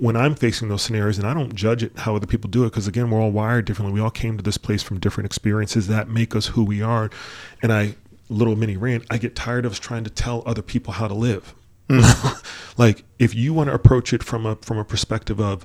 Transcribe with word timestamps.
when 0.00 0.16
I'm 0.16 0.34
facing 0.34 0.68
those 0.68 0.82
scenarios, 0.82 1.18
and 1.18 1.26
I 1.26 1.34
don't 1.34 1.54
judge 1.54 1.82
it 1.82 1.98
how 1.98 2.16
other 2.16 2.26
people 2.26 2.50
do 2.50 2.64
it, 2.64 2.70
because 2.70 2.86
again, 2.86 3.10
we're 3.10 3.20
all 3.20 3.30
wired 3.30 3.64
differently. 3.64 3.94
We 3.94 4.00
all 4.00 4.10
came 4.10 4.36
to 4.36 4.42
this 4.42 4.58
place 4.58 4.82
from 4.82 5.00
different 5.00 5.26
experiences 5.26 5.88
that 5.88 6.08
make 6.08 6.34
us 6.34 6.46
who 6.48 6.64
we 6.64 6.82
are. 6.82 7.10
And 7.62 7.72
I, 7.72 7.96
little 8.28 8.56
mini 8.56 8.76
rant, 8.76 9.04
I 9.10 9.18
get 9.18 9.34
tired 9.34 9.64
of 9.64 9.72
us 9.72 9.78
trying 9.78 10.04
to 10.04 10.10
tell 10.10 10.42
other 10.46 10.62
people 10.62 10.94
how 10.94 11.08
to 11.08 11.14
live. 11.14 11.54
Mm-hmm. 11.88 12.78
like 12.80 13.04
if 13.18 13.34
you 13.34 13.54
want 13.54 13.68
to 13.68 13.74
approach 13.74 14.12
it 14.12 14.22
from 14.22 14.44
a 14.46 14.56
from 14.56 14.78
a 14.78 14.84
perspective 14.84 15.40
of, 15.40 15.64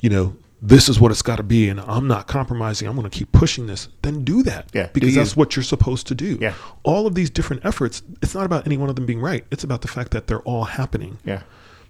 you 0.00 0.10
know, 0.10 0.36
this 0.60 0.88
is 0.88 0.98
what 0.98 1.10
it's 1.10 1.22
got 1.22 1.36
to 1.36 1.42
be, 1.42 1.68
and 1.68 1.78
I'm 1.80 2.08
not 2.08 2.26
compromising. 2.26 2.88
I'm 2.88 2.96
going 2.96 3.08
to 3.08 3.16
keep 3.16 3.32
pushing 3.32 3.66
this. 3.66 3.88
Then 4.02 4.24
do 4.24 4.42
that. 4.44 4.70
Yeah, 4.72 4.88
because 4.92 5.14
that's 5.14 5.36
what 5.36 5.56
you're 5.56 5.62
supposed 5.62 6.06
to 6.06 6.14
do. 6.14 6.38
Yeah. 6.40 6.54
All 6.84 7.06
of 7.06 7.14
these 7.14 7.28
different 7.28 7.64
efforts. 7.66 8.02
It's 8.22 8.34
not 8.34 8.46
about 8.46 8.66
any 8.66 8.76
one 8.76 8.88
of 8.88 8.96
them 8.96 9.04
being 9.04 9.20
right. 9.20 9.44
It's 9.50 9.64
about 9.64 9.82
the 9.82 9.88
fact 9.88 10.10
that 10.12 10.26
they're 10.26 10.40
all 10.42 10.64
happening 10.64 11.18
Yeah. 11.24 11.42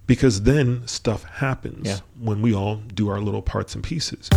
Because 0.07 0.43
then 0.43 0.85
stuff 0.87 1.23
happens 1.23 1.87
Yeah. 1.87 1.99
when 2.19 2.41
we 2.41 2.53
all 2.53 2.77
do 2.93 3.09
our 3.09 3.19
little 3.19 3.41
parts 3.41 3.75
and 3.75 3.83
pieces. 3.83 4.29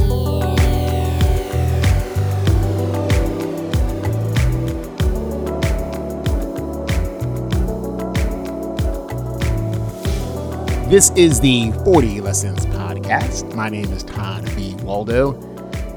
This 10.89 11.11
is 11.17 11.39
the 11.41 11.71
40 11.85 12.23
Lessons 12.23 12.65
Podcast. 12.67 13.55
My 13.55 13.69
name 13.69 13.93
is 13.93 14.03
Todd 14.03 14.51
B. 14.57 14.75
Waldo. 14.83 15.33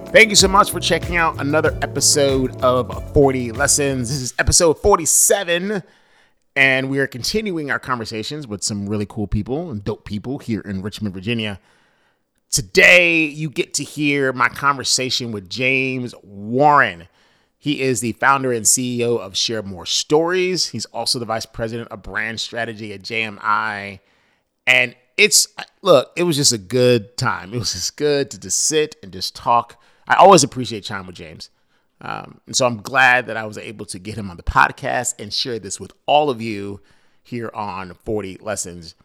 Thank 0.07 0.29
you 0.29 0.35
so 0.35 0.49
much 0.49 0.69
for 0.71 0.81
checking 0.81 1.15
out 1.15 1.39
another 1.39 1.77
episode 1.81 2.53
of 2.61 3.13
40 3.13 3.53
Lessons. 3.53 4.09
This 4.09 4.19
is 4.19 4.33
episode 4.37 4.77
47, 4.79 5.81
and 6.55 6.89
we 6.89 6.99
are 6.99 7.07
continuing 7.07 7.71
our 7.71 7.79
conversations 7.79 8.47
with 8.47 8.63
some 8.63 8.87
really 8.87 9.05
cool 9.05 9.27
people 9.27 9.71
and 9.71 9.83
dope 9.83 10.05
people 10.05 10.39
here 10.39 10.61
in 10.61 10.81
Richmond, 10.81 11.13
Virginia. 11.13 11.59
Today, 12.49 13.23
you 13.23 13.49
get 13.49 13.73
to 13.75 13.83
hear 13.83 14.33
my 14.33 14.49
conversation 14.49 15.31
with 15.31 15.49
James 15.49 16.13
Warren. 16.21 17.07
He 17.57 17.81
is 17.81 18.01
the 18.01 18.11
founder 18.13 18.51
and 18.51 18.65
CEO 18.65 19.19
of 19.19 19.37
Share 19.37 19.63
More 19.63 19.85
Stories. 19.85 20.67
He's 20.67 20.85
also 20.85 21.19
the 21.19 21.25
vice 21.25 21.45
president 21.45 21.89
of 21.89 22.03
brand 22.03 22.41
strategy 22.41 22.91
at 22.91 23.03
JMI. 23.03 23.99
And 24.67 24.95
it's, 25.15 25.47
look, 25.81 26.11
it 26.17 26.23
was 26.23 26.35
just 26.35 26.51
a 26.51 26.57
good 26.57 27.15
time. 27.17 27.53
It 27.53 27.59
was 27.59 27.73
just 27.73 27.95
good 27.95 28.29
to 28.31 28.39
just 28.39 28.59
sit 28.59 28.95
and 29.01 29.13
just 29.13 29.35
talk. 29.35 29.81
I 30.07 30.15
always 30.15 30.43
appreciate 30.43 30.83
time 30.85 31.05
with 31.05 31.15
James. 31.15 31.49
Um, 32.01 32.41
and 32.47 32.55
so 32.55 32.65
I'm 32.65 32.81
glad 32.81 33.27
that 33.27 33.37
I 33.37 33.45
was 33.45 33.57
able 33.57 33.85
to 33.87 33.99
get 33.99 34.17
him 34.17 34.29
on 34.31 34.37
the 34.37 34.43
podcast 34.43 35.19
and 35.19 35.31
share 35.31 35.59
this 35.59 35.79
with 35.79 35.93
all 36.07 36.29
of 36.29 36.41
you 36.41 36.81
here 37.23 37.51
on 37.53 37.93
40 37.93 38.39
Lessons. 38.41 38.95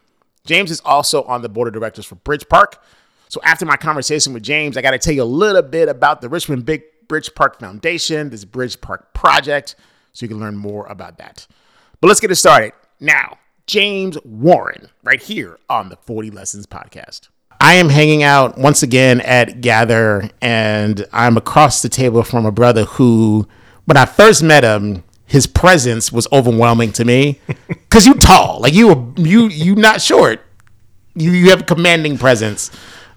James 0.45 0.71
is 0.71 0.81
also 0.81 1.23
on 1.23 1.41
the 1.41 1.49
board 1.49 1.67
of 1.67 1.73
directors 1.73 2.05
for 2.05 2.15
Bridge 2.15 2.47
Park. 2.49 2.81
So 3.29 3.39
after 3.43 3.65
my 3.65 3.75
conversation 3.75 4.33
with 4.33 4.43
James, 4.43 4.77
I 4.77 4.81
got 4.81 4.91
to 4.91 4.97
tell 4.97 5.13
you 5.13 5.21
a 5.21 5.25
little 5.25 5.61
bit 5.61 5.89
about 5.89 6.21
the 6.21 6.29
Richmond 6.29 6.65
Big 6.65 6.83
Bridge 7.07 7.33
Park 7.35 7.59
Foundation, 7.59 8.29
this 8.29 8.45
Bridge 8.45 8.79
Park 8.81 9.13
project, 9.13 9.75
so 10.13 10.25
you 10.25 10.29
can 10.29 10.39
learn 10.39 10.57
more 10.57 10.85
about 10.87 11.17
that. 11.19 11.45
But 12.01 12.07
let's 12.07 12.19
get 12.19 12.31
it 12.31 12.35
started. 12.35 12.73
Now, 12.99 13.37
James 13.67 14.17
Warren, 14.23 14.89
right 15.03 15.21
here 15.21 15.59
on 15.69 15.89
the 15.89 15.97
40 15.97 16.31
Lessons 16.31 16.65
podcast. 16.65 17.27
I 17.59 17.75
am 17.75 17.89
hanging 17.89 18.23
out 18.23 18.57
once 18.57 18.83
again 18.83 19.21
at 19.21 19.61
Gather, 19.61 20.29
and 20.41 21.05
I'm 21.11 21.37
across 21.37 21.81
the 21.81 21.89
table 21.89 22.23
from 22.23 22.45
a 22.45 22.51
brother 22.51 22.85
who, 22.85 23.47
when 23.85 23.97
I 23.97 24.05
first 24.05 24.43
met 24.43 24.63
him, 24.63 25.03
his 25.25 25.47
presence 25.47 26.11
was 26.11 26.27
overwhelming 26.31 26.91
to 26.93 27.05
me 27.05 27.39
because 27.67 28.05
you 28.05 28.13
tall, 28.13 28.59
like 28.61 28.73
you 28.73 28.87
were 28.87 29.03
you 29.17 29.47
you 29.47 29.75
not 29.75 30.01
short, 30.01 30.41
you 31.15 31.31
you 31.31 31.49
have 31.49 31.61
a 31.61 31.65
commanding 31.65 32.17
presence, 32.17 32.71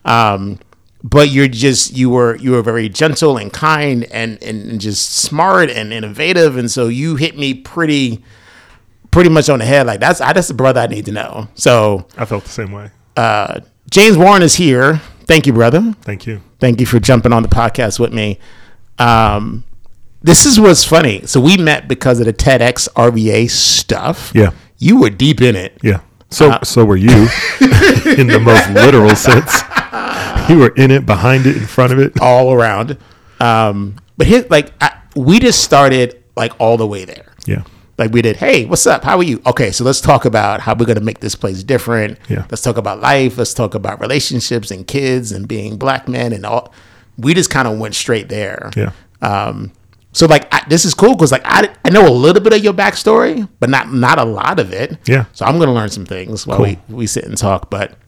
um, 0.05 0.59
but 1.05 1.29
you're 1.29 1.47
just 1.47 1.97
you 1.97 2.11
were 2.11 2.37
you 2.37 2.53
were 2.53 2.63
very 2.63 2.89
gentle 2.89 3.37
and 3.37 3.53
kind 3.53 4.05
and 4.11 4.43
and 4.43 4.81
just 4.81 5.15
smart 5.15 5.71
and 5.71 5.93
innovative, 5.93 6.57
and 6.57 6.71
so 6.71 6.89
you 6.89 7.17
hit 7.17 7.39
me 7.39 7.55
pretty 7.55 8.25
pretty 9.11 9.31
much 9.31 9.49
on 9.49 9.59
the 9.59 9.65
head. 9.65 9.87
Like 9.87 10.01
that's 10.01 10.21
I 10.21 10.33
that's 10.33 10.49
the 10.49 10.55
brother 10.55 10.81
I 10.81 10.87
need 10.87 11.05
to 11.07 11.13
know. 11.13 11.49
So 11.55 12.07
I 12.17 12.25
felt 12.25 12.45
the 12.45 12.51
same 12.51 12.73
way. 12.73 12.91
uh, 13.17 13.61
James 13.91 14.17
Warren 14.17 14.43
is 14.43 14.55
here. 14.57 14.99
Thank 15.27 15.47
you, 15.47 15.53
brother. 15.53 15.95
Thank 16.03 16.27
you. 16.27 16.41
Thank 16.59 16.81
you 16.81 16.87
for 16.87 17.01
jumping 17.01 17.33
on 17.33 17.43
the 17.43 17.49
podcast 17.49 17.99
with 17.99 18.13
me. 18.13 18.39
Um, 18.99 19.65
this 20.23 20.45
is 20.47 20.61
what's 20.61 20.85
funny. 20.85 21.27
So 21.27 21.41
we 21.41 21.57
met 21.57 21.89
because 21.89 22.21
of 22.21 22.27
the 22.27 22.33
TEDx 22.33 22.89
RVA 22.91 23.51
stuff. 23.51 24.33
Yeah. 24.35 24.51
You 24.79 25.01
were 25.01 25.11
deep 25.11 25.41
in 25.41 25.57
it. 25.57 25.79
Yeah. 25.83 26.01
So 26.31 26.59
so 26.63 26.85
were 26.85 26.97
you 26.97 27.09
in 28.17 28.29
the 28.29 28.41
most 28.43 28.71
literal 28.71 29.17
sense. 29.17 29.63
You 30.49 30.59
were 30.59 30.73
in 30.77 30.91
it, 30.91 31.05
behind 31.07 31.47
it, 31.47 31.57
in 31.57 31.67
front 31.67 31.93
of 31.93 31.99
it. 31.99 32.21
all 32.21 32.53
around. 32.53 32.97
Um, 33.41 33.97
but 34.17 34.27
his 34.27 34.49
like 34.51 34.73
I, 34.81 35.01
we 35.17 35.41
just 35.41 35.65
started 35.65 36.23
like 36.37 36.53
all 36.61 36.77
the 36.77 36.87
way 36.87 37.05
there. 37.05 37.33
Yeah. 37.47 37.65
Like 38.01 38.13
we 38.13 38.23
did, 38.23 38.37
hey, 38.37 38.65
what's 38.65 38.87
up? 38.87 39.05
How 39.05 39.19
are 39.19 39.23
you? 39.23 39.43
Okay, 39.45 39.71
so 39.73 39.85
let's 39.85 40.01
talk 40.01 40.25
about 40.25 40.61
how 40.61 40.75
we're 40.75 40.87
gonna 40.87 41.01
make 41.03 41.21
this 41.21 41.35
place 41.35 41.63
different. 41.63 42.19
Yeah. 42.31 42.47
Let's 42.51 42.63
talk 42.63 42.79
about 42.79 42.99
life. 43.01 43.37
Let's 43.37 43.53
talk 43.53 43.75
about 43.75 44.01
relationships 44.01 44.71
and 44.71 44.87
kids 44.87 45.33
and 45.33 45.47
being 45.47 45.77
black 45.77 46.09
men 46.09 46.33
and 46.33 46.47
all. 46.47 46.73
We 47.19 47.35
just 47.35 47.51
kind 47.51 47.69
of 47.69 47.79
went 47.79 47.95
straight 47.95 48.31
there. 48.31 48.71
Yeah. 48.75 48.93
Um, 49.21 49.73
so 50.13 50.25
like 50.27 50.49
I, 50.53 50.65
this 50.67 50.87
is 50.87 50.95
cool 50.95 51.15
because 51.15 51.31
like 51.31 51.43
I, 51.45 51.69
I 51.85 51.91
know 51.91 52.09
a 52.09 52.11
little 52.11 52.43
bit 52.43 52.55
of 52.55 52.65
your 52.65 52.73
backstory, 52.73 53.47
but 53.61 53.69
not 53.69 53.93
not 53.93 54.19
a 54.19 54.25
lot 54.25 54.59
of 54.59 54.73
it. 54.73 54.97
Yeah. 55.07 55.27
So 55.35 55.45
I'm 55.45 55.59
gonna 55.59 55.75
learn 55.75 55.91
some 55.91 56.07
things 56.07 56.47
while 56.47 56.57
Cool. 56.57 56.67
we 56.67 56.79
we 56.89 57.07
sit 57.07 57.25
and 57.27 57.37
talk. 57.37 57.69
But 57.69 57.99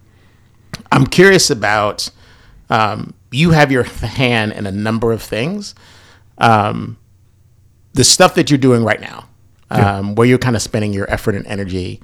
I'm 0.90 1.06
curious 1.06 1.50
about 1.50 2.08
um, 2.70 3.12
you 3.30 3.50
have 3.50 3.70
your 3.70 3.82
hand 3.84 4.52
in 4.52 4.64
a 4.66 4.72
number 4.72 5.12
of 5.12 5.22
things. 5.22 5.74
Um, 6.38 6.96
the 7.92 8.04
stuff 8.04 8.34
that 8.36 8.50
you're 8.50 8.56
doing 8.58 8.84
right 8.84 9.02
now, 9.02 9.28
um, 9.72 10.14
where 10.14 10.26
you're 10.26 10.38
kind 10.38 10.56
of 10.56 10.62
spending 10.62 10.92
your 10.92 11.10
effort 11.10 11.34
and 11.34 11.46
energy. 11.46 12.00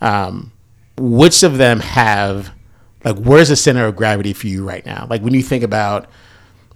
Um, 0.00 0.52
which 0.96 1.42
of 1.42 1.58
them 1.58 1.80
have 1.80 2.52
like 3.04 3.16
where's 3.18 3.48
the 3.48 3.56
center 3.56 3.86
of 3.86 3.96
gravity 3.96 4.32
for 4.32 4.46
you 4.46 4.66
right 4.66 4.84
now? 4.84 5.06
Like 5.08 5.22
when 5.22 5.34
you 5.34 5.42
think 5.42 5.62
about 5.62 6.08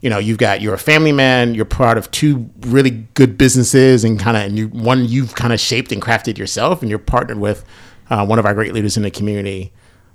you 0.00 0.10
know 0.10 0.18
you've 0.18 0.38
got 0.38 0.60
you're 0.60 0.74
a 0.74 0.78
family 0.78 1.12
man 1.12 1.54
you're 1.54 1.64
part 1.64 1.96
of 1.96 2.10
two 2.10 2.50
really 2.60 2.90
good 2.90 3.38
businesses 3.38 4.04
and 4.04 4.18
kind 4.18 4.36
of 4.36 4.44
and 4.44 4.58
you 4.58 4.68
one 4.68 5.04
you've 5.04 5.34
kind 5.34 5.52
of 5.52 5.60
shaped 5.60 5.92
and 5.92 6.02
crafted 6.02 6.38
yourself 6.38 6.82
and 6.82 6.90
you're 6.90 6.98
partnered 6.98 7.38
with 7.38 7.64
uh, 8.10 8.24
one 8.26 8.38
of 8.38 8.46
our 8.46 8.54
great 8.54 8.72
leaders 8.72 8.96
in 8.96 9.02
the 9.02 9.10
community. 9.10 9.72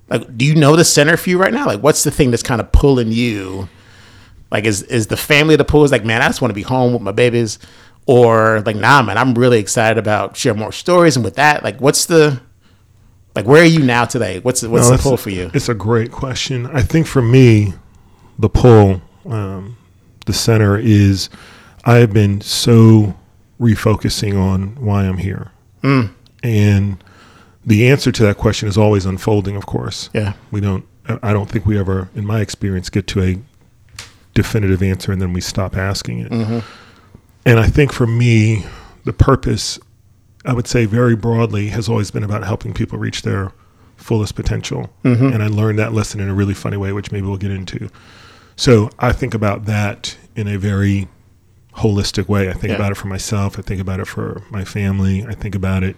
Like 0.09 0.37
do 0.37 0.45
you 0.45 0.55
know 0.55 0.75
the 0.75 0.85
center 0.85 1.17
for 1.17 1.29
you 1.29 1.37
right 1.37 1.53
now? 1.53 1.65
Like 1.65 1.81
what's 1.81 2.03
the 2.03 2.11
thing 2.11 2.31
that's 2.31 2.43
kind 2.43 2.61
of 2.61 2.71
pulling 2.71 3.11
you? 3.11 3.69
Like 4.51 4.65
is 4.65 4.83
is 4.83 5.07
the 5.07 5.17
family 5.17 5.55
the 5.55 5.65
pull? 5.65 5.83
Is 5.83 5.91
like 5.91 6.05
man 6.05 6.21
i 6.21 6.27
just 6.27 6.41
want 6.41 6.49
to 6.51 6.55
be 6.55 6.63
home 6.63 6.93
with 6.93 7.01
my 7.01 7.11
babies 7.11 7.59
or 8.07 8.61
like 8.65 8.75
nah 8.75 9.01
man 9.03 9.17
i'm 9.17 9.33
really 9.35 9.59
excited 9.59 9.97
about 9.99 10.35
share 10.35 10.53
more 10.55 10.71
stories 10.71 11.15
and 11.15 11.23
with 11.23 11.35
that 11.35 11.63
like 11.63 11.79
what's 11.79 12.05
the 12.07 12.41
like 13.35 13.45
where 13.45 13.61
are 13.61 13.65
you 13.65 13.83
now 13.83 14.03
today 14.05 14.39
what's 14.39 14.61
the, 14.61 14.69
what's 14.69 14.89
No, 14.89 14.97
the 14.97 15.03
pull 15.03 15.17
for 15.17 15.29
you 15.29 15.51
It's 15.53 15.69
a 15.69 15.75
great 15.75 16.11
question. 16.11 16.65
I 16.67 16.81
think 16.81 17.05
for 17.05 17.21
me, 17.21 17.73
the 18.39 18.49
pull, 18.49 18.99
um, 19.29 19.77
the 20.25 20.33
center 20.33 20.77
is 20.79 21.29
I 21.85 21.97
have 21.97 22.11
been 22.13 22.41
so 22.41 23.15
refocusing 23.59 24.35
on 24.41 24.75
why 24.83 25.03
I'm 25.03 25.17
here. 25.17 25.51
And 26.43 27.03
the 27.65 27.87
answer 27.89 28.11
to 28.11 28.23
that 28.23 28.37
question 28.37 28.67
is 28.67 28.77
always 28.77 29.05
unfolding, 29.05 29.55
of 29.55 29.65
course. 29.67 30.09
yeah 30.13 30.33
We 30.49 30.59
don't, 30.61 30.83
I 31.07 31.19
I 31.29 31.33
don't 31.33 31.49
think 31.49 31.65
we 31.65 31.77
ever, 31.79 32.09
in 32.15 32.25
my 32.25 32.41
experience, 32.41 32.89
get 32.89 33.05
to 33.07 33.21
a 33.21 33.37
definitive 34.33 34.81
answer 34.81 35.11
and 35.11 35.21
then 35.21 35.31
we 35.33 35.41
stop 35.41 35.75
asking 35.77 36.19
it. 36.19 36.63
And 37.47 37.59
I 37.61 37.67
think 37.67 37.93
for 37.93 38.05
me, 38.05 38.65
the 39.05 39.13
purpose, 39.13 39.79
I 40.45 40.51
would 40.51 40.67
say 40.67 40.85
very 40.85 41.15
broadly, 41.15 41.69
has 41.69 41.87
always 41.87 42.11
been 42.11 42.23
about 42.23 42.43
helping 42.43 42.73
people 42.73 42.99
reach 42.99 43.21
their 43.21 43.53
fullest 43.95 44.35
potential. 44.35 44.89
Mm-hmm. 45.05 45.27
And 45.27 45.41
I 45.41 45.47
learned 45.47 45.79
that 45.79 45.93
lesson 45.93 46.19
in 46.19 46.27
a 46.27 46.33
really 46.33 46.53
funny 46.53 46.75
way, 46.75 46.91
which 46.91 47.09
maybe 47.11 47.25
we'll 47.25 47.37
get 47.37 47.51
into. 47.51 47.89
So 48.57 48.89
I 48.99 49.13
think 49.13 49.33
about 49.33 49.63
that 49.63 50.17
in 50.35 50.49
a 50.49 50.57
very 50.57 51.07
holistic 51.77 52.27
way. 52.27 52.49
I 52.49 52.53
think 52.53 52.71
Yeah. 52.71 52.75
about 52.75 52.91
it 52.91 52.95
for 52.95 53.07
myself. 53.07 53.57
I 53.57 53.61
think 53.61 53.79
about 53.79 54.01
it 54.01 54.07
for 54.07 54.41
my 54.49 54.65
family. 54.65 55.25
I 55.25 55.33
think 55.33 55.55
about 55.55 55.83
it 55.83 55.95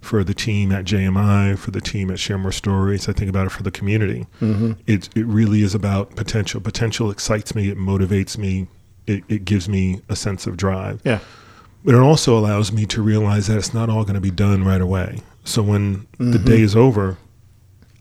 for 0.00 0.24
the 0.24 0.34
team 0.34 0.72
at 0.72 0.84
JMI, 0.84 1.56
for 1.56 1.70
the 1.70 1.80
team 1.80 2.10
at 2.10 2.18
Share 2.18 2.38
More 2.38 2.50
Stories. 2.52 3.08
I 3.08 3.12
think 3.12 3.28
about 3.30 3.46
it 3.46 3.50
for 3.50 3.62
the 3.62 3.70
community. 3.70 4.26
Mm-hmm. 4.40 4.72
It, 4.88 5.08
it 5.14 5.26
really 5.26 5.62
is 5.62 5.74
about 5.76 6.16
potential. 6.16 6.60
Potential 6.60 7.08
excites 7.10 7.54
me. 7.54 7.68
It 7.68 7.78
motivates 7.78 8.36
me. 8.36 8.66
It, 9.08 9.24
it 9.28 9.44
gives 9.44 9.68
me 9.68 10.00
a 10.08 10.16
sense 10.16 10.46
of 10.46 10.56
drive. 10.56 11.00
yeah 11.04 11.20
But 11.84 11.94
it 11.94 12.00
also 12.00 12.38
allows 12.38 12.72
me 12.72 12.86
to 12.86 13.02
realize 13.02 13.46
that 13.46 13.56
it's 13.56 13.72
not 13.72 13.88
all 13.88 14.02
going 14.02 14.14
to 14.14 14.20
be 14.20 14.30
done 14.30 14.64
right 14.64 14.80
away. 14.80 15.22
So 15.44 15.62
when 15.62 16.06
the 16.18 16.24
mm-hmm. 16.24 16.44
day 16.44 16.60
is 16.60 16.76
over, 16.76 17.16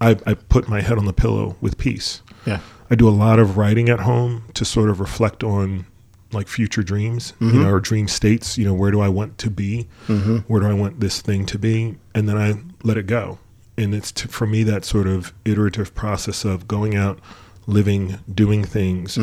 I, 0.01 0.17
I 0.25 0.33
put 0.33 0.67
my 0.67 0.81
head 0.81 0.97
on 0.97 1.05
the 1.05 1.13
pillow 1.13 1.55
with 1.61 1.77
peace. 1.77 2.21
yeah 2.45 2.59
I 2.89 2.95
do 2.95 3.09
a 3.09 3.11
lot 3.11 3.37
of 3.39 3.57
writing 3.57 3.89
at 3.89 3.99
home 3.99 4.43
to 4.53 4.63
sort 4.63 4.89
of 4.89 4.99
reflect 5.01 5.43
on 5.43 5.85
like 6.31 6.47
future 6.47 6.83
dreams, 6.83 7.33
you 7.39 7.47
mm-hmm. 7.47 7.63
know, 7.63 7.69
or 7.69 7.79
dream 7.79 8.07
states. 8.07 8.57
You 8.57 8.65
know, 8.65 8.73
where 8.73 8.91
do 8.91 9.01
I 9.01 9.09
want 9.09 9.37
to 9.39 9.49
be? 9.49 9.87
Mm-hmm. 10.07 10.37
Where 10.47 10.61
do 10.61 10.67
I 10.67 10.73
want 10.73 10.99
this 10.99 11.21
thing 11.21 11.45
to 11.47 11.59
be? 11.59 11.97
And 12.15 12.29
then 12.29 12.37
I 12.37 12.55
let 12.83 12.97
it 12.97 13.07
go. 13.07 13.39
and 13.77 13.93
it's 13.93 14.11
to, 14.11 14.27
for 14.27 14.47
me 14.47 14.63
that 14.63 14.83
sort 14.83 15.07
of 15.07 15.33
iterative 15.45 15.93
process 15.93 16.43
of 16.45 16.67
going 16.67 16.95
out, 16.95 17.19
living, 17.67 18.19
doing 18.33 18.63
things, 18.63 19.17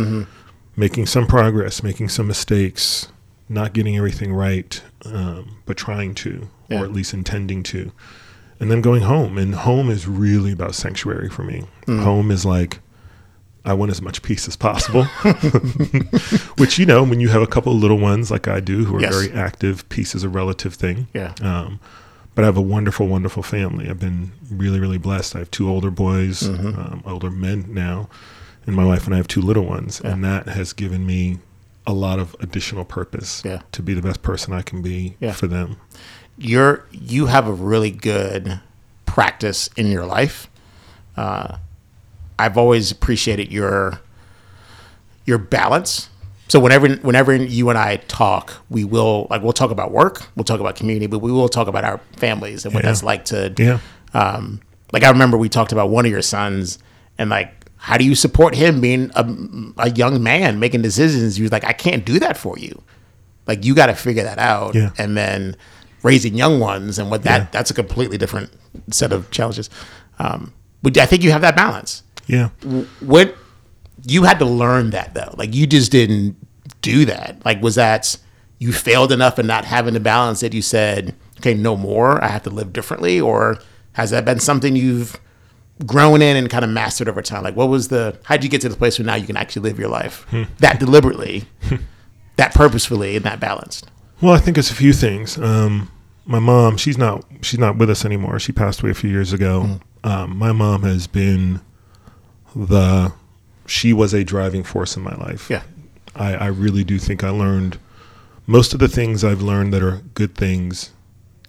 making 0.76 1.06
some 1.06 1.26
progress, 1.26 1.82
making 1.82 2.09
some 2.09 2.26
mistakes, 2.26 3.09
not 3.49 3.73
getting 3.73 3.97
everything 3.97 4.32
right, 4.32 4.82
um, 5.05 5.56
but 5.67 5.76
trying 5.76 6.15
to, 6.17 6.49
Yeah. 6.69 6.81
or 6.81 6.85
at 6.85 6.93
least 6.93 7.12
intending 7.15 7.62
to, 7.65 7.93
and 8.61 8.71
then 8.71 8.81
going 8.81 9.03
home. 9.03 9.37
And 9.38 9.55
home 9.55 9.91
is 9.91 10.06
really 10.09 10.53
about 10.53 10.75
sanctuary 10.75 11.29
for 11.29 11.43
me. 11.43 11.65
Home 11.87 12.31
is 12.31 12.44
like 12.44 12.81
I 13.67 13.73
want 13.73 13.91
as 13.91 14.03
much 14.03 14.21
peace 14.23 14.47
as 14.47 14.56
possible. 14.56 15.05
Which 16.59 16.79
you 16.79 16.87
know, 16.87 17.03
when 17.03 17.20
you 17.20 17.29
have 17.29 17.43
a 17.43 17.47
couple 17.47 17.73
of 17.75 17.79
little 17.81 17.99
ones 17.99 18.31
like 18.31 18.47
I 18.49 18.61
do, 18.61 18.85
who 18.85 18.97
are 18.97 19.00
Yes. 19.00 19.15
very 19.15 19.32
active, 19.32 19.88
peace 19.88 20.15
is 20.15 20.23
a 20.23 20.29
relative 20.29 20.75
thing. 20.75 21.09
Yeah. 21.15 21.32
Um, 21.41 21.81
but 22.35 22.43
I 22.43 22.47
have 22.47 22.56
a 22.56 22.62
wonderful, 22.62 23.06
wonderful 23.06 23.43
family. 23.43 23.88
I've 23.88 24.00
been 24.00 24.32
really, 24.50 24.81
really 24.81 24.99
blessed. 24.99 25.37
I 25.37 25.38
have 25.41 25.50
two 25.50 25.69
older 25.70 25.91
boys, 25.91 26.43
Mm-hmm. 26.43 26.79
um, 26.79 27.03
older 27.06 27.31
men 27.31 27.67
now, 27.69 28.09
and 28.66 28.75
my 28.76 28.84
wife 28.84 29.05
and 29.06 29.14
I 29.14 29.19
have 29.19 29.28
two 29.28 29.40
little 29.43 29.64
ones, 29.64 30.00
and 30.00 30.25
that 30.25 30.46
has 30.49 30.72
given 30.72 31.06
me 31.06 31.38
a 31.87 31.93
lot 31.93 32.19
of 32.19 32.34
additional 32.40 32.84
purpose 32.84 33.43
Yeah. 33.44 33.61
to 33.72 33.82
be 33.82 33.93
the 33.94 34.00
best 34.02 34.22
person 34.22 34.52
I 34.55 34.62
can 34.62 34.81
be 34.82 35.16
Yeah. 35.20 35.32
for 35.32 35.46
them. 35.46 35.76
you're 36.37 36.84
you 36.90 37.26
have 37.26 37.46
a 37.46 37.52
really 37.52 37.93
good 37.93 38.58
practice 39.06 39.70
in 39.76 39.87
your 39.87 40.05
life. 40.05 40.49
Uh, 41.16 41.58
I've 42.40 42.58
always 42.58 42.90
appreciated 42.90 43.52
your 43.52 44.00
your 45.26 45.38
balance. 45.38 46.08
So 46.49 46.58
whenever 46.60 46.88
whenever 46.96 47.34
you 47.37 47.69
and 47.70 47.78
I 47.78 47.96
talk, 48.08 48.55
we 48.69 48.82
will 48.84 49.26
like 49.31 49.43
we'll 49.43 49.52
talk 49.52 49.70
about 49.70 49.93
work, 49.93 50.26
we'll 50.34 50.44
talk 50.44 50.58
about 50.60 50.75
community, 50.76 51.06
but 51.06 51.20
we 51.20 51.31
will 51.32 51.49
talk 51.49 51.69
about 51.69 51.84
our 51.84 52.00
families 52.17 52.64
and 52.64 52.75
what 52.75 52.82
Yeah. 52.84 52.90
that's 52.90 53.02
like 53.05 53.25
to 53.26 53.52
Yeah. 53.56 53.78
um, 54.12 54.60
like 54.93 55.05
I 55.05 55.10
remember 55.10 55.37
we 55.38 55.49
talked 55.49 55.70
about 55.72 55.88
one 55.90 56.05
of 56.05 56.10
your 56.10 56.22
sons 56.22 56.78
and 57.17 57.31
like 57.31 57.63
how 57.84 57.98
do 57.98 58.04
you 58.04 58.14
support 58.14 58.54
him 58.54 58.81
being 58.81 59.10
a, 59.14 59.25
a 59.76 59.90
young 59.90 60.22
man 60.22 60.58
making 60.58 60.81
decisions? 60.81 61.36
He 61.36 61.42
was 61.42 61.52
like, 61.52 61.64
I 61.64 61.75
can't 61.75 62.02
do 62.06 62.19
that 62.19 62.38
for 62.38 62.58
you. 62.58 62.82
Like 63.46 63.62
you 63.62 63.75
got 63.75 63.86
to 63.86 63.94
figure 63.94 64.22
that 64.25 64.38
out. 64.38 64.75
Yeah. 64.75 64.90
And 64.96 65.14
then 65.19 65.54
raising 66.02 66.34
young 66.34 66.60
ones 66.60 66.98
and 66.98 67.10
what 67.10 67.25
that 67.25 67.40
Yeah. 67.42 67.46
that's 67.50 67.70
a 67.70 67.75
completely 67.75 68.16
different 68.16 68.50
set 68.90 69.12
of 69.12 69.31
challenges. 69.31 69.69
Um, 70.19 70.54
but 70.82 70.96
I 70.96 71.04
think 71.04 71.22
you 71.22 71.31
have 71.32 71.42
that 71.42 71.56
balance. 71.56 72.02
Yeah. 72.26 72.48
What 73.00 73.36
you 74.06 74.22
had 74.22 74.38
to 74.38 74.46
learn 74.46 74.90
that 74.90 75.12
though. 75.12 75.34
Like 75.36 75.54
you 75.54 75.66
just 75.66 75.92
didn't 75.92 76.36
do 76.81 77.04
that. 77.04 77.44
Like 77.44 77.60
was 77.62 77.75
that 77.75 78.16
you 78.58 78.72
failed 78.72 79.12
enough 79.12 79.38
in 79.38 79.46
not 79.46 79.66
having 79.66 79.92
the 79.92 80.00
balance 80.00 80.40
that 80.40 80.54
you 80.54 80.62
said, 80.62 81.14
okay, 81.40 81.52
no 81.52 81.76
more. 81.76 82.22
I 82.25 82.28
have 82.28 82.44
to 82.44 82.50
live 82.50 82.72
differently, 82.72 83.20
or 83.20 83.58
has 83.92 84.08
that 84.10 84.25
been 84.25 84.40
something 84.40 84.75
you've 84.75 85.20
grown 85.87 86.23
in 86.23 86.37
and 86.37 86.49
kind 86.49 86.65
of 86.65 86.71
mastered 86.71 87.09
over 87.09 87.23
time? 87.23 87.43
Like 87.43 87.56
what 87.56 87.69
was 87.69 87.88
the? 87.88 88.19
How 88.25 88.37
did 88.37 88.44
you 88.44 88.50
get 88.50 88.61
to 88.62 88.69
the 88.69 88.76
place 88.76 88.99
where 88.99 89.06
now 89.06 89.15
you 89.15 89.26
can 89.26 89.37
actually 89.37 89.62
live 89.62 89.79
your 89.79 89.88
life 89.88 90.26
that 90.59 90.81
deliberately, 90.81 91.44
that 92.37 92.55
purposefully, 92.55 93.17
and 93.17 93.25
that 93.25 93.41
balanced? 93.41 93.91
Well, 94.21 94.32
I 94.32 94.38
think 94.38 94.56
it's 94.59 94.71
a 94.71 94.75
few 94.75 94.93
things. 94.93 95.37
Um, 95.38 95.91
my 96.26 96.38
mom, 96.38 96.76
she's 96.76 96.99
not 96.99 97.25
she's 97.43 97.61
not 97.61 97.76
with 97.76 97.91
us 97.91 98.05
anymore. 98.05 98.38
She 98.38 98.53
passed 98.53 98.81
away 98.81 98.91
a 98.91 98.94
few 98.94 99.11
years 99.11 99.32
ago. 99.32 99.81
Um, 100.03 100.37
my 100.37 100.53
mom 100.53 100.82
has 100.82 101.06
been 101.06 101.61
the 102.55 103.12
she 103.67 103.93
was 103.93 104.15
a 104.15 104.25
driving 104.25 104.62
force 104.62 104.97
in 104.97 105.03
my 105.03 105.15
life. 105.15 105.50
Yeah. 105.50 105.62
I, 106.15 106.35
I 106.35 106.47
really 106.47 106.85
do 106.85 106.99
think 106.99 107.25
I 107.25 107.31
learned 107.31 107.79
most 108.47 108.75
of 108.75 108.81
the 108.81 108.88
things 108.88 109.25
I've 109.25 109.43
learned 109.43 109.73
that 109.73 109.82
are 109.82 110.03
good 110.15 110.35
things 110.35 110.91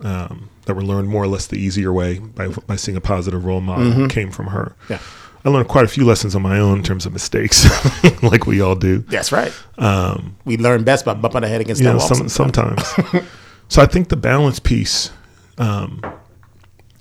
um, 0.01 0.49
that 0.65 0.75
were 0.75 0.83
learned 0.83 1.09
more 1.09 1.23
or 1.23 1.27
less 1.27 1.47
the 1.47 1.57
easier 1.57 1.93
way 1.93 2.19
by 2.19 2.47
by 2.47 2.75
seeing 2.75 2.97
a 2.97 3.01
positive 3.01 3.45
role 3.45 3.61
model 3.61 4.07
came 4.07 4.31
from 4.31 4.47
her. 4.47 4.75
Yeah. 4.89 4.99
I 5.45 5.49
learned 5.49 5.67
quite 5.67 5.85
a 5.85 5.87
few 5.87 6.05
lessons 6.05 6.35
on 6.35 6.41
my 6.41 6.57
own 6.57 6.79
in 6.79 6.83
terms 6.83 7.05
of 7.05 7.13
mistakes, 7.13 7.67
like 8.23 8.47
we 8.47 8.61
all 8.61 8.75
do. 8.75 8.99
That's 8.99 9.31
right. 9.31 9.53
Um, 9.77 10.35
we 10.43 10.57
learn 10.57 10.83
best 10.83 11.05
by 11.05 11.13
bumping 11.13 11.43
our 11.43 11.49
head 11.49 11.61
against 11.61 11.83
the 11.83 11.91
wall. 11.91 11.99
some, 11.99 12.27
sometimes. 12.27 12.87
sometimes. 12.87 13.27
so 13.67 13.83
I 13.83 13.85
think 13.85 14.09
the 14.09 14.15
balance 14.15 14.59
piece, 14.59 15.11
um, 15.59 16.01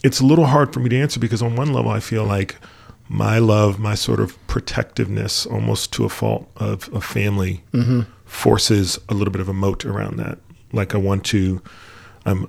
it's 0.03 0.21
a 0.21 0.27
little 0.27 0.45
hard 0.45 0.75
for 0.75 0.81
me 0.81 0.91
to 0.91 0.97
answer 1.01 1.19
because 1.19 1.41
on 1.41 1.57
one 1.57 1.73
level 1.73 1.91
I 1.91 2.01
feel 2.01 2.25
like 2.25 2.57
my 3.09 3.39
love, 3.39 3.79
my 3.79 3.95
sort 3.95 4.21
of 4.21 4.47
protectiveness, 4.47 5.47
almost 5.47 5.91
to 5.95 6.05
a 6.05 6.11
fault 6.11 6.47
of 6.57 6.93
a 6.95 7.01
family, 7.01 7.65
forces 8.27 8.99
a 9.09 9.15
little 9.15 9.33
bit 9.33 9.41
of 9.41 9.49
a 9.49 9.55
moat 9.55 9.87
around 9.87 10.19
that. 10.19 10.39
Like 10.71 10.95
I 10.95 10.99
want 10.99 11.25
to, 11.27 11.63
I'm 12.27 12.47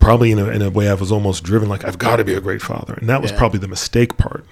probably 0.00 0.32
in 0.32 0.38
a, 0.38 0.48
in 0.48 0.62
a 0.62 0.70
way 0.70 0.88
I 0.88 0.94
was 0.94 1.12
almost 1.12 1.44
driven 1.44 1.68
like 1.68 1.84
I've 1.84 1.98
got 1.98 2.16
to 2.16 2.24
be 2.24 2.34
a 2.34 2.40
great 2.40 2.62
father, 2.62 2.94
and 2.94 3.08
that 3.08 3.22
was 3.22 3.30
Yeah. 3.30 3.38
probably 3.38 3.60
the 3.60 3.68
mistake 3.68 4.16
part. 4.16 4.44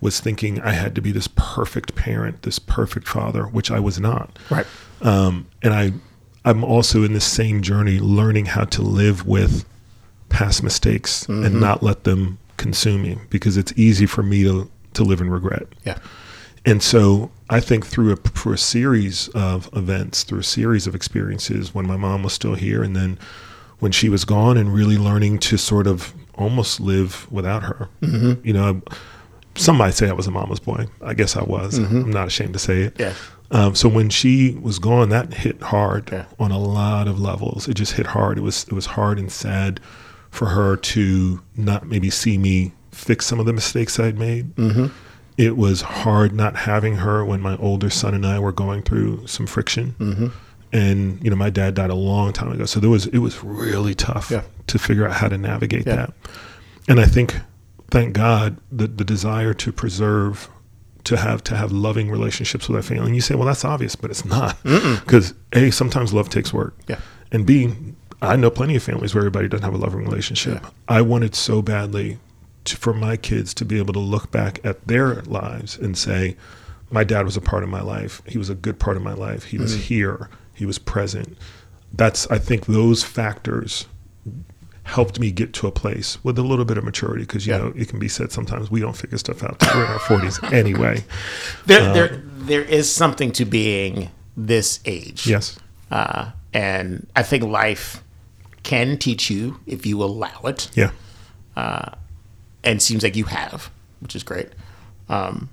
Was 0.00 0.18
thinking 0.20 0.60
I 0.60 0.72
had 0.72 0.94
to 0.96 1.00
be 1.00 1.12
this 1.12 1.28
perfect 1.36 1.94
parent, 1.94 2.42
this 2.42 2.58
perfect 2.58 3.06
father, 3.06 3.44
which 3.44 3.70
I 3.70 3.78
was 3.78 4.00
not 4.00 4.36
Right. 4.50 4.66
um, 5.00 5.46
and 5.62 5.72
I 5.74 5.92
I'm 6.44 6.64
also 6.64 7.04
in 7.04 7.12
this 7.12 7.24
same 7.24 7.62
journey 7.62 8.00
learning 8.00 8.46
how 8.46 8.64
to 8.64 8.82
live 8.82 9.26
with 9.26 9.64
past 10.28 10.62
mistakes 10.64 11.24
and 11.28 11.60
not 11.60 11.82
let 11.84 12.02
them 12.04 12.38
consume 12.56 13.02
me 13.02 13.18
because 13.30 13.56
it's 13.56 13.72
easy 13.76 14.06
for 14.06 14.22
me 14.24 14.42
to 14.44 14.68
to 14.94 15.04
live 15.04 15.20
in 15.20 15.30
regret. 15.30 15.68
Yeah. 15.86 15.98
And 16.66 16.82
so 16.82 17.30
I 17.48 17.60
think 17.60 17.86
through 17.86 18.12
a 18.12 18.16
through 18.16 18.54
a 18.54 18.58
series 18.58 19.28
of 19.28 19.68
events, 19.72 20.24
through 20.24 20.40
a 20.40 20.44
series 20.44 20.86
of 20.88 20.94
experiences 20.96 21.72
when 21.74 21.86
my 21.86 21.96
mom 21.96 22.24
was 22.24 22.32
still 22.32 22.54
here 22.56 22.82
and 22.82 22.96
then 22.96 23.18
when 23.82 23.90
she 23.90 24.08
was 24.08 24.24
gone 24.24 24.56
and 24.56 24.72
really 24.72 24.96
learning 24.96 25.38
to 25.40 25.56
sort 25.56 25.88
of 25.88 26.14
almost 26.36 26.78
live 26.80 27.26
without 27.32 27.64
her. 27.64 27.88
You 28.00 28.52
know, 28.52 28.80
some 29.56 29.76
might 29.76 29.94
say 29.94 30.08
I 30.08 30.12
was 30.12 30.28
a 30.28 30.30
mama's 30.30 30.60
boy. 30.60 30.86
I 31.02 31.14
guess 31.14 31.36
I 31.36 31.42
was. 31.42 31.78
I'm 31.78 32.10
not 32.10 32.28
ashamed 32.28 32.52
to 32.52 32.58
say 32.60 32.82
it. 32.82 32.98
Yeah. 33.00 33.12
Um, 33.50 33.74
so 33.74 33.88
when 33.88 34.08
she 34.08 34.52
was 34.62 34.78
gone, 34.78 35.08
that 35.10 35.34
hit 35.34 35.60
hard 35.60 36.08
Yeah. 36.12 36.24
on 36.38 36.52
a 36.52 36.58
lot 36.58 37.08
of 37.08 37.18
levels. 37.20 37.66
It 37.68 37.74
just 37.74 37.92
hit 37.94 38.06
hard. 38.06 38.38
It 38.38 38.42
was 38.42 38.64
it 38.64 38.72
was 38.72 38.86
hard 38.86 39.18
and 39.18 39.30
sad 39.32 39.80
for 40.30 40.46
her 40.46 40.76
to 40.76 41.42
not 41.56 41.86
maybe 41.86 42.08
see 42.08 42.38
me 42.38 42.72
fix 42.92 43.26
some 43.26 43.40
of 43.40 43.46
the 43.46 43.52
mistakes 43.52 43.98
I'd 43.98 44.16
made. 44.18 44.54
Mm-hmm. 44.56 44.86
It 45.38 45.56
was 45.56 45.82
hard 45.82 46.32
not 46.34 46.54
having 46.56 46.96
her 46.96 47.24
when 47.24 47.40
my 47.40 47.56
older 47.56 47.90
son 47.90 48.14
and 48.14 48.24
I 48.24 48.38
were 48.38 48.52
going 48.52 48.82
through 48.82 49.26
some 49.26 49.46
friction. 49.46 50.32
Mm-hmm. 50.72 50.90
And 50.90 51.24
you 51.24 51.30
know, 51.30 51.36
my 51.36 51.50
dad 51.50 51.74
died 51.74 51.90
a 51.90 51.94
long 51.94 52.32
time 52.32 52.50
ago, 52.52 52.64
so 52.64 52.80
there 52.80 52.90
was 52.90 53.06
it 53.06 53.18
was 53.18 53.42
really 53.44 53.94
tough 53.94 54.30
Yeah. 54.30 54.42
to 54.68 54.78
figure 54.78 55.06
out 55.06 55.14
how 55.14 55.28
to 55.28 55.38
navigate 55.38 55.86
Yeah. 55.86 55.96
that. 55.96 56.14
And 56.88 56.98
I 57.00 57.04
think, 57.04 57.36
thank 57.90 58.14
God, 58.14 58.56
the 58.70 58.86
the 58.86 59.04
desire 59.04 59.54
to 59.54 59.72
preserve, 59.72 60.48
to 61.04 61.16
have 61.16 61.42
to 61.44 61.56
have 61.56 61.72
loving 61.72 62.10
relationships 62.10 62.68
with 62.68 62.76
our 62.76 62.82
family. 62.82 63.06
And 63.06 63.14
you 63.14 63.20
say, 63.20 63.34
well, 63.34 63.46
that's 63.46 63.64
obvious, 63.64 63.94
but 63.96 64.10
it's 64.10 64.24
not, 64.24 64.56
because 64.62 65.34
a 65.52 65.70
sometimes 65.70 66.12
love 66.12 66.28
takes 66.30 66.52
work, 66.52 66.74
Yeah. 66.88 66.98
and 67.30 67.44
b 67.46 67.74
I 68.22 68.36
know 68.36 68.50
plenty 68.50 68.76
of 68.76 68.82
families 68.84 69.14
where 69.14 69.22
everybody 69.22 69.48
doesn't 69.48 69.64
have 69.64 69.74
a 69.74 69.78
loving 69.78 70.04
relationship. 70.04 70.60
Yeah. 70.62 70.70
I 70.88 71.02
wanted 71.02 71.34
so 71.34 71.60
badly 71.60 72.18
to, 72.66 72.76
for 72.76 72.92
my 72.94 73.16
kids 73.16 73.52
to 73.54 73.64
be 73.64 73.78
able 73.78 73.92
to 73.94 73.98
look 73.98 74.30
back 74.30 74.60
at 74.64 74.86
their 74.86 75.22
lives 75.22 75.76
and 75.76 75.98
say, 75.98 76.36
my 76.88 77.02
dad 77.02 77.24
was 77.24 77.36
a 77.36 77.40
part 77.40 77.64
of 77.64 77.68
my 77.68 77.80
life. 77.82 78.22
He 78.24 78.38
was 78.38 78.48
a 78.48 78.54
good 78.54 78.78
part 78.78 78.96
of 78.96 79.02
my 79.02 79.12
life. 79.14 79.44
He 79.46 79.58
was 79.58 79.74
here. 79.74 80.28
He 80.54 80.66
was 80.66 80.78
present. 80.78 81.36
That's 81.92 82.30
I 82.30 82.38
think 82.38 82.66
those 82.66 83.02
factors 83.02 83.86
helped 84.84 85.18
me 85.20 85.30
get 85.30 85.52
to 85.54 85.66
a 85.66 85.70
place 85.70 86.18
with 86.24 86.36
a 86.38 86.42
little 86.42 86.64
bit 86.64 86.76
of 86.76 86.84
maturity 86.84 87.22
because 87.22 87.46
you 87.46 87.52
Yeah. 87.52 87.58
know 87.58 87.72
it 87.76 87.88
can 87.88 87.98
be 88.00 88.08
said 88.08 88.32
sometimes 88.32 88.70
we 88.70 88.80
don't 88.80 88.96
figure 88.96 89.16
stuff 89.16 89.42
out 89.44 89.62
we're 89.74 89.84
in 89.84 89.90
our 89.90 89.98
40s 90.00 90.52
anyway. 90.52 91.04
There, 91.66 91.92
there, 91.94 92.22
there 92.24 92.62
is 92.62 92.90
something 92.92 93.30
to 93.32 93.44
being 93.44 94.10
this 94.36 94.80
age. 94.84 95.26
Yes. 95.26 95.56
Uh, 95.90 96.32
and 96.52 97.06
I 97.14 97.22
think 97.22 97.44
life 97.44 98.02
can 98.64 98.98
teach 98.98 99.30
you 99.30 99.60
if 99.66 99.86
you 99.86 100.02
allow 100.02 100.40
it. 100.44 100.68
Yeah. 100.74 100.90
and 102.64 102.80
seems 102.82 103.02
like 103.02 103.16
you 103.16 103.24
have, 103.24 103.70
which 104.00 104.16
is 104.16 104.22
great. 104.22 104.48
Um, 105.08 105.48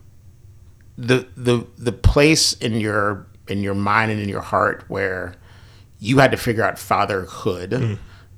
the 0.97 1.27
the 1.37 1.65
the 1.77 1.91
place 1.91 2.53
in 2.53 2.79
your 2.79 3.25
in 3.49 3.63
your 3.63 3.75
mind 3.75 4.11
and 4.11 4.19
in 4.21 4.29
your 4.29 4.41
heart 4.41 4.83
where 4.87 5.35
you 5.99 6.19
had 6.19 6.31
to 6.31 6.37
figure 6.37 6.63
out 6.63 6.79
fatherhood. 6.79 7.73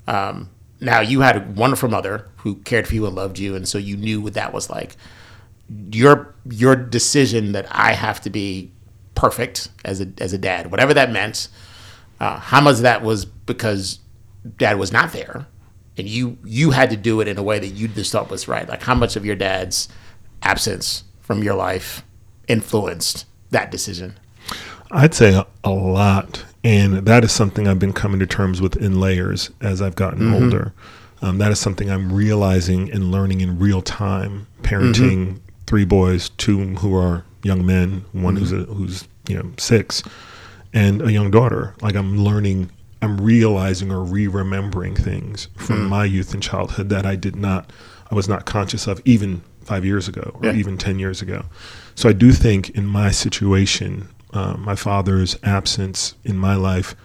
Um, 0.07 0.49
now 0.79 0.99
you 0.99 1.21
had 1.21 1.37
a 1.37 1.51
wonderful 1.51 1.89
mother 1.89 2.27
who 2.37 2.55
cared 2.55 2.87
for 2.87 2.95
you 2.95 3.05
and 3.05 3.15
loved 3.15 3.37
you, 3.37 3.55
and 3.55 3.67
so 3.67 3.77
you 3.77 3.95
knew 3.95 4.19
what 4.19 4.33
that 4.33 4.53
was 4.53 4.69
like. 4.69 4.95
Your 5.91 6.33
your 6.49 6.75
decision 6.75 7.51
that 7.51 7.67
I 7.69 7.93
have 7.93 8.19
to 8.21 8.29
be 8.29 8.71
perfect 9.15 9.69
as 9.85 10.01
a 10.01 10.07
as 10.17 10.33
a 10.33 10.37
dad, 10.37 10.71
whatever 10.71 10.93
that 10.93 11.11
meant. 11.11 11.47
Uh, 12.19 12.39
how 12.39 12.61
much 12.61 12.75
of 12.75 12.81
that 12.81 13.01
was 13.01 13.25
because 13.25 13.99
dad 14.57 14.77
was 14.77 14.91
not 14.91 15.13
there, 15.13 15.47
and 15.97 16.07
you 16.07 16.37
you 16.43 16.71
had 16.71 16.89
to 16.89 16.97
do 16.97 17.21
it 17.21 17.27
in 17.27 17.37
a 17.37 17.43
way 17.43 17.59
that 17.59 17.67
you 17.67 17.87
just 17.87 18.11
thought 18.11 18.29
was 18.29 18.47
right. 18.47 18.67
Like 18.67 18.81
how 18.81 18.95
much 18.95 19.15
of 19.15 19.25
your 19.25 19.35
dad's 19.35 19.87
absence 20.41 21.03
from 21.19 21.43
your 21.43 21.55
life 21.55 22.03
influenced 22.47 23.25
that 23.51 23.71
decision? 23.71 24.17
I'd 24.91 25.13
say 25.13 25.33
a, 25.33 25.48
a 25.63 25.71
lot, 25.71 26.45
and 26.63 27.05
that 27.05 27.24
is 27.24 27.31
something 27.31 27.67
I've 27.67 27.79
been 27.79 27.93
coming 27.93 28.19
to 28.19 28.27
terms 28.27 28.62
with 28.62 28.75
in 28.75 29.00
layers 29.00 29.50
as 29.62 29.81
I've 29.81 29.95
gotten 29.95 30.19
mm-hmm. 30.19 30.43
older. 30.43 30.74
Um, 31.21 31.38
that 31.38 31.51
is 31.51 31.60
something 31.60 31.89
I'm 31.89 32.12
realizing 32.12 32.91
and 32.91 33.12
learning 33.12 33.41
in 33.41 33.60
real 33.60 33.81
time, 33.81 34.48
parenting 34.63 34.93
mm-hmm. 34.93 35.38
three 35.67 35.86
boys, 35.86 36.29
two 36.29 36.75
who 36.75 36.95
are 36.95 37.24
young 37.43 37.65
men, 37.65 38.05
one 38.12 38.36
who's 38.36 38.51
mm-hmm. 38.51 38.71
a, 38.71 38.74
who's 38.74 39.07
you 39.27 39.36
know 39.36 39.51
six, 39.57 40.03
and 40.74 41.01
a 41.01 41.12
young 41.12 41.31
daughter. 41.31 41.75
Like 41.81 41.95
I'm 41.95 42.17
learning, 42.17 42.71
I'm 43.01 43.19
realizing 43.21 43.91
or 43.91 44.03
re-remembering 44.03 44.95
things 44.95 45.48
from 45.55 45.86
mm. 45.86 45.89
my 45.89 46.05
youth 46.05 46.33
and 46.33 46.41
childhood 46.41 46.89
that 46.89 47.05
I 47.05 47.15
did 47.15 47.36
not, 47.36 47.71
I 48.10 48.15
was 48.15 48.27
not 48.27 48.45
conscious 48.45 48.88
of 48.88 49.01
even 49.05 49.41
five 49.63 49.86
years 49.86 50.07
ago 50.07 50.31
or 50.36 50.48
Yeah. 50.48 50.53
even 50.53 50.77
ten 50.77 51.00
years 51.00 51.21
ago. 51.21 51.45
So 51.95 52.10
I 52.10 52.13
do 52.13 52.31
think 52.31 52.71
in 52.71 52.86
my 52.86 53.12
situation, 53.12 54.07
uh, 54.33 54.55
my 54.57 54.75
father's 54.75 55.38
absence 55.43 56.15
in 56.23 56.38
my 56.38 56.55
life 56.55 56.95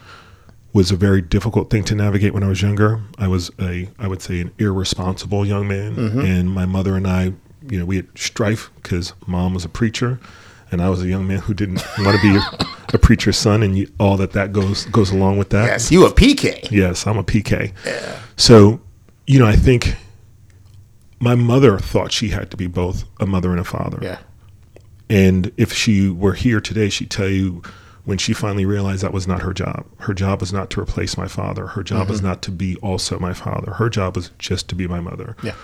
was 0.72 0.90
a 0.90 0.96
very 0.96 1.22
difficult 1.22 1.70
thing 1.70 1.82
to 1.84 1.94
navigate 1.94 2.34
when 2.34 2.42
I 2.42 2.48
was 2.48 2.60
younger. 2.60 3.00
I 3.18 3.28
was 3.28 3.50
a, 3.58 3.88
I 3.98 4.06
would 4.08 4.20
say, 4.20 4.40
an 4.40 4.52
irresponsible 4.58 5.46
young 5.46 5.66
man, 5.66 5.96
and 5.98 6.50
my 6.50 6.66
mother 6.66 6.96
and 6.96 7.06
I, 7.06 7.32
you 7.68 7.78
know, 7.78 7.84
we 7.86 7.96
had 7.96 8.06
strife 8.16 8.70
because 8.76 9.14
mom 9.26 9.54
was 9.54 9.64
a 9.64 9.70
preacher, 9.70 10.20
and 10.70 10.82
I 10.82 10.90
was 10.90 11.02
a 11.02 11.08
young 11.08 11.26
man 11.26 11.38
who 11.38 11.54
didn't 11.54 11.82
want 11.98 12.20
to 12.20 12.22
be 12.22 12.36
a, 12.36 12.66
a 12.94 12.98
preacher's 12.98 13.38
son, 13.38 13.62
and 13.62 13.76
you, 13.78 13.90
all 13.98 14.16
that 14.18 14.32
that 14.32 14.52
goes 14.52 14.84
goes 14.86 15.10
along 15.10 15.38
with 15.38 15.48
that. 15.50 15.64
Yes, 15.66 15.90
you 15.90 16.04
a 16.04 16.10
PK. 16.10 16.70
Yes, 16.70 17.06
I'm 17.06 17.16
a 17.16 17.24
PK. 17.24 17.72
Yeah. 17.86 18.20
So, 18.36 18.80
you 19.26 19.38
know, 19.38 19.46
I 19.46 19.56
think 19.56 19.96
my 21.20 21.34
mother 21.34 21.78
thought 21.78 22.12
she 22.12 22.28
had 22.28 22.50
to 22.50 22.56
be 22.56 22.66
both 22.66 23.04
a 23.18 23.26
mother 23.26 23.50
and 23.50 23.60
a 23.60 23.64
father. 23.64 23.98
Yeah. 24.02 24.18
And 25.08 25.52
if 25.56 25.72
she 25.72 26.08
were 26.08 26.34
here 26.34 26.60
today, 26.60 26.88
she'd 26.88 27.10
tell 27.10 27.28
you 27.28 27.62
when 28.04 28.18
she 28.18 28.32
finally 28.32 28.64
realized 28.64 29.02
that 29.02 29.12
was 29.12 29.26
not 29.26 29.42
her 29.42 29.52
job. 29.52 29.84
Her 29.98 30.14
job 30.14 30.40
was 30.40 30.52
not 30.52 30.70
to 30.70 30.80
replace 30.80 31.16
my 31.16 31.26
father. 31.26 31.66
Her 31.66 31.82
job 31.82 32.08
was 32.08 32.18
mm-hmm. 32.18 32.28
not 32.28 32.42
to 32.42 32.50
be 32.50 32.76
also 32.76 33.18
my 33.18 33.32
father. 33.32 33.72
Her 33.74 33.88
job 33.88 34.16
was 34.16 34.30
just 34.38 34.68
to 34.68 34.74
be 34.74 34.86
my 34.86 35.00
mother. 35.00 35.36
Yeah. 35.42 35.54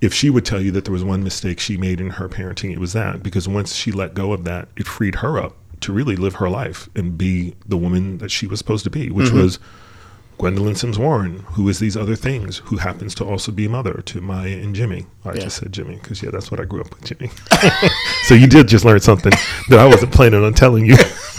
If 0.00 0.12
she 0.12 0.28
would 0.28 0.44
tell 0.44 0.60
you 0.60 0.70
that 0.72 0.84
there 0.84 0.92
was 0.92 1.04
one 1.04 1.22
mistake 1.22 1.60
she 1.60 1.76
made 1.76 2.00
in 2.00 2.10
her 2.10 2.28
parenting, 2.28 2.72
it 2.72 2.78
was 2.78 2.92
that. 2.92 3.22
Because 3.22 3.48
once 3.48 3.74
she 3.74 3.92
let 3.92 4.12
go 4.12 4.32
of 4.32 4.44
that, 4.44 4.68
it 4.76 4.86
freed 4.86 5.16
her 5.16 5.38
up 5.38 5.56
to 5.80 5.92
really 5.92 6.16
live 6.16 6.34
her 6.36 6.50
life 6.50 6.88
and 6.94 7.16
be 7.16 7.54
the 7.66 7.76
woman 7.76 8.18
that 8.18 8.30
she 8.30 8.46
was 8.46 8.58
supposed 8.58 8.84
to 8.84 8.90
be, 8.90 9.10
which 9.10 9.28
mm-hmm. 9.28 9.42
was 9.42 9.58
Gwendolyn 10.38 10.74
Sims 10.74 10.98
Warren, 10.98 11.40
who 11.52 11.68
is 11.68 11.78
these 11.78 11.96
other 11.96 12.16
things, 12.16 12.58
who 12.66 12.76
happens 12.78 13.14
to 13.16 13.24
also 13.24 13.52
be 13.52 13.68
mother 13.68 14.02
to 14.06 14.20
Maya 14.20 14.56
and 14.58 14.74
Jimmy. 14.74 15.06
I 15.24 15.34
Yeah. 15.34 15.40
just 15.44 15.58
said 15.58 15.72
Jimmy 15.72 15.94
because, 15.96 16.22
yeah, 16.22 16.30
that's 16.30 16.50
what 16.50 16.60
I 16.60 16.64
grew 16.64 16.80
up 16.80 16.90
with, 16.94 17.04
Jimmy. 17.04 17.30
so 18.24 18.34
you 18.34 18.46
did 18.46 18.66
just 18.68 18.84
learn 18.84 19.00
something 19.00 19.32
that 19.68 19.78
I 19.78 19.86
wasn't 19.86 20.12
planning 20.12 20.42
on 20.44 20.52
telling 20.54 20.86
you. 20.86 20.96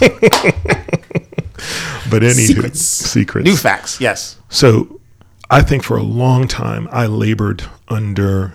but 2.10 2.22
any 2.22 2.32
Secrets. 2.46 2.80
secrets. 2.80 3.44
New 3.44 3.56
facts. 3.56 4.00
Yes. 4.00 4.38
So 4.48 5.00
I 5.50 5.62
think 5.62 5.82
for 5.82 5.96
a 5.96 6.02
long 6.02 6.48
time 6.48 6.88
I 6.90 7.06
labored 7.06 7.64
under 7.88 8.54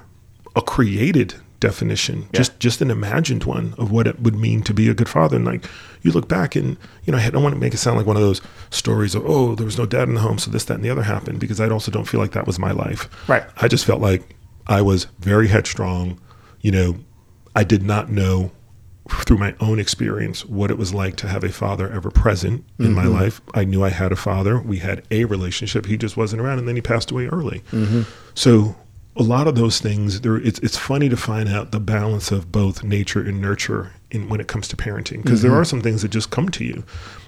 a 0.55 0.61
created 0.61 1.35
definition, 1.59 2.27
just 2.33 2.59
just 2.59 2.81
an 2.81 2.89
imagined 2.91 3.43
one 3.43 3.75
of 3.77 3.91
what 3.91 4.07
it 4.07 4.19
would 4.19 4.35
mean 4.35 4.63
to 4.63 4.73
be 4.73 4.89
a 4.89 4.93
good 4.93 5.09
father. 5.09 5.35
And 5.35 5.45
like 5.45 5.65
you 6.01 6.11
look 6.11 6.27
back 6.27 6.55
and 6.55 6.77
you 7.03 7.11
know, 7.11 7.17
I 7.17 7.29
don't 7.29 7.43
want 7.43 7.55
to 7.55 7.61
make 7.61 7.73
it 7.73 7.77
sound 7.77 7.97
like 7.97 8.05
one 8.05 8.15
of 8.15 8.21
those 8.21 8.41
stories 8.69 9.15
of 9.15 9.25
oh, 9.25 9.55
there 9.55 9.65
was 9.65 9.77
no 9.77 9.85
dad 9.85 10.07
in 10.07 10.15
the 10.15 10.21
home, 10.21 10.39
so 10.39 10.51
this, 10.51 10.65
that, 10.65 10.75
and 10.75 10.83
the 10.83 10.89
other 10.89 11.03
happened 11.03 11.39
because 11.39 11.59
I 11.59 11.69
also 11.69 11.91
don't 11.91 12.05
feel 12.05 12.19
like 12.19 12.31
that 12.31 12.47
was 12.47 12.59
my 12.59 12.71
life. 12.71 13.09
Right. 13.27 13.43
I 13.57 13.67
just 13.67 13.85
felt 13.85 14.01
like 14.01 14.35
I 14.67 14.81
was 14.81 15.05
very 15.19 15.47
headstrong. 15.47 16.19
You 16.61 16.71
know, 16.71 16.95
I 17.55 17.63
did 17.63 17.83
not 17.83 18.09
know 18.09 18.51
through 19.09 19.37
my 19.37 19.55
own 19.59 19.79
experience 19.79 20.45
what 20.45 20.71
it 20.71 20.77
was 20.77 20.93
like 20.93 21.15
to 21.17 21.27
have 21.27 21.43
a 21.43 21.49
father 21.49 21.91
ever 21.91 22.09
present 22.09 22.63
in 22.79 22.93
my 22.93 23.03
mm-hmm. 23.03 23.13
life. 23.13 23.41
I 23.53 23.65
knew 23.65 23.83
I 23.83 23.89
had 23.89 24.11
a 24.11 24.15
father. 24.15 24.59
We 24.59 24.77
had 24.77 25.03
a 25.11 25.25
relationship. 25.25 25.85
He 25.85 25.97
just 25.97 26.15
wasn't 26.15 26.41
around, 26.41 26.59
and 26.59 26.67
then 26.67 26.75
he 26.75 26.81
passed 26.81 27.11
away 27.11 27.27
early. 27.27 27.61
Mm-hmm. 27.71 28.03
So 28.35 28.75
a 29.15 29.23
lot 29.23 29.47
of 29.47 29.55
those 29.55 29.79
things, 29.79 30.21
there 30.21 30.37
it's 30.37 30.59
it's 30.59 30.77
funny 30.77 31.09
to 31.09 31.17
find 31.17 31.49
out 31.49 31.71
the 31.71 31.79
balance 31.79 32.31
of 32.31 32.51
both 32.51 32.83
nature 32.83 33.21
and 33.21 33.41
nurture 33.41 33.93
in 34.11 34.29
when 34.29 34.39
it 34.39 34.47
comes 34.47 34.67
to 34.67 34.77
parenting 34.77 35.23
because 35.23 35.41
there 35.41 35.51
mm-hmm. 35.51 35.61
are 35.61 35.65
some 35.65 35.81
things 35.81 36.01
that 36.03 36.09
just 36.09 36.29
come 36.29 36.49
to 36.49 36.63
you, 36.63 36.83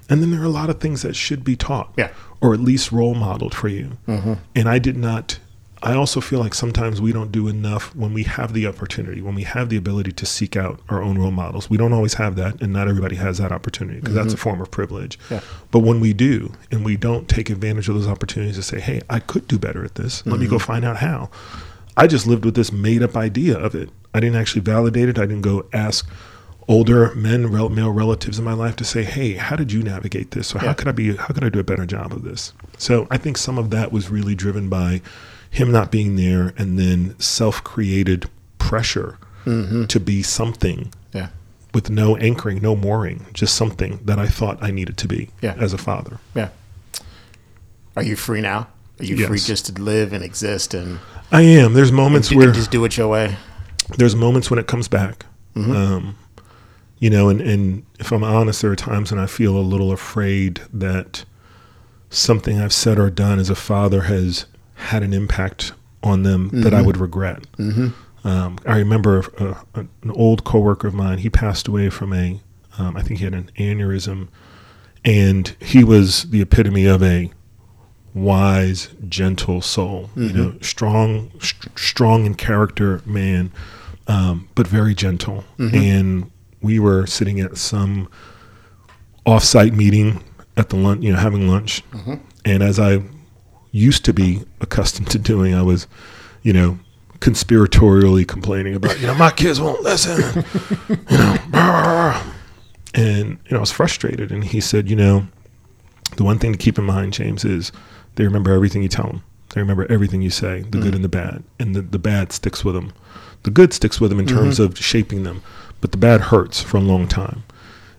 and 0.09 0.21
then 0.21 0.31
there 0.31 0.41
are 0.41 0.45
a 0.45 0.49
lot 0.49 0.69
of 0.69 0.79
things 0.79 1.01
that 1.01 1.15
should 1.15 1.43
be 1.43 1.55
taught, 1.55 1.93
Yeah. 1.97 2.11
or 2.41 2.53
at 2.53 2.59
least 2.59 2.91
role 2.91 3.15
modeled 3.15 3.55
for 3.55 3.67
you. 3.67 3.97
Mm-hmm. 4.07 4.33
And 4.55 4.69
I 4.69 4.79
did 4.79 4.97
not. 4.97 5.39
I 5.81 5.95
also 5.95 6.21
feel 6.21 6.39
like 6.39 6.53
sometimes 6.53 7.01
we 7.01 7.11
don't 7.11 7.29
do 7.29 7.49
enough 7.49 7.93
when 7.93 8.13
we 8.13 8.23
have 8.23 8.53
the 8.53 8.67
opportunity, 8.67 9.21
when 9.21 9.35
we 9.35 9.43
have 9.43 9.67
the 9.67 9.75
ability 9.75 10.13
to 10.13 10.25
seek 10.25 10.55
out 10.55 10.79
our 10.87 11.03
own 11.03 11.17
role 11.17 11.29
models. 11.29 11.69
We 11.69 11.75
don't 11.75 11.91
always 11.91 12.13
have 12.13 12.37
that, 12.37 12.61
and 12.61 12.71
not 12.71 12.87
everybody 12.87 13.17
has 13.17 13.37
that 13.39 13.51
opportunity 13.51 13.99
because 13.99 14.13
that's 14.13 14.33
a 14.33 14.37
mm-hmm. 14.37 14.43
form 14.43 14.61
of 14.61 14.71
privilege. 14.71 15.19
Yeah. 15.29 15.41
But 15.71 15.79
when 15.79 15.99
we 15.99 16.13
do, 16.13 16.53
and 16.71 16.85
we 16.85 16.95
don't 16.95 17.27
take 17.27 17.49
advantage 17.49 17.89
of 17.89 17.95
those 17.95 18.07
opportunities 18.07 18.55
to 18.55 18.63
say, 18.63 18.79
hey, 18.79 19.01
I 19.09 19.19
could 19.19 19.45
do 19.47 19.59
better 19.59 19.83
at 19.83 19.95
this, 19.95 20.25
let 20.25 20.39
me 20.39 20.47
go 20.47 20.57
find 20.57 20.85
out 20.85 20.97
how. 20.97 21.29
I 21.97 22.07
just 22.07 22.25
lived 22.27 22.45
with 22.45 22.55
this 22.55 22.71
made 22.71 23.03
up 23.03 23.15
idea 23.15 23.57
of 23.57 23.75
it. 23.75 23.89
I 24.13 24.19
didn't 24.19 24.37
actually 24.37 24.61
validate 24.61 25.09
it. 25.09 25.17
I 25.17 25.25
didn't 25.25 25.41
go 25.41 25.65
ask 25.73 26.09
older 26.67 27.13
men, 27.15 27.47
rel- 27.51 27.69
male 27.69 27.91
relatives 27.91 28.39
in 28.39 28.45
my 28.45 28.53
life 28.53 28.75
to 28.77 28.83
say, 28.85 29.03
"Hey, 29.03 29.33
how 29.33 29.55
did 29.55 29.71
you 29.71 29.83
navigate 29.83 30.31
this? 30.31 30.53
Or 30.55 30.59
how 30.59 30.73
could 30.73 30.87
I 30.87 30.91
be? 30.91 31.15
How 31.15 31.27
could 31.27 31.43
I 31.43 31.49
do 31.49 31.59
a 31.59 31.63
better 31.63 31.85
job 31.85 32.11
of 32.13 32.23
this?" 32.23 32.53
So 32.77 33.07
I 33.11 33.17
think 33.17 33.37
some 33.37 33.57
of 33.57 33.69
that 33.71 33.91
was 33.91 34.09
really 34.09 34.35
driven 34.35 34.69
by 34.69 35.01
him 35.49 35.71
not 35.71 35.91
being 35.91 36.15
there, 36.15 36.53
and 36.57 36.79
then 36.79 37.15
self-created 37.19 38.25
pressure 38.57 39.17
to 39.45 39.99
be 39.99 40.23
something 40.23 40.91
Yeah. 41.13 41.27
with 41.73 41.89
no 41.89 42.15
anchoring, 42.17 42.61
no 42.61 42.75
mooring, 42.77 43.25
just 43.33 43.55
something 43.55 43.99
that 44.05 44.17
I 44.17 44.27
thought 44.27 44.57
I 44.61 44.71
needed 44.71 44.95
to 44.97 45.07
be 45.07 45.29
Yeah. 45.41 45.53
as 45.59 45.73
a 45.73 45.77
father. 45.77 46.19
Yeah. 46.33 46.47
Are 47.97 48.03
you 48.03 48.15
free 48.15 48.39
now? 48.41 48.67
Are 48.99 49.05
you 49.05 49.27
free 49.27 49.37
just 49.39 49.65
to 49.75 49.81
live 49.81 50.13
and 50.13 50.23
exist 50.23 50.73
and 50.73 50.99
I 51.31 51.41
am. 51.41 51.73
There's 51.73 51.91
moments 51.91 52.29
do, 52.29 52.37
where 52.37 52.47
and 52.47 52.55
just 52.55 52.71
do 52.71 52.83
it 52.85 52.95
your 52.97 53.09
way? 53.09 53.35
there's 53.97 54.15
moments 54.15 54.49
when 54.49 54.59
it 54.59 54.65
comes 54.67 54.87
back. 54.87 55.25
Um, 55.55 56.15
you 57.03 57.09
know, 57.09 57.27
and, 57.27 57.41
and 57.41 57.85
if 57.99 58.13
I'm 58.13 58.23
honest, 58.23 58.61
there 58.61 58.71
are 58.71 58.77
times 58.77 59.11
when 59.11 59.19
I 59.19 59.25
feel 59.25 59.57
a 59.57 59.59
little 59.73 59.91
afraid 59.91 60.61
that 60.71 61.25
something 62.09 62.61
I've 62.61 62.71
said 62.71 62.97
or 62.97 63.09
done 63.09 63.39
as 63.39 63.49
a 63.49 63.55
father 63.55 64.03
has 64.03 64.45
had 64.75 65.03
an 65.03 65.11
impact 65.13 65.73
on 66.01 66.23
them 66.23 66.49
that 66.63 66.73
I 66.73 66.81
would 66.81 66.95
regret. 66.95 67.43
Um, 68.23 68.57
I 68.65 68.77
remember 68.77 69.25
uh, 69.37 69.55
an 69.75 70.11
old 70.11 70.45
coworker 70.45 70.87
of 70.87 70.93
mine. 70.93 71.17
He 71.17 71.29
passed 71.29 71.67
away 71.67 71.89
from 71.89 72.13
a, 72.13 72.39
um, 72.77 72.95
I 72.95 73.01
think 73.01 73.19
he 73.19 73.25
had 73.25 73.33
an 73.33 73.51
aneurysm, 73.57 74.29
and 75.03 75.53
he 75.59 75.83
was 75.83 76.29
the 76.29 76.41
epitome 76.41 76.85
of 76.85 77.03
a 77.03 77.31
wise, 78.13 78.89
gentle 79.09 79.61
soul. 79.61 80.09
You 80.15 80.31
know, 80.33 80.55
strong, 80.61 81.31
st- 81.41 81.77
strong 81.77 82.25
in 82.25 82.35
character 82.35 83.01
man, 83.05 83.51
um, 84.07 84.47
but 84.55 84.67
very 84.67 84.95
gentle. 84.95 85.43
And 85.75 86.31
we 86.63 86.79
were 86.79 87.05
sitting 87.05 87.39
at 87.39 87.57
some 87.57 88.09
off-site 89.25 89.73
meeting 89.73 90.23
at 90.57 90.69
the 90.69 90.75
lunch, 90.75 91.03
you 91.03 91.11
know, 91.11 91.19
having 91.19 91.47
lunch. 91.47 91.83
Mm-hmm. 91.91 92.15
And 92.45 92.63
as 92.63 92.79
I 92.79 93.03
used 93.71 94.05
to 94.05 94.13
be 94.13 94.43
accustomed 94.61 95.09
to 95.11 95.19
doing, 95.19 95.53
I 95.53 95.61
was, 95.61 95.87
you 96.41 96.53
know, 96.53 96.79
conspiratorially 97.19 98.27
complaining 98.27 98.75
about, 98.75 98.99
you 98.99 99.07
know, 99.07 99.15
my 99.15 99.31
kids 99.31 99.59
won't 99.59 99.81
listen, 99.81 100.43
you 100.89 101.17
know, 101.17 102.21
and 102.93 103.29
you 103.45 103.51
know, 103.51 103.57
I 103.57 103.59
was 103.59 103.71
frustrated. 103.71 104.31
And 104.31 104.43
he 104.43 104.59
said, 104.59 104.89
you 104.89 104.95
know, 104.95 105.27
the 106.17 106.23
one 106.23 106.39
thing 106.39 106.51
to 106.51 106.57
keep 106.57 106.77
in 106.77 106.85
mind, 106.85 107.13
James, 107.13 107.45
is 107.45 107.71
they 108.15 108.23
remember 108.23 108.53
everything 108.53 108.83
you 108.83 108.89
tell 108.89 109.07
them. 109.07 109.23
They 109.53 109.61
remember 109.61 109.85
everything 109.91 110.21
you 110.23 110.31
say, 110.31 110.61
the 110.61 110.79
good 110.79 110.93
mm. 110.93 110.95
and 110.95 111.03
the 111.03 111.09
bad, 111.09 111.43
and 111.59 111.75
the, 111.75 111.81
the 111.81 111.99
bad 111.99 112.31
sticks 112.31 112.65
with 112.65 112.73
them. 112.73 112.91
The 113.43 113.51
good 113.51 113.71
sticks 113.71 114.01
with 114.01 114.09
them 114.09 114.19
in 114.19 114.25
terms 114.25 114.55
mm-hmm. 114.55 114.71
of 114.71 114.77
shaping 114.77 115.23
them, 115.23 115.43
but 115.79 115.91
the 115.91 115.97
bad 115.97 116.21
hurts 116.21 116.61
for 116.61 116.77
a 116.77 116.81
long 116.81 117.07
time. 117.07 117.43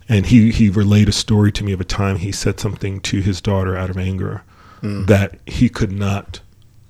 And 0.09 0.27
he 0.27 0.51
he 0.51 0.69
relayed 0.69 1.09
a 1.09 1.13
story 1.13 1.53
to 1.53 1.65
me 1.65 1.73
of 1.73 1.81
a 1.81 1.85
time 1.85 2.17
he 2.17 2.33
said 2.33 2.59
something 2.59 3.01
to 3.03 3.21
his 3.21 3.41
daughter 3.41 3.77
out 3.77 3.89
of 3.89 3.97
anger 3.97 4.43
mm. 4.83 5.07
that 5.07 5.39
he 5.47 5.69
could 5.69 5.93
not, 5.93 6.41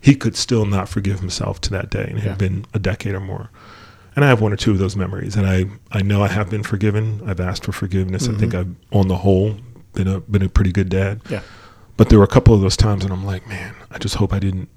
he 0.01 0.15
could 0.15 0.35
still 0.35 0.65
not 0.65 0.89
forgive 0.89 1.21
himself 1.21 1.61
to 1.63 1.71
that 1.71 1.91
day, 1.91 2.07
and 2.09 2.19
it 2.19 2.25
Yeah. 2.25 2.31
had 2.31 2.39
been 2.39 2.65
a 2.73 2.79
decade 2.79 3.15
or 3.15 3.21
more. 3.21 3.51
And 4.17 4.25
I 4.25 4.29
have 4.29 4.41
one 4.41 4.53
or 4.53 4.57
two 4.57 4.71
of 4.71 4.79
those 4.79 4.97
memories, 4.97 5.37
and 5.37 5.47
I 5.47 5.67
I 5.93 6.03
know 6.03 6.23
I 6.23 6.29
have 6.29 6.49
been 6.49 6.63
forgiven. 6.63 7.21
I've 7.27 7.41
asked 7.41 7.65
for 7.65 7.73
forgiveness. 7.73 8.25
I 8.25 8.31
mm-hmm. 8.31 8.41
think 8.41 8.55
I've, 8.55 8.75
on 8.93 9.09
the 9.09 9.17
whole, 9.19 9.57
been 9.93 10.09
a 10.09 10.21
been 10.21 10.43
a 10.43 10.49
pretty 10.49 10.73
good 10.73 10.89
dad. 10.89 11.21
Yeah. 11.29 11.43
But 11.97 12.09
there 12.09 12.19
were 12.19 12.25
a 12.25 12.29
couple 12.29 12.55
of 12.55 12.61
those 12.61 12.77
times, 12.77 13.05
and 13.05 13.13
I'm 13.13 13.25
like, 13.25 13.47
man, 13.47 13.75
I 13.91 13.99
just 13.99 14.17
hope 14.17 14.33
I 14.33 14.39
didn't 14.39 14.69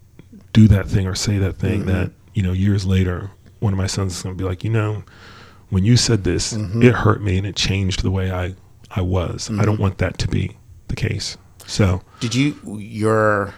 do 0.54 0.68
that 0.68 0.88
thing 0.88 1.08
or 1.08 1.16
say 1.16 1.38
that 1.38 1.58
thing 1.58 1.86
that 1.86 2.12
you 2.34 2.44
know 2.44 2.52
years 2.52 2.86
later, 2.86 3.32
one 3.60 3.74
of 3.74 3.78
my 3.78 3.88
sons 3.88 4.16
is 4.16 4.24
going 4.24 4.36
to 4.38 4.42
be 4.42 4.48
like, 4.48 4.64
you 4.64 4.70
know, 4.70 5.04
when 5.70 5.84
you 5.84 5.98
said 5.98 6.24
this, 6.24 6.54
it 6.54 6.94
hurt 6.94 7.22
me 7.22 7.38
and 7.38 7.48
it 7.48 7.56
changed 7.56 8.04
the 8.04 8.12
way 8.12 8.32
I 8.32 8.56
I 8.92 9.02
was. 9.02 9.50
I 9.52 9.66
don't 9.66 9.80
want 9.80 9.98
that 9.98 10.18
to 10.20 10.28
be 10.28 10.58
the 10.88 10.96
case. 10.96 11.38
So 11.66 12.02
Did 12.20 12.34
you 12.36 12.56
your 12.78 13.54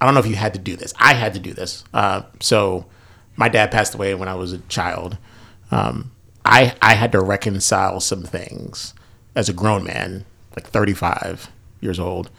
I 0.00 0.04
don't 0.04 0.14
know 0.14 0.20
if 0.20 0.26
you 0.26 0.36
had 0.36 0.54
to 0.54 0.60
do 0.60 0.76
this. 0.76 0.94
I 0.98 1.14
had 1.14 1.34
to 1.34 1.40
do 1.40 1.52
this. 1.52 1.84
Uh, 1.92 2.22
so 2.40 2.86
my 3.36 3.48
dad 3.48 3.70
passed 3.70 3.94
away 3.94 4.14
when 4.14 4.28
I 4.28 4.34
was 4.34 4.52
a 4.52 4.58
child. 4.58 5.18
Um, 5.70 6.12
I 6.44 6.74
I 6.80 6.94
had 6.94 7.12
to 7.12 7.20
reconcile 7.20 8.00
some 8.00 8.22
things 8.22 8.94
as 9.34 9.48
a 9.48 9.52
grown 9.52 9.84
man, 9.84 10.24
like 10.56 10.66
35 10.66 11.50
years 11.80 11.98
old, 11.98 12.30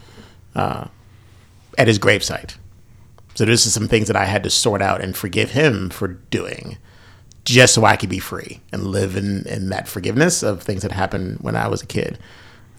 uh, 0.55 0.87
at 1.77 1.87
his 1.87 1.99
gravesite. 1.99 2.55
So 3.35 3.45
this 3.45 3.65
is 3.65 3.73
some 3.73 3.87
things 3.87 4.07
that 4.07 4.15
I 4.15 4.25
had 4.25 4.43
to 4.43 4.49
sort 4.49 4.81
out 4.81 5.01
and 5.01 5.15
forgive 5.15 5.51
him 5.51 5.89
for 5.89 6.07
doing 6.07 6.77
just 7.45 7.73
so 7.73 7.85
I 7.85 7.95
could 7.95 8.09
be 8.09 8.19
free 8.19 8.61
and 8.71 8.87
live 8.87 9.15
in, 9.15 9.47
in 9.47 9.69
that 9.69 9.87
forgiveness 9.87 10.43
of 10.43 10.61
things 10.61 10.81
that 10.81 10.91
happened 10.91 11.37
when 11.39 11.55
I 11.55 11.67
was 11.67 11.81
a 11.81 11.85
kid. 11.85 12.19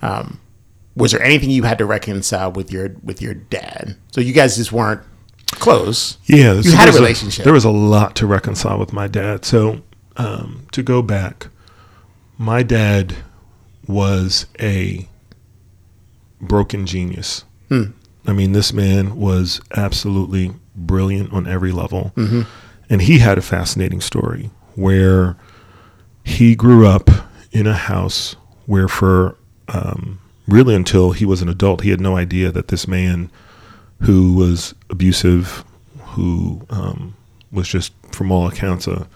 Um, 0.03 0.41
was 0.95 1.13
there 1.13 1.23
anything 1.23 1.51
you 1.51 1.63
had 1.63 1.79
to 1.79 1.87
reconcile 1.87 2.53
with 2.53 2.73
your 2.73 2.95
with 3.03 3.23
your 3.23 3.35
dad? 3.35 3.97
So 4.13 4.21
you 4.21 4.33
guys 4.33 4.57
just 4.57 4.73
weren't 4.73 5.01
close. 5.53 6.19
Yeah, 6.27 6.55
you 6.55 6.73
had 6.73 6.89
a 6.89 6.93
relationship. 6.93 7.45
there 7.45 7.53
was 7.53 7.65
a 7.65 7.71
lot 7.71 8.17
to 8.17 8.27
reconcile 8.27 8.79
with 8.79 8.93
my 8.93 9.07
dad. 9.07 9.45
So 9.45 9.83
um, 10.17 10.67
to 10.73 10.83
go 10.83 11.03
back, 11.03 11.49
my 12.39 12.63
dad 12.63 13.15
was 13.87 14.47
a 14.61 15.09
broken 16.41 16.87
genius. 16.87 17.45
I 18.27 18.33
mean, 18.33 18.53
this 18.53 18.73
man 18.73 19.17
was 19.17 19.61
absolutely 19.77 20.53
brilliant 20.75 21.33
on 21.33 21.47
every 21.47 21.73
level. 21.73 22.13
And 22.89 23.03
he 23.03 23.19
had 23.21 23.39
a 23.39 23.43
fascinating 23.43 24.01
story 24.01 24.51
where 24.75 25.37
he 26.25 26.55
grew 26.55 26.87
up 26.87 27.09
in 27.53 27.67
a 27.67 27.75
house 27.75 28.37
where, 28.67 28.89
for 28.89 29.37
um, 29.69 30.21
really 30.49 30.75
until 30.75 31.13
he 31.13 31.25
was 31.25 31.43
an 31.43 31.49
adult, 31.49 31.83
he 31.83 31.91
had 31.91 32.01
no 32.01 32.17
idea 32.17 32.51
that 32.53 32.69
this 32.69 32.87
man 32.89 33.31
who 34.03 34.35
was 34.35 34.75
abusive, 34.91 35.65
who 36.15 36.63
um, 36.71 37.15
was 37.53 37.69
just, 37.69 37.93
from 38.13 38.33
all 38.33 38.49
accounts, 38.49 38.87
a 38.87 39.07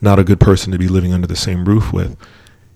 not 0.00 0.18
a 0.18 0.24
good 0.24 0.40
person 0.40 0.72
to 0.72 0.78
be 0.78 0.88
living 0.88 1.12
under 1.12 1.26
the 1.26 1.36
same 1.36 1.64
roof 1.64 1.92
with. 1.92 2.16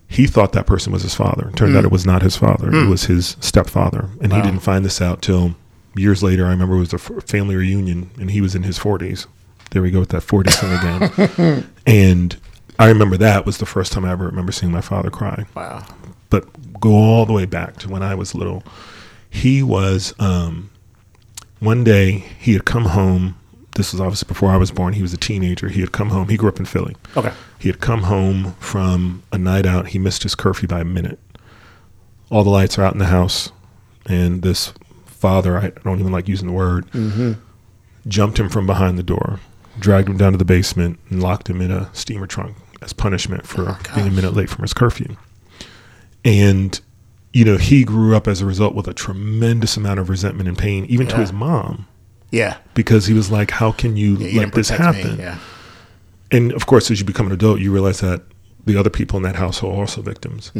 He 0.07 0.27
thought 0.27 0.53
that 0.53 0.67
person 0.67 0.93
was 0.93 1.01
his 1.01 1.15
father. 1.15 1.51
Turned 1.55 1.75
out 1.75 1.83
it 1.83 1.91
was 1.91 2.05
not 2.05 2.21
his 2.21 2.37
father. 2.37 2.73
It 2.73 2.87
was 2.87 3.05
his 3.05 3.35
stepfather, 3.39 4.09
and 4.21 4.31
he 4.31 4.41
didn't 4.41 4.59
find 4.59 4.85
this 4.85 5.01
out 5.01 5.21
till 5.21 5.55
years 5.95 6.21
later. 6.23 6.45
I 6.45 6.51
remember 6.51 6.75
it 6.75 6.79
was 6.79 6.93
a 6.93 6.99
family 6.99 7.55
reunion, 7.55 8.11
and 8.19 8.31
he 8.31 8.39
was 8.39 8.55
in 8.55 8.63
his 8.63 8.77
forties. 8.77 9.27
There 9.71 9.81
we 9.81 9.91
go 9.91 9.99
with 9.99 10.09
that 10.09 10.21
forty 10.21 10.51
thing 10.51 10.71
again. 10.71 11.67
and 11.85 12.37
I 12.77 12.87
remember 12.87 13.17
that 13.17 13.45
was 13.45 13.57
the 13.57 13.65
first 13.65 13.91
time 13.91 14.05
I 14.05 14.11
ever 14.11 14.25
remember 14.25 14.51
seeing 14.51 14.71
my 14.71 14.81
father 14.81 15.09
cry 15.09 15.45
wow. 15.55 15.85
but 16.29 16.45
go 16.79 16.91
all 16.91 17.25
the 17.25 17.33
way 17.33 17.45
back 17.45 17.77
to 17.77 17.89
when 17.89 18.03
I 18.03 18.15
was 18.15 18.35
little. 18.35 18.63
He 19.29 19.63
was 19.63 20.13
um, 20.19 20.69
one 21.59 21.83
day 21.83 22.25
he 22.39 22.53
had 22.53 22.65
come 22.65 22.85
home. 22.85 23.37
This 23.75 23.91
was 23.91 24.01
obviously 24.01 24.27
before 24.27 24.49
I 24.49 24.57
was 24.57 24.71
born. 24.71 24.93
He 24.93 25.01
was 25.01 25.13
a 25.13 25.17
teenager. 25.17 25.69
He 25.69 25.81
had 25.81 25.91
come 25.91 26.09
home. 26.09 26.29
He 26.29 26.37
grew 26.37 26.49
up 26.49 26.59
in 26.59 26.65
Philly. 26.65 26.95
Okay. 27.15 27.31
He 27.59 27.69
had 27.69 27.81
come 27.81 28.03
home 28.03 28.53
from 28.53 29.23
a 29.31 29.37
night 29.37 29.65
out. 29.65 29.87
He 29.89 29.99
missed 29.99 30.23
his 30.23 30.33
curfew 30.33 30.67
by 30.67 30.81
a 30.81 30.85
minute. 30.85 31.19
All 32.31 32.43
the 32.43 32.49
lights 32.49 32.79
are 32.79 32.83
out 32.83 32.93
in 32.93 32.99
the 32.99 33.05
house, 33.05 33.51
and 34.07 34.41
this 34.41 34.73
father, 35.05 35.57
I 35.57 35.69
don't 35.83 35.99
even 35.99 36.11
like 36.11 36.27
using 36.27 36.47
the 36.47 36.53
word, 36.53 36.89
mm-hmm. 36.91 37.33
jumped 38.07 38.39
him 38.39 38.49
from 38.49 38.65
behind 38.65 38.97
the 38.97 39.03
door, 39.03 39.39
dragged 39.79 40.09
him 40.09 40.17
down 40.17 40.31
to 40.31 40.37
the 40.37 40.45
basement, 40.45 40.99
and 41.09 41.21
locked 41.21 41.49
him 41.49 41.61
in 41.61 41.71
a 41.71 41.89
steamer 41.93 42.27
trunk 42.27 42.57
as 42.81 42.93
punishment 42.93 43.45
for 43.45 43.69
Oh, 43.69 43.79
being 43.93 44.07
a 44.07 44.11
minute 44.11 44.33
late 44.33 44.49
from 44.49 44.63
his 44.63 44.73
curfew. 44.73 45.15
And, 46.23 46.79
you 47.33 47.45
know, 47.45 47.57
he 47.57 47.83
grew 47.83 48.15
up 48.15 48.27
as 48.27 48.41
a 48.41 48.45
result 48.45 48.73
with 48.73 48.87
a 48.87 48.93
tremendous 48.93 49.77
amount 49.77 49.99
of 49.99 50.09
resentment 50.09 50.47
and 50.47 50.57
pain, 50.57 50.85
even 50.85 51.07
to 51.07 51.17
his 51.17 51.33
mom, 51.33 51.87
Yeah. 52.35 52.57
because 52.73 53.05
he 53.07 53.13
was 53.13 53.29
like, 53.31 53.51
How 53.51 53.71
can 53.71 53.95
you 53.97 54.17
Yeah, 54.17 54.41
let 54.41 54.53
this 54.53 54.69
happen? 54.69 55.17
me. 55.17 55.23
Yeah. 55.23 55.37
and 56.31 56.51
of 56.53 56.65
course, 56.65 56.91
as 56.91 56.99
you 56.99 57.05
become 57.05 57.27
an 57.27 57.31
adult, 57.33 57.59
you 57.59 57.71
realize 57.71 57.99
that 58.01 58.21
the 58.65 58.75
other 58.77 58.89
people 58.89 59.17
in 59.17 59.23
that 59.23 59.35
household 59.35 59.75
are 59.75 59.81
also 59.81 60.01
victims. 60.01 60.51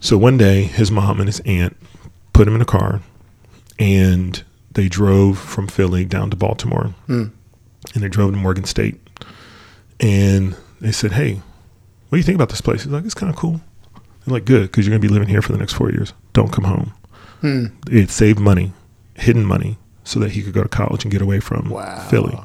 So 0.00 0.16
one 0.16 0.38
day, 0.38 0.62
his 0.64 0.90
mom 0.90 1.18
and 1.20 1.28
his 1.28 1.40
aunt 1.40 1.76
put 2.32 2.46
him 2.48 2.54
in 2.54 2.60
a 2.62 2.64
car, 2.76 3.00
and 3.78 4.42
they 4.72 4.88
drove 4.88 5.38
from 5.38 5.66
Philly 5.68 6.04
down 6.04 6.30
to 6.30 6.36
Baltimore, 6.36 6.94
and 7.08 7.32
they 7.94 8.08
drove 8.08 8.30
to 8.32 8.36
Morgan 8.38 8.64
State, 8.64 8.96
and 10.00 10.54
they 10.80 10.92
said, 10.92 11.12
"Hey, 11.12 11.34
what 12.08 12.16
do 12.16 12.18
you 12.18 12.22
think 12.22 12.36
about 12.36 12.48
this 12.50 12.60
place?" 12.60 12.82
He's 12.84 12.92
like, 12.92 13.04
"It's 13.04 13.14
kind 13.14 13.30
of 13.30 13.36
cool." 13.36 13.60
They're 14.24 14.32
like, 14.34 14.44
"Good, 14.44 14.62
because 14.70 14.86
you're 14.86 14.92
gonna 14.96 15.06
be 15.08 15.12
living 15.12 15.28
here 15.28 15.42
for 15.42 15.52
the 15.52 15.58
next 15.58 15.72
four 15.74 15.90
years. 15.90 16.12
Don't 16.32 16.52
come 16.52 16.64
home." 16.64 16.92
It 17.90 18.10
saved 18.10 18.38
money, 18.40 18.72
hidden 19.14 19.44
money, 19.44 19.78
so 20.08 20.18
that 20.20 20.32
he 20.32 20.42
could 20.42 20.52
go 20.52 20.62
to 20.62 20.68
college 20.68 21.04
and 21.04 21.12
get 21.12 21.20
away 21.22 21.40
from 21.40 21.68
Wow. 21.70 22.06
Philly. 22.08 22.38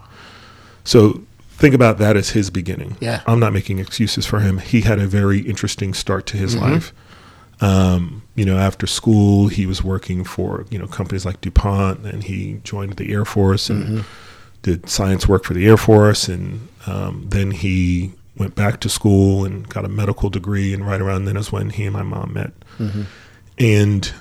So 0.83 1.21
think 1.49 1.73
about 1.73 1.97
that 1.99 2.17
as 2.17 2.31
his 2.31 2.49
beginning. 2.49 2.97
Yeah. 2.99 3.21
I'm 3.25 3.39
not 3.39 3.53
making 3.53 3.79
excuses 3.79 4.25
for 4.25 4.39
him. 4.41 4.57
He 4.57 4.81
had 4.81 4.99
a 4.99 5.07
very 5.07 5.39
interesting 5.39 5.93
start 5.93 6.25
to 6.27 6.33
Mm-hmm. 6.35 6.43
his 6.43 6.55
life. 6.57 6.93
Um, 7.61 8.23
you 8.35 8.43
know, 8.45 8.57
after 8.57 8.85
school, 8.87 9.47
he 9.47 9.65
was 9.65 9.83
working 9.83 10.23
for, 10.25 10.65
you 10.69 10.77
know, 10.77 10.87
companies 10.87 11.25
like 11.25 11.39
DuPont 11.39 12.05
and 12.05 12.23
he 12.23 12.59
joined 12.63 12.93
the 12.93 13.11
Air 13.13 13.23
Force 13.25 13.69
and 13.69 13.83
Mm-hmm. 13.83 14.01
did 14.63 14.89
science 14.89 15.27
work 15.27 15.45
for 15.45 15.53
the 15.53 15.65
Air 15.65 15.77
Force. 15.77 16.27
And 16.27 16.67
um, 16.85 17.27
then 17.29 17.51
he 17.51 18.11
went 18.35 18.55
back 18.55 18.79
to 18.81 18.89
school 18.89 19.45
and 19.45 19.69
got 19.69 19.85
a 19.85 19.89
medical 19.89 20.29
degree. 20.29 20.73
And 20.73 20.85
right 20.85 20.99
around 20.99 21.25
then 21.25 21.37
is 21.37 21.51
when 21.51 21.69
he 21.69 21.85
and 21.85 21.93
my 21.93 22.03
mom 22.03 22.33
met. 22.33 22.51
Mm-hmm. 22.77 23.03
And 23.59 24.13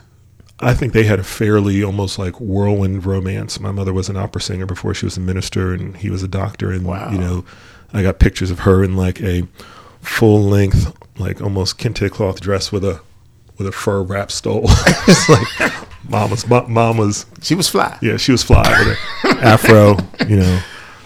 I 0.62 0.74
think 0.74 0.92
they 0.92 1.04
had 1.04 1.18
a 1.18 1.24
fairly 1.24 1.82
almost 1.82 2.18
like 2.18 2.40
whirlwind 2.40 3.04
romance. 3.04 3.58
My 3.60 3.72
mother 3.72 3.92
was 3.92 4.08
an 4.08 4.16
opera 4.16 4.40
singer 4.40 4.66
before 4.66 4.94
she 4.94 5.04
was 5.06 5.16
a 5.16 5.20
minister, 5.20 5.72
and 5.74 5.96
he 5.96 6.08
was 6.10 6.22
a 6.22 6.28
doctor. 6.28 6.70
And 6.70 6.84
Wow. 6.86 7.10
you 7.10 7.18
know, 7.18 7.44
I 7.92 8.02
got 8.02 8.18
pictures 8.18 8.50
of 8.50 8.60
her 8.60 8.82
in 8.84 8.96
like 8.96 9.20
a 9.20 9.46
full 10.00 10.42
length, 10.42 10.96
like 11.18 11.40
almost 11.42 11.78
kente 11.78 12.10
cloth 12.10 12.40
dress 12.40 12.70
with 12.72 12.84
a 12.84 13.00
with 13.58 13.66
a 13.66 13.72
fur 13.72 14.02
wrap 14.02 14.30
stole. 14.30 14.64
it's 15.06 15.28
like 15.28 15.72
mama's 16.08 16.46
mama's. 16.48 17.26
She 17.42 17.54
was 17.54 17.68
fly. 17.68 17.98
Yeah, 18.00 18.16
she 18.16 18.32
was 18.32 18.42
fly 18.42 18.62
with 18.78 18.98
an 19.36 19.38
afro. 19.44 19.96
You 20.28 20.36
know, 20.36 20.60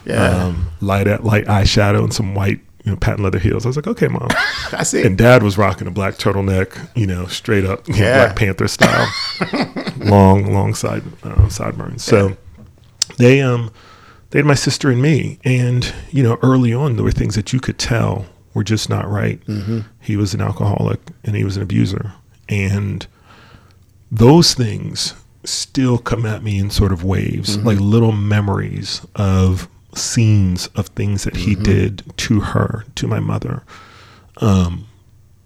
Yeah. 0.05 0.45
um, 0.45 0.67
light 0.81 1.07
light 1.25 1.47
eyeshadow 1.47 2.05
and 2.05 2.13
some 2.15 2.35
white 2.35 2.61
you 2.87 2.93
know 2.93 2.97
patent 2.97 3.21
leather 3.25 3.39
heels. 3.41 3.67
I 3.67 3.69
was 3.69 3.77
like, 3.77 3.87
okay, 3.89 4.09
mom. 4.09 4.29
I 4.73 4.85
see. 4.85 5.03
And 5.03 5.19
dad 5.19 5.43
was 5.43 5.59
rocking 5.59 5.87
a 5.87 5.91
black 5.91 6.15
turtleneck, 6.15 6.89
you 6.97 7.07
know, 7.07 7.27
straight 7.27 7.65
up 7.67 7.87
Yeah. 7.89 8.25
Black 8.27 8.37
Panther 8.37 8.69
style, 8.69 9.07
long, 9.99 10.53
long 10.55 10.73
side 10.75 11.03
uh, 11.25 11.49
sideburns. 11.49 12.03
So 12.05 12.37
they 13.19 13.43
um 13.43 13.71
they 14.31 14.39
had 14.39 14.47
my 14.47 14.55
sister 14.55 14.91
and 14.91 15.03
me, 15.03 15.39
and 15.45 15.93
you 16.11 16.23
know, 16.23 16.39
early 16.43 16.73
on 16.73 16.95
there 16.97 17.05
were 17.05 17.11
things 17.13 17.35
that 17.35 17.53
you 17.53 17.61
could 17.61 17.79
tell 17.79 18.27
were 18.55 18.65
just 18.65 18.89
not 18.89 19.07
right. 19.11 19.41
He 20.01 20.17
was 20.17 20.33
an 20.33 20.41
alcoholic 20.41 21.01
and 21.25 21.37
he 21.37 21.45
was 21.45 21.57
an 21.57 21.63
abuser, 21.63 22.13
and 22.49 23.07
those 24.11 24.55
things 24.55 25.15
still 25.45 25.99
come 25.99 26.25
at 26.25 26.43
me 26.43 26.59
in 26.59 26.71
sort 26.71 26.93
of 26.93 27.05
waves, 27.05 27.59
like 27.59 27.79
little 27.81 28.13
memories 28.13 29.05
of 29.15 29.69
scenes 29.97 30.69
of 30.69 30.89
things 30.89 31.25
that 31.25 31.37
he 31.37 31.55
did 31.55 32.03
to 32.17 32.41
her, 32.41 32.85
to 32.95 33.07
my 33.07 33.21
mother. 33.21 33.63
Um, 34.39 34.87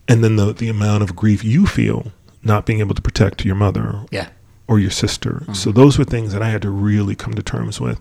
and 0.09 0.25
then 0.25 0.37
the 0.37 0.53
the 0.53 0.69
amount 0.69 1.03
of 1.03 1.15
grief 1.15 1.45
you 1.45 1.67
feel 1.67 2.13
not 2.43 2.67
being 2.67 2.81
able 2.81 2.95
to 2.95 3.03
protect 3.03 3.45
your 3.45 3.55
mother 3.55 4.05
yeah. 4.11 4.29
or 4.67 4.79
your 4.79 4.91
sister. 4.91 5.45
So 5.53 5.73
those 5.73 5.99
were 5.99 6.05
things 6.05 6.33
that 6.33 6.43
I 6.43 6.49
had 6.49 6.63
to 6.63 6.71
really 6.71 7.15
come 7.15 7.35
to 7.35 7.43
terms 7.43 7.81
with. 7.81 8.01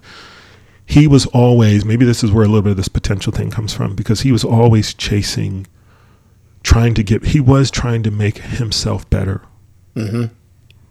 He 0.86 1.08
was 1.08 1.26
always 1.28 1.86
maybe 1.86 2.06
this 2.06 2.24
is 2.24 2.32
where 2.32 2.46
a 2.46 2.48
little 2.48 2.64
bit 2.64 2.72
of 2.72 2.78
this 2.78 2.88
potential 2.88 3.32
thing 3.32 3.52
comes 3.52 3.74
from 3.74 3.96
because 3.96 4.22
he 4.22 4.32
was 4.32 4.44
always 4.44 4.94
chasing 4.94 5.68
trying 6.64 6.94
to 6.94 7.04
get 7.04 7.26
he 7.26 7.40
was 7.40 7.70
trying 7.70 8.04
to 8.04 8.12
make 8.12 8.40
himself 8.40 9.08
better. 9.10 9.44
Mm-hmm. 9.96 10.34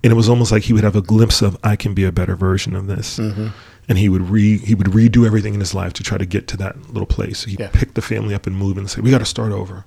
And 0.05 0.13
it 0.13 0.15
was 0.15 0.29
almost 0.29 0.53
like 0.53 0.65
he 0.65 0.73
would 0.73 0.85
have 0.85 0.95
a 0.95 1.03
glimpse 1.03 1.43
of 1.43 1.59
I 1.65 1.75
can 1.75 1.95
be 1.95 2.05
a 2.05 2.13
better 2.13 2.37
version 2.37 2.77
of 2.77 2.87
this. 2.87 3.19
Mm-hmm. 3.19 3.49
And 3.89 3.97
he 3.99 4.09
would 4.09 4.29
re 4.29 4.59
he 4.59 4.75
would 4.75 4.89
redo 4.89 5.27
everything 5.27 5.55
in 5.55 5.61
his 5.61 5.75
life 5.75 5.93
to 5.95 6.03
try 6.03 6.19
to 6.19 6.27
get 6.27 6.47
to 6.49 6.57
that 6.59 6.93
little 6.93 7.07
place. 7.07 7.45
He'd 7.45 7.61
Yeah. 7.61 7.71
pick 7.73 7.95
the 7.95 8.03
family 8.03 8.35
up 8.35 8.47
and 8.47 8.57
move 8.57 8.77
and 8.77 8.89
say, 8.91 9.01
"We 9.01 9.11
got 9.11 9.19
to 9.19 9.25
start 9.25 9.53
over." 9.53 9.85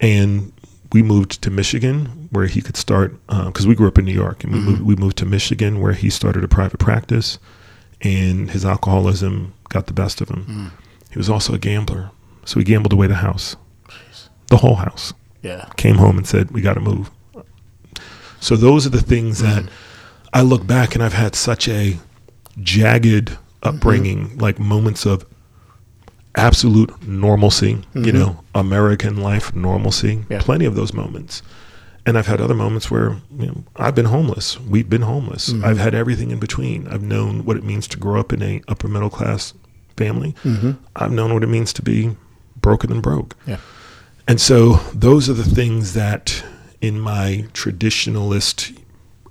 And 0.00 0.52
we 0.92 1.02
moved 1.02 1.42
to 1.42 1.50
Michigan, 1.50 2.28
where 2.30 2.46
he 2.46 2.62
could 2.62 2.76
start 2.76 3.18
uh, 3.28 3.46
because 3.46 3.66
we 3.66 3.74
grew 3.74 3.88
up 3.88 3.98
in 3.98 4.04
New 4.04 4.12
York, 4.14 4.44
and 4.44 4.52
we 4.52 4.58
mm-hmm. 4.58 4.70
moved 4.70 4.82
we 4.82 4.96
moved 4.96 5.16
to 5.18 5.26
Michigan, 5.26 5.80
where 5.80 5.92
he 5.92 6.10
started 6.10 6.44
a 6.44 6.48
private 6.48 6.78
practice, 6.78 7.38
and 8.00 8.50
his 8.50 8.64
alcoholism 8.64 9.52
got 9.68 9.86
the 9.86 9.92
best 9.92 10.20
of 10.20 10.28
him. 10.28 10.44
Mm. 10.48 10.70
He 11.10 11.18
was 11.18 11.28
also 11.28 11.52
a 11.54 11.58
gambler, 11.58 12.10
so 12.44 12.60
he 12.60 12.64
gambled 12.64 12.92
away 12.92 13.06
the 13.08 13.16
house, 13.16 13.56
the 14.48 14.58
whole 14.58 14.76
house 14.76 15.12
Yeah. 15.42 15.64
came 15.76 15.96
home 15.96 16.16
and 16.18 16.26
said, 16.26 16.52
"We 16.52 16.60
got 16.60 16.74
to 16.74 16.80
move." 16.80 17.10
So 18.38 18.54
those 18.54 18.86
are 18.86 18.90
the 18.90 19.02
things 19.02 19.40
that 19.40 19.64
mm. 19.64 19.68
I 20.32 20.42
look 20.42 20.66
back 20.66 20.94
and 20.94 21.02
I've 21.02 21.14
had 21.14 21.34
such 21.34 21.68
a 21.68 21.98
jagged 22.60 23.26
mm-hmm. 23.28 23.68
upbringing, 23.68 24.38
like 24.38 24.58
moments 24.58 25.06
of 25.06 25.26
absolute 26.34 27.06
normalcy, 27.06 27.70
you 27.94 28.00
mm-hmm. 28.00 28.18
know, 28.18 28.44
American 28.54 29.16
life 29.16 29.54
normalcy. 29.54 30.24
Yeah. 30.28 30.40
Plenty 30.40 30.64
of 30.64 30.74
those 30.74 30.92
moments. 30.92 31.42
And 32.04 32.16
I've 32.16 32.26
had 32.26 32.40
other 32.40 32.54
moments 32.54 32.90
where 32.90 33.16
you 33.36 33.46
know, 33.46 33.64
I've 33.74 33.94
been 33.94 34.06
homeless. 34.06 34.60
We've 34.60 34.88
been 34.88 35.02
homeless. 35.02 35.50
Mm-hmm. 35.50 35.64
I've 35.64 35.78
had 35.78 35.94
everything 35.94 36.30
in 36.30 36.38
between. 36.38 36.86
I've 36.86 37.02
known 37.02 37.44
what 37.44 37.56
it 37.56 37.64
means 37.64 37.88
to 37.88 37.98
grow 37.98 38.20
up 38.20 38.32
in 38.32 38.42
a 38.42 38.62
upper 38.68 38.86
middle 38.86 39.10
class 39.10 39.54
family. 39.96 40.34
I've 40.94 41.10
known 41.10 41.34
what 41.34 41.42
it 41.42 41.48
means 41.48 41.72
to 41.74 41.82
be 41.82 42.16
broken 42.60 42.92
and 42.92 43.02
broke. 43.02 43.34
Yeah. 43.46 43.58
And 44.28 44.40
so 44.40 44.74
those 44.92 45.28
are 45.28 45.34
the 45.34 45.44
things 45.44 45.94
that 45.94 46.44
in 46.80 47.00
my 47.00 47.46
traditionalist 47.52 48.76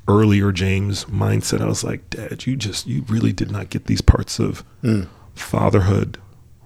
earlier 0.07 0.51
James 0.51 1.05
mindset. 1.05 1.61
I 1.61 1.65
was 1.65 1.83
like, 1.83 2.09
Dad, 2.09 2.45
you 2.45 2.55
just 2.55 2.87
you 2.87 3.03
really 3.07 3.33
did 3.33 3.51
not 3.51 3.69
get 3.69 3.85
these 3.85 4.01
parts 4.01 4.39
of 4.39 4.63
mm. 4.83 5.07
fatherhood 5.33 6.17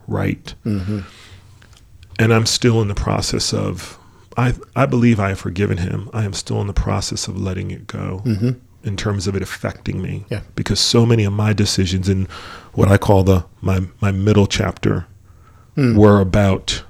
right. 0.07 0.53
Mm-hmm. 0.65 0.99
And 2.17 2.33
I'm 2.33 2.45
still 2.45 2.81
in 2.81 2.87
the 2.87 2.95
process 2.95 3.53
of. 3.53 3.97
I 4.37 4.53
I 4.75 4.85
believe 4.85 5.19
I 5.19 5.29
have 5.29 5.39
forgiven 5.39 5.77
him. 5.79 6.09
I 6.13 6.23
am 6.23 6.33
still 6.33 6.61
in 6.61 6.67
the 6.67 6.73
process 6.73 7.27
of 7.27 7.37
letting 7.37 7.71
it 7.71 7.87
go. 7.87 8.21
Mm-hmm. 8.25 8.51
In 8.83 8.95
terms 8.95 9.27
of 9.27 9.35
it 9.35 9.41
affecting 9.41 10.01
me, 10.01 10.23
Yeah. 10.29 10.41
because 10.55 10.79
so 10.79 11.05
many 11.05 11.25
of 11.25 11.33
my 11.33 11.51
decisions 11.51 12.07
in 12.07 12.27
what 12.73 12.87
I 12.87 12.97
call 12.97 13.23
the 13.23 13.45
my 13.59 13.81
my 13.99 14.11
middle 14.11 14.47
chapter 14.47 15.05
mm. 15.75 15.97
were 15.97 16.21
about 16.21 16.83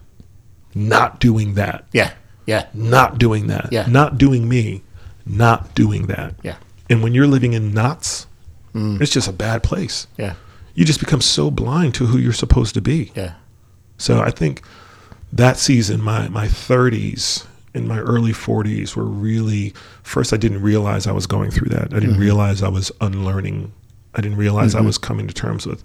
not 0.76 1.20
doing 1.20 1.56
that 1.56 1.86
Yeah. 1.92 2.12
Yeah. 2.46 2.68
not 2.76 3.18
doing 3.18 3.48
that. 3.48 3.70
Yeah. 3.72 3.88
Not 3.88 4.20
doing 4.20 4.48
me, 4.48 4.84
not 5.30 5.74
doing 5.76 6.08
that. 6.08 6.34
Yeah. 6.44 6.56
And 6.90 7.02
when 7.04 7.14
you're 7.14 7.28
living 7.28 7.54
in 7.54 7.74
knots, 7.74 8.26
it's 8.74 9.12
just 9.12 9.28
a 9.28 9.34
bad 9.34 9.62
place. 9.64 10.08
Yeah. 10.18 10.34
You 10.74 10.86
just 10.86 11.00
become 11.00 11.22
so 11.22 11.52
blind 11.52 11.94
to 11.96 12.06
who 12.06 12.18
you're 12.18 12.34
supposed 12.34 12.74
to 12.76 12.82
be. 12.82 13.12
Yeah. 13.16 13.34
So 13.98 14.22
I 14.22 14.32
think 14.32 14.62
that 15.34 15.58
season, 15.58 16.02
my 16.02 16.30
my 16.30 16.48
30s 16.48 17.46
and 17.74 17.88
my 17.88 18.00
early 18.00 18.32
40s 18.32 18.96
were 18.96 19.04
really 19.06 19.74
first 20.04 20.34
I 20.34 20.38
didn't 20.38 20.62
realize 20.62 21.06
I 21.08 21.12
was 21.12 21.28
going 21.28 21.52
through 21.52 21.70
that. 21.70 21.94
I 21.94 22.00
didn't 22.00 22.12
Mm-hmm. 22.12 22.22
realize 22.22 22.64
I 22.64 22.70
was 22.70 22.92
unlearning. 23.02 23.72
I 24.16 24.22
didn't 24.22 24.38
realize 24.38 24.74
I 24.76 24.82
was 24.82 24.98
coming 24.98 25.28
to 25.28 25.34
terms 25.34 25.68
with. 25.68 25.84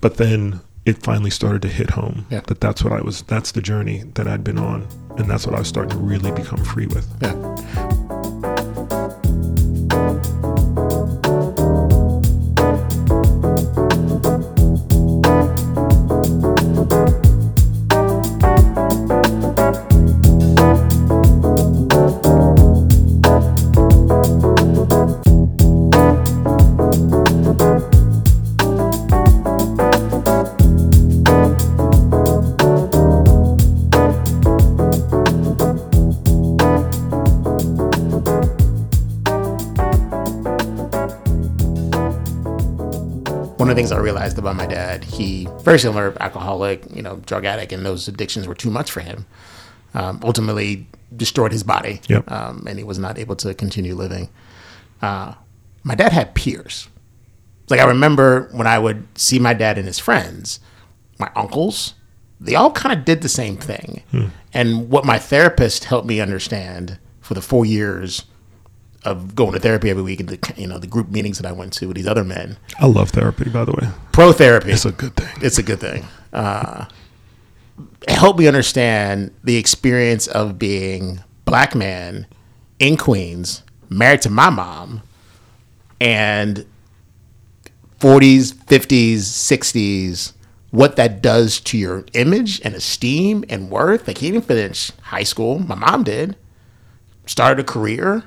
But 0.00 0.18
then 0.18 0.60
it 0.84 1.02
finally 1.02 1.30
started 1.30 1.62
to 1.62 1.68
hit 1.68 1.90
home 1.90 2.26
Yeah. 2.30 2.40
that 2.46 2.60
that's 2.60 2.84
what 2.84 2.92
I 2.92 3.00
was 3.00 3.22
that's 3.22 3.52
the 3.52 3.62
journey 3.62 4.04
that 4.14 4.28
I'd 4.28 4.44
been 4.44 4.58
on 4.58 4.86
and 5.16 5.28
that's 5.30 5.46
what 5.46 5.54
I 5.56 5.58
was 5.60 5.68
starting 5.68 5.90
to 5.98 6.04
really 6.04 6.30
become 6.32 6.62
free 6.64 6.86
with. 6.86 7.06
Yeah. 7.22 7.32
One 43.66 43.72
of 43.72 43.76
the 43.78 43.80
things 43.82 43.90
I 43.90 43.98
realized 43.98 44.38
about 44.38 44.54
my 44.54 44.66
dad, 44.68 45.02
he 45.02 45.48
very 45.62 45.80
similar 45.80 46.16
alcoholic, 46.22 46.84
you 46.94 47.02
know, 47.02 47.16
drug 47.26 47.44
addict, 47.44 47.72
and 47.72 47.84
those 47.84 48.06
addictions 48.06 48.46
were 48.46 48.54
too 48.54 48.70
much 48.70 48.92
for 48.92 49.00
him. 49.00 49.26
Um, 49.92 50.20
ultimately, 50.22 50.86
destroyed 51.16 51.50
his 51.50 51.64
body, 51.64 52.00
Yep. 52.06 52.30
um, 52.30 52.64
and 52.68 52.78
he 52.78 52.84
was 52.84 52.96
not 53.00 53.18
able 53.18 53.34
to 53.34 53.52
continue 53.54 53.96
living. 53.96 54.28
Uh, 55.02 55.34
my 55.82 55.96
dad 55.96 56.12
had 56.12 56.36
peers. 56.36 56.86
Like 57.68 57.80
I 57.80 57.86
remember 57.88 58.48
when 58.52 58.68
I 58.68 58.78
would 58.78 59.04
see 59.18 59.40
my 59.40 59.52
dad 59.52 59.78
and 59.78 59.86
his 59.88 59.98
friends, 59.98 60.60
my 61.18 61.28
uncles, 61.34 61.94
they 62.38 62.54
all 62.54 62.70
kind 62.70 62.96
of 62.96 63.04
did 63.04 63.22
the 63.22 63.28
same 63.28 63.56
thing. 63.56 64.04
And 64.54 64.90
what 64.90 65.04
my 65.04 65.18
therapist 65.18 65.86
helped 65.86 66.06
me 66.06 66.20
understand 66.20 67.00
for 67.20 67.34
the 67.34 67.42
four 67.42 67.66
years 67.66 68.26
of 69.06 69.34
going 69.34 69.52
to 69.52 69.60
therapy 69.60 69.88
every 69.90 70.02
week 70.02 70.20
and 70.20 70.28
the 70.28 70.54
you 70.56 70.66
know 70.66 70.78
the 70.78 70.86
group 70.86 71.08
meetings 71.10 71.38
that 71.38 71.46
I 71.46 71.52
went 71.52 71.72
to 71.74 71.86
with 71.86 71.96
these 71.96 72.06
other 72.06 72.24
men, 72.24 72.58
I 72.78 72.86
love 72.86 73.10
therapy 73.10 73.48
by 73.48 73.64
the 73.64 73.72
way. 73.72 73.88
pro 74.12 74.32
therapy. 74.32 74.72
It's 74.72 74.84
a 74.84 74.92
good 74.92 75.14
thing. 75.16 75.28
it's 75.42 75.58
a 75.58 75.62
good 75.62 75.80
thing. 75.80 76.04
Uh, 76.32 76.86
it 78.02 78.10
helped 78.10 78.38
me 78.38 78.46
understand 78.46 79.32
the 79.44 79.56
experience 79.56 80.26
of 80.26 80.58
being 80.58 81.20
black 81.44 81.74
man 81.74 82.26
in 82.78 82.96
Queens, 82.96 83.62
married 83.88 84.22
to 84.22 84.30
my 84.30 84.50
mom, 84.50 85.02
and 86.00 86.66
40s, 88.00 88.52
50s, 88.54 89.16
60s, 89.16 90.32
what 90.70 90.96
that 90.96 91.22
does 91.22 91.58
to 91.60 91.78
your 91.78 92.04
image 92.12 92.60
and 92.62 92.74
esteem 92.74 93.44
and 93.48 93.70
worth. 93.70 94.06
Like 94.06 94.18
he 94.18 94.30
didn't 94.30 94.46
finish 94.46 94.92
high 95.02 95.22
school. 95.22 95.58
My 95.58 95.74
mom 95.74 96.04
did. 96.04 96.36
Started 97.24 97.60
a 97.60 97.64
career, 97.64 98.24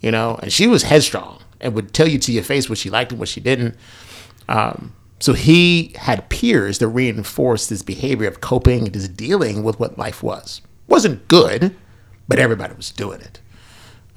you 0.00 0.10
know, 0.10 0.38
and 0.42 0.52
she 0.52 0.66
was 0.66 0.84
headstrong 0.84 1.42
and 1.60 1.74
would 1.74 1.92
tell 1.92 2.08
you 2.08 2.18
to 2.18 2.32
your 2.32 2.42
face 2.42 2.68
what 2.68 2.78
she 2.78 2.90
liked 2.90 3.12
and 3.12 3.18
what 3.18 3.28
she 3.28 3.40
didn't. 3.40 3.76
Um, 4.48 4.94
so 5.18 5.32
he 5.32 5.94
had 5.96 6.28
peers 6.28 6.78
that 6.78 6.88
reinforced 6.88 7.70
this 7.70 7.82
behavior 7.82 8.28
of 8.28 8.40
coping 8.40 8.84
and 8.84 8.92
just 8.92 9.16
dealing 9.16 9.62
with 9.62 9.80
what 9.80 9.98
life 9.98 10.22
was. 10.22 10.60
Wasn't 10.86 11.26
good, 11.28 11.74
but 12.28 12.38
everybody 12.38 12.74
was 12.74 12.90
doing 12.90 13.20
it. 13.20 13.40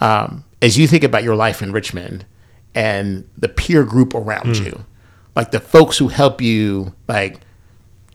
Um, 0.02 0.44
as 0.62 0.78
you 0.78 0.88
think 0.88 1.04
about 1.04 1.24
your 1.24 1.36
life 1.36 1.62
in 1.62 1.72
Richmond 1.72 2.26
and 2.76 3.28
the 3.38 3.50
peer 3.50 3.84
group 3.84 4.13
around 4.13 4.58
you, 4.58 4.86
like 5.36 5.52
the 5.52 5.60
folks 5.60 5.98
who 5.98 6.10
help 6.10 6.42
you, 6.42 6.94
like 7.08 7.39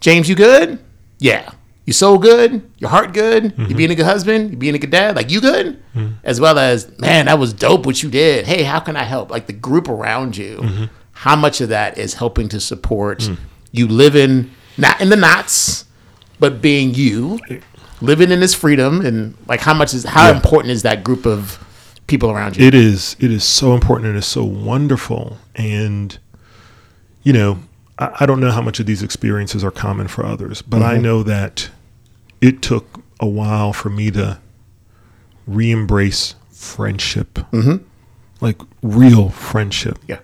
James, 0.00 0.28
you 0.28 0.34
good? 0.34 0.78
Yeah. 1.18 1.50
You 1.86 1.92
soul 1.92 2.18
good? 2.18 2.70
Your 2.78 2.90
heart 2.90 3.12
good? 3.12 3.44
You 3.44 3.50
mm-hmm. 3.50 3.76
being 3.76 3.90
a 3.90 3.94
good 3.94 4.06
husband? 4.06 4.52
You 4.52 4.56
being 4.56 4.74
a 4.74 4.78
good 4.78 4.90
dad? 4.90 5.16
Like 5.16 5.30
you 5.30 5.40
good? 5.40 5.82
Mm-hmm. 5.94 6.14
As 6.24 6.40
well 6.40 6.58
as, 6.58 6.98
man, 6.98 7.26
that 7.26 7.38
was 7.38 7.52
dope 7.52 7.84
what 7.84 8.02
you 8.02 8.10
did. 8.10 8.46
Hey, 8.46 8.62
how 8.62 8.80
can 8.80 8.96
I 8.96 9.02
help? 9.04 9.30
Like 9.30 9.46
the 9.46 9.52
group 9.52 9.88
around 9.88 10.36
you, 10.36 10.56
mm-hmm. 10.58 10.84
how 11.12 11.36
much 11.36 11.60
of 11.60 11.68
that 11.68 11.98
is 11.98 12.14
helping 12.14 12.48
to 12.50 12.60
support 12.60 13.20
mm. 13.20 13.36
you 13.70 13.86
living 13.86 14.50
not 14.76 15.00
in 15.00 15.10
the 15.10 15.16
knots, 15.16 15.84
but 16.40 16.60
being 16.60 16.94
you, 16.94 17.38
living 18.00 18.30
in 18.30 18.40
this 18.40 18.54
freedom 18.54 19.04
and 19.04 19.36
like 19.46 19.60
how 19.60 19.74
much 19.74 19.94
is 19.94 20.04
how 20.04 20.28
Yeah. 20.28 20.36
important 20.36 20.72
is 20.72 20.82
that 20.82 21.04
group 21.04 21.26
of 21.26 21.58
people 22.06 22.30
around 22.30 22.56
you? 22.56 22.66
It 22.66 22.74
is. 22.74 23.16
It 23.20 23.30
is 23.30 23.44
so 23.44 23.74
important 23.74 24.08
and 24.08 24.16
it's 24.16 24.26
so 24.26 24.44
wonderful. 24.44 25.38
And, 25.54 26.18
you 27.22 27.32
know, 27.32 27.58
I, 27.98 28.10
I 28.20 28.26
don't 28.26 28.40
know 28.40 28.50
how 28.50 28.62
much 28.62 28.80
of 28.80 28.86
these 28.86 29.02
experiences 29.02 29.62
are 29.62 29.70
common 29.70 30.08
for 30.08 30.24
others, 30.24 30.62
but 30.62 30.82
I 30.82 30.96
know 30.96 31.22
that 31.22 31.70
it 32.44 32.60
took 32.60 33.02
a 33.20 33.26
while 33.26 33.72
for 33.72 33.88
me 33.88 34.10
to 34.10 34.38
re 35.46 35.70
embrace 35.70 36.34
friendship, 36.50 37.32
mm-hmm. 37.34 37.82
like 38.42 38.60
real 38.82 39.30
friendship. 39.30 39.98
yeah. 40.06 40.20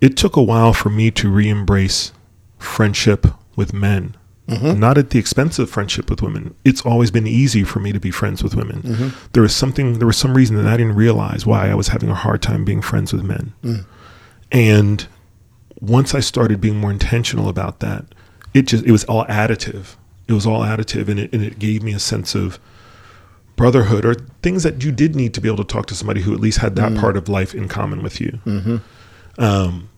It 0.00 0.16
took 0.16 0.34
a 0.34 0.42
while 0.42 0.72
for 0.72 0.90
me 0.90 1.12
to 1.12 1.30
re 1.30 1.48
embrace 1.48 2.12
friendship 2.58 3.28
with 3.54 3.72
men. 3.72 4.16
Mm-hmm. 4.48 4.80
Not 4.80 4.98
at 4.98 5.10
the 5.10 5.18
expense 5.20 5.60
of 5.60 5.70
friendship 5.70 6.10
with 6.10 6.22
women. 6.22 6.56
It's 6.64 6.80
always 6.80 7.12
been 7.12 7.26
easy 7.26 7.62
for 7.62 7.78
me 7.78 7.92
to 7.92 8.00
be 8.00 8.10
friends 8.10 8.42
with 8.42 8.56
women. 8.56 8.82
Mm-hmm. 8.82 9.08
There 9.32 9.42
was 9.42 9.54
something, 9.54 9.98
there 9.98 10.06
was 10.06 10.16
some 10.16 10.34
reason 10.34 10.56
that 10.56 10.66
I 10.66 10.76
didn't 10.76 10.96
realize 10.96 11.46
why 11.46 11.70
I 11.70 11.74
was 11.74 11.88
having 11.88 12.08
a 12.08 12.14
hard 12.14 12.42
time 12.42 12.64
being 12.64 12.82
friends 12.82 13.12
with 13.12 13.22
men. 13.22 13.52
Mm. 13.62 13.84
And 14.50 15.06
once 15.80 16.14
I 16.14 16.20
started 16.20 16.60
being 16.60 16.78
more 16.78 16.90
intentional 16.90 17.48
about 17.48 17.78
that, 17.80 18.06
it 18.54 18.62
just 18.66 18.84
it 18.84 18.90
was 18.90 19.04
all 19.04 19.24
additive. 19.26 19.96
It 20.28 20.32
was 20.34 20.46
all 20.46 20.60
additive, 20.62 21.08
and 21.08 21.18
it 21.18 21.32
and 21.32 21.42
it 21.42 21.58
gave 21.58 21.82
me 21.82 21.92
a 21.94 21.98
sense 21.98 22.34
of 22.34 22.58
brotherhood 23.56 24.04
or 24.04 24.14
things 24.42 24.62
that 24.62 24.84
you 24.84 24.92
did 24.92 25.16
need 25.16 25.34
to 25.34 25.40
be 25.40 25.48
able 25.48 25.64
to 25.64 25.64
talk 25.74 25.86
to 25.86 25.94
somebody 25.94 26.20
who 26.20 26.32
at 26.32 26.38
least 26.38 26.58
had 26.58 26.76
that 26.76 26.96
part 26.96 27.16
of 27.16 27.28
life 27.28 27.54
in 27.54 27.66
common 27.66 28.02
with 28.04 28.20
you. 28.20 28.38
Um, 29.38 29.88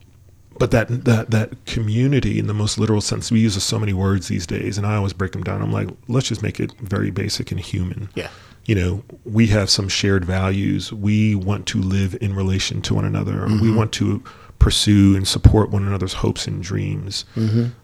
but 0.59 0.71
that 0.73 1.05
that 1.05 1.31
that 1.31 1.65
community 1.67 2.39
in 2.39 2.47
the 2.47 2.55
most 2.55 2.79
literal 2.79 3.01
sense, 3.01 3.31
we 3.33 3.41
use 3.41 3.61
so 3.63 3.79
many 3.79 3.93
words 3.93 4.29
these 4.29 4.47
days, 4.47 4.77
and 4.79 4.87
I 4.87 4.97
always 4.97 5.13
break 5.13 5.33
them 5.33 5.43
down. 5.43 5.63
I'm 5.63 5.73
like, 5.73 5.89
let's 6.09 6.29
just 6.29 6.43
make 6.43 6.61
it 6.61 6.73
very 6.81 7.11
basic 7.11 7.51
and 7.51 7.59
human 7.61 8.09
Yeah. 8.15 8.29
you 8.67 8.75
know, 8.75 9.03
we 9.25 9.47
have 9.49 9.71
some 9.71 9.89
shared 9.89 10.25
values. 10.25 10.93
We 10.93 11.35
want 11.35 11.67
to 11.69 11.81
live 11.81 12.17
in 12.21 12.35
relation 12.35 12.83
to 12.83 12.95
one 12.95 13.05
another. 13.07 13.47
We 13.47 13.73
want 13.73 13.93
to 13.95 14.23
pursue 14.59 15.17
and 15.17 15.27
support 15.27 15.71
one 15.71 15.87
another's 15.87 16.13
hopes 16.15 16.47
and 16.47 16.63
dreams. 16.63 17.25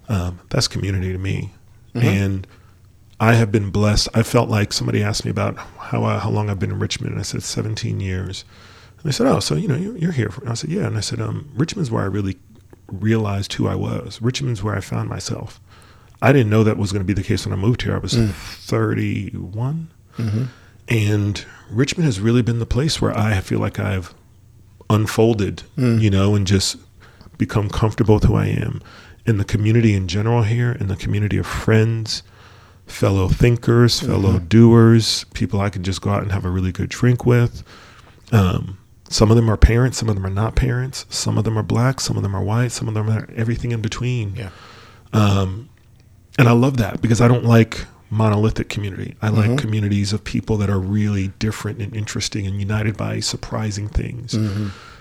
Um, 0.08 0.40
that's 0.50 0.68
community 0.68 1.12
to 1.12 1.18
me. 1.18 1.52
And 2.04 2.46
I 3.18 3.34
have 3.34 3.50
been 3.50 3.70
blessed. 3.70 4.08
I 4.14 4.22
felt 4.22 4.48
like 4.50 4.72
somebody 4.72 5.02
asked 5.02 5.24
me 5.24 5.30
about 5.30 5.56
how 5.56 6.04
uh, 6.04 6.18
how 6.20 6.30
long 6.30 6.50
I've 6.50 6.58
been 6.58 6.70
in 6.70 6.78
Richmond, 6.78 7.12
and 7.12 7.20
I 7.20 7.22
said 7.22 7.42
17 7.42 8.00
years. 8.00 8.44
And 8.98 9.04
they 9.04 9.12
said, 9.12 9.26
"Oh, 9.26 9.40
so 9.40 9.54
you 9.54 9.68
know 9.68 9.76
you're, 9.76 9.96
you're 9.96 10.12
here?" 10.12 10.30
And 10.40 10.50
I 10.50 10.54
said, 10.54 10.70
"Yeah." 10.70 10.86
And 10.86 10.96
I 10.96 11.00
said, 11.00 11.20
um, 11.20 11.50
"Richmond's 11.54 11.90
where 11.90 12.02
I 12.02 12.06
really 12.06 12.36
realized 12.88 13.52
who 13.54 13.66
I 13.66 13.74
was. 13.74 14.20
Richmond's 14.20 14.62
where 14.62 14.76
I 14.76 14.80
found 14.80 15.08
myself. 15.08 15.60
I 16.22 16.32
didn't 16.32 16.50
know 16.50 16.64
that 16.64 16.76
was 16.78 16.92
going 16.92 17.00
to 17.00 17.06
be 17.06 17.12
the 17.12 17.22
case 17.22 17.46
when 17.46 17.52
I 17.52 17.56
moved 17.56 17.82
here. 17.82 17.94
I 17.94 17.98
was 17.98 18.14
31." 18.14 19.88
And 20.88 21.44
Richmond 21.70 22.04
has 22.04 22.20
really 22.20 22.42
been 22.42 22.58
the 22.60 22.66
place 22.66 23.00
where 23.02 23.16
I 23.16 23.40
feel 23.40 23.58
like 23.58 23.78
I've 23.80 24.14
unfolded, 24.88 25.62
you 25.76 26.10
know, 26.10 26.34
and 26.36 26.46
just 26.46 26.76
become 27.38 27.68
comfortable 27.68 28.14
with 28.14 28.24
who 28.24 28.34
I 28.36 28.46
am. 28.46 28.80
In 29.26 29.38
the 29.38 29.44
community 29.44 29.94
in 29.94 30.08
general 30.08 30.42
here, 30.42 30.72
in 30.72 30.86
the 30.86 30.96
community 30.96 31.36
of 31.36 31.46
friends, 31.46 32.22
fellow 32.86 33.28
thinkers, 33.28 34.00
fellow 34.00 34.38
doers, 34.38 35.24
people 35.34 35.60
I 35.60 35.70
can 35.70 35.82
just 35.82 36.00
go 36.00 36.10
out 36.10 36.22
and 36.22 36.32
have 36.32 36.44
a 36.44 36.50
really 36.50 36.72
good 36.72 36.88
drink 36.88 37.26
with. 37.26 37.64
Um, 38.32 38.78
some 39.08 39.30
of 39.30 39.36
them 39.36 39.50
are 39.50 39.56
parents, 39.56 39.98
some 39.98 40.08
of 40.08 40.14
them 40.14 40.26
are 40.26 40.30
not 40.30 40.54
parents, 40.56 41.06
some 41.08 41.38
of 41.38 41.44
them 41.44 41.58
are 41.58 41.62
black, 41.62 42.00
some 42.00 42.16
of 42.16 42.22
them 42.22 42.34
are 42.34 42.42
white, 42.42 42.72
some 42.72 42.88
of 42.88 42.94
them 42.94 43.08
are 43.08 43.28
everything 43.34 43.72
in 43.72 43.80
between. 43.80 44.34
Yeah. 44.34 44.50
Um, 45.12 45.68
and 46.38 46.48
I 46.48 46.52
love 46.52 46.76
that 46.78 47.00
because 47.00 47.20
I 47.20 47.28
don't 47.28 47.44
like 47.44 47.86
monolithic 48.10 48.68
community. 48.68 49.16
I 49.20 49.30
like 49.30 49.58
communities 49.58 50.12
of 50.12 50.22
people 50.22 50.56
that 50.58 50.70
are 50.70 50.78
really 50.78 51.28
different 51.38 51.80
and 51.80 51.94
interesting 51.96 52.46
and 52.46 52.60
united 52.60 52.96
by 52.96 53.20
surprising 53.20 53.88
things. 53.88 54.34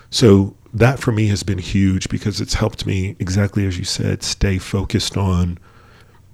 So 0.09 0.55
that 0.73 0.99
for 0.99 1.11
me 1.11 1.27
has 1.27 1.43
been 1.43 1.57
huge 1.57 2.09
because 2.09 2.41
it's 2.41 2.55
helped 2.55 2.85
me 2.85 3.15
exactly 3.19 3.65
as 3.65 3.77
you 3.77 3.85
said 3.85 4.23
stay 4.23 4.57
focused 4.57 5.15
on 5.17 5.57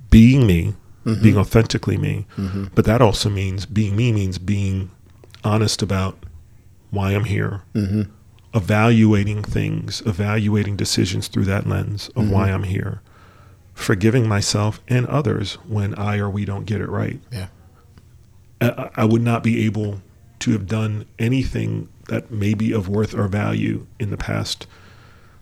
being 0.09 0.45
me, 0.45 0.73
mm-hmm. 1.05 1.21
being 1.21 1.37
authentically 1.37 1.97
me. 1.97 2.25
Mm-hmm. 2.37 2.65
But 2.75 2.85
that 2.85 3.01
also 3.01 3.29
means 3.29 3.65
being 3.65 3.95
me 3.95 4.11
means 4.11 4.37
being 4.37 4.91
honest 5.43 5.81
about 5.81 6.25
why 6.89 7.11
I'm 7.11 7.23
here, 7.23 7.63
mm-hmm. 7.73 8.03
evaluating 8.53 9.43
things, 9.43 10.01
evaluating 10.05 10.75
decisions 10.75 11.27
through 11.27 11.45
that 11.45 11.67
lens 11.67 12.09
of 12.15 12.29
why 12.29 12.49
I'm 12.49 12.63
here, 12.63 13.01
forgiving 13.73 14.27
myself 14.27 14.81
and 14.87 15.07
others 15.07 15.55
when 15.67 15.95
I 15.95 16.17
or 16.17 16.29
we 16.29 16.45
don't 16.45 16.65
get 16.65 16.81
it 16.81 16.89
right. 16.89 17.19
Yeah. 17.31 17.47
I, 18.59 18.89
I 18.95 19.05
would 19.05 19.21
not 19.21 19.43
be 19.43 19.65
able 19.65 20.01
to 20.39 20.51
have 20.51 20.67
done 20.67 21.05
anything 21.17 21.87
that 22.11 22.29
may 22.29 22.53
be 22.53 22.73
of 22.73 22.89
worth 22.89 23.13
or 23.15 23.27
value 23.29 23.87
in 23.97 24.09
the 24.11 24.17
past 24.17 24.67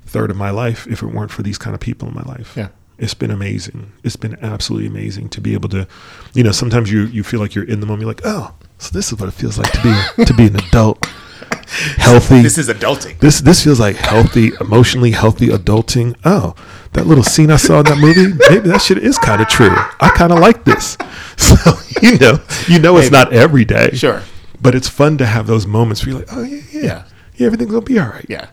third 0.05 0.29
of 0.29 0.37
my 0.37 0.51
life 0.51 0.85
if 0.87 1.01
it 1.01 1.07
weren't 1.07 1.31
for 1.31 1.41
these 1.43 1.57
kind 1.57 1.73
of 1.73 1.79
people 1.79 2.07
in 2.07 2.13
my 2.13 2.21
life. 2.21 2.53
Yeah. 2.55 2.69
It's 2.99 3.13
been 3.15 3.31
amazing. 3.31 3.91
It's 4.03 4.15
been 4.15 4.37
absolutely 4.43 4.87
amazing 4.87 5.29
to 5.29 5.41
be 5.41 5.53
able 5.53 5.69
to, 5.69 5.87
you 6.33 6.43
know, 6.43 6.51
sometimes 6.51 6.91
you, 6.91 7.05
you 7.05 7.23
feel 7.23 7.39
like 7.39 7.55
you're 7.55 7.65
in 7.65 7.79
the 7.79 7.85
moment. 7.87 8.01
You're 8.01 8.09
like, 8.11 8.21
oh, 8.25 8.53
so 8.77 8.91
this 8.93 9.11
is 9.11 9.19
what 9.19 9.29
it 9.29 9.33
feels 9.33 9.57
like 9.57 9.71
to 9.71 9.81
be 10.17 10.25
to 10.25 10.33
be 10.33 10.45
an 10.47 10.57
adult, 10.57 11.03
healthy. 11.97 12.41
This 12.41 12.57
is 12.57 12.69
adulting. 12.69 13.17
This 13.19 13.39
this 13.41 13.63
feels 13.63 13.79
like 13.79 13.95
healthy, 13.95 14.51
emotionally 14.61 15.11
healthy 15.11 15.47
adulting. 15.47 16.15
Oh, 16.23 16.53
that 16.93 17.07
little 17.07 17.23
scene 17.23 17.49
I 17.51 17.55
saw 17.57 17.79
in 17.79 17.85
that 17.85 17.97
movie, 17.97 18.33
maybe 18.49 18.67
that 18.69 18.81
shit 18.81 18.97
is 18.99 19.17
kind 19.17 19.41
of 19.41 19.47
true. 19.47 19.71
I 19.99 20.09
kind 20.15 20.31
of 20.31 20.39
like 20.39 20.65
this. 20.65 20.97
So 21.39 21.55
you 22.01 22.17
know, 22.19 22.39
you 22.67 22.79
know, 22.79 22.97
it's 22.97 23.11
not 23.11 23.31
every 23.31 23.63
day, 23.63 23.91
Sure. 23.93 24.21
But 24.61 24.75
it's 24.75 24.89
fun 24.89 25.17
to 25.19 25.25
have 25.25 25.47
those 25.47 25.65
moments 25.65 26.05
where 26.05 26.11
you're 26.15 26.19
like, 26.25 26.33
oh 26.33 26.43
yeah, 26.43 26.61
yeah, 26.71 26.81
Yeah. 26.81 27.03
yeah, 27.35 27.45
everything's 27.47 27.71
gonna 27.71 27.81
be 27.85 27.99
all 27.99 28.07
right. 28.09 28.25
Yeah. 28.29 28.47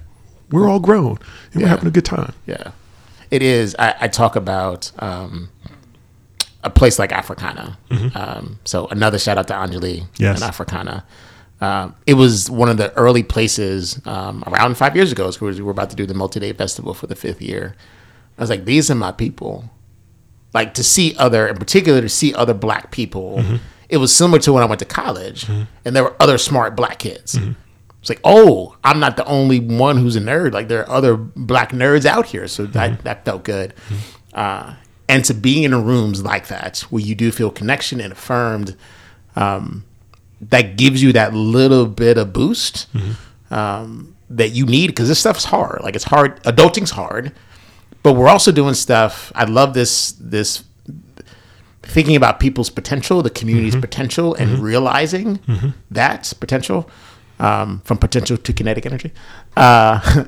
We're 0.51 0.69
all 0.69 0.79
grown 0.81 1.19
and 1.53 1.63
we're 1.63 1.69
having 1.69 1.89
a 1.89 1.91
good 1.91 2.05
time. 2.05 2.33
Yeah, 2.47 2.71
it 3.33 3.43
is. 3.43 3.75
I, 3.79 3.95
I 4.03 4.09
talk 4.09 4.37
about 4.37 4.93
um, 5.01 5.49
a 6.63 6.71
place 6.71 6.99
like 7.01 7.11
Afrikana. 7.11 7.77
Um, 8.15 8.61
so 8.65 8.87
another 8.87 9.19
shout 9.19 9.39
out 9.39 9.49
to 9.49 9.55
Enjoli 9.55 10.03
Mm-hmm. 10.03 10.23
Yes. 10.23 10.41
and 10.41 10.53
Afrikana. 10.53 11.03
Um, 11.61 11.97
it 12.07 12.15
was 12.15 12.49
one 12.51 12.69
of 12.69 12.77
the 12.77 12.93
early 12.97 13.23
places 13.25 14.01
um, 14.07 14.45
around 14.47 14.77
five 14.77 14.95
years 14.95 15.11
ago. 15.11 15.33
we 15.41 15.61
were 15.63 15.71
about 15.73 15.91
to 15.91 15.97
do 15.97 16.07
the 16.07 16.15
multi-day 16.15 16.53
festival 16.53 16.95
for 16.95 17.07
the 17.09 17.17
fifth 17.17 17.41
year. 17.43 17.75
I 18.39 18.43
was 18.43 18.51
like, 18.51 18.67
these 18.67 18.89
are 18.91 18.95
my 18.95 19.11
people. 19.11 19.69
Like 20.55 20.75
to 20.75 20.85
see 20.85 21.17
other, 21.19 21.49
in 21.49 21.57
particular, 21.57 22.01
to 22.03 22.09
see 22.09 22.33
other 22.35 22.55
black 22.55 22.91
people. 22.93 23.43
It 23.89 23.99
was 23.99 24.15
similar 24.15 24.39
to 24.41 24.53
when 24.53 24.63
I 24.63 24.67
went 24.67 24.81
to 24.81 24.85
college, 24.85 25.49
and 25.85 25.95
there 25.97 26.03
were 26.05 26.17
other 26.21 26.39
smart 26.39 26.75
black 26.77 26.99
kids. 26.99 27.39
It's 28.01 28.09
like, 28.09 28.21
oh, 28.25 28.77
I'm 28.85 29.01
not 29.01 29.17
the 29.17 29.25
only 29.25 29.59
one 29.59 29.97
who's 29.97 30.15
a 30.17 30.21
nerd. 30.21 30.53
Like 30.53 30.69
there 30.69 30.81
are 30.83 30.91
other 30.91 31.17
black 31.17 31.73
nerds 31.73 32.05
out 32.07 32.27
here, 32.27 32.47
so 32.49 32.67
that 32.67 33.03
that 33.05 33.25
felt 33.25 33.43
good. 33.45 33.75
Uh, 34.35 34.75
and 35.09 35.25
to 35.25 35.35
be 35.35 35.65
in 35.65 35.73
rooms 35.85 36.23
like 36.25 36.49
that 36.49 36.81
where 36.91 37.03
you 37.03 37.15
do 37.15 37.31
feel 37.33 37.51
connection 37.51 38.01
and 38.01 38.13
affirmed, 38.13 38.77
um, 39.37 39.85
that 40.41 40.77
gives 40.77 41.03
you 41.03 41.13
that 41.13 41.33
little 41.35 41.87
bit 41.87 42.19
of 42.19 42.33
boost 42.33 42.87
um, 43.51 44.15
that 44.31 44.51
you 44.51 44.67
need 44.67 44.89
because 44.89 45.09
this 45.09 45.19
stuff's 45.21 45.45
hard. 45.45 45.81
Like 45.83 45.95
it's 45.97 46.05
hard. 46.05 46.41
Adulting's 46.45 46.91
hard, 46.91 47.33
but 48.03 48.13
we're 48.15 48.29
also 48.29 48.53
doing 48.53 48.75
stuff. 48.75 49.33
I 49.35 49.45
love 49.45 49.75
this 49.75 50.13
this 50.21 50.65
thinking 51.87 52.17
about 52.17 52.41
people's 52.41 52.71
potential, 52.71 53.23
the 53.23 53.31
community's 53.31 53.77
potential, 53.77 54.35
and 54.35 54.59
realizing 54.59 55.41
that 55.91 56.33
potential 56.41 56.89
um, 57.39 57.81
from 57.85 57.99
potential 57.99 58.37
to 58.37 58.53
kinetic 58.53 58.87
energy. 58.87 59.13
Uh, 59.57 60.25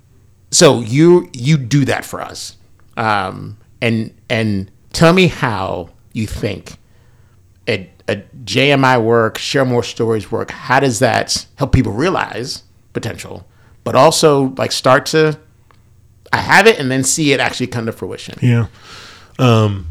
so 0.50 0.80
you 0.80 1.28
you 1.32 1.56
do 1.56 1.84
that 1.84 2.04
for 2.04 2.20
us, 2.20 2.56
um, 2.96 3.56
and 3.80 4.14
and 4.28 4.70
tell 4.92 5.12
me 5.12 5.26
how 5.28 5.90
you 6.12 6.26
think 6.26 6.76
a, 7.68 7.90
a 8.08 8.16
JMI 8.44 9.02
work, 9.02 9.38
share 9.38 9.64
more 9.64 9.82
stories 9.82 10.30
work. 10.30 10.50
How 10.50 10.80
does 10.80 10.98
that 10.98 11.46
help 11.56 11.72
people 11.72 11.92
realize 11.92 12.62
potential, 12.92 13.46
but 13.84 13.94
also 13.94 14.54
like 14.56 14.72
start 14.72 15.06
to 15.06 15.38
I 16.32 16.38
have 16.38 16.66
it 16.66 16.78
and 16.78 16.90
then 16.90 17.04
see 17.04 17.32
it 17.32 17.40
actually 17.40 17.66
come 17.66 17.86
to 17.86 17.92
fruition. 17.92 18.38
Yeah. 18.40 18.66
Um, 19.38 19.88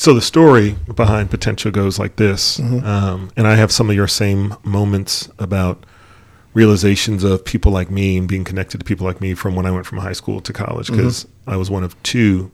so 0.00 0.14
the 0.14 0.22
story 0.22 0.76
behind 0.94 1.30
potential 1.30 1.70
goes 1.70 1.98
like 1.98 2.16
this, 2.16 2.58
um, 2.58 3.30
and 3.36 3.46
I 3.46 3.54
have 3.56 3.70
some 3.70 3.90
of 3.90 3.94
your 3.94 4.08
same 4.08 4.54
moments 4.64 5.28
about 5.38 5.84
realizations 6.54 7.22
of 7.22 7.44
people 7.44 7.70
like 7.70 7.90
me 7.90 8.16
and 8.16 8.26
being 8.26 8.42
connected 8.42 8.78
to 8.78 8.84
people 8.86 9.06
like 9.06 9.20
me 9.20 9.34
from 9.34 9.54
when 9.54 9.66
I 9.66 9.70
went 9.70 9.84
from 9.84 9.98
high 9.98 10.14
school 10.14 10.40
to 10.40 10.54
college 10.54 10.86
because 10.90 11.28
I 11.46 11.58
was 11.58 11.70
one 11.70 11.84
of 11.84 12.02
two 12.02 12.50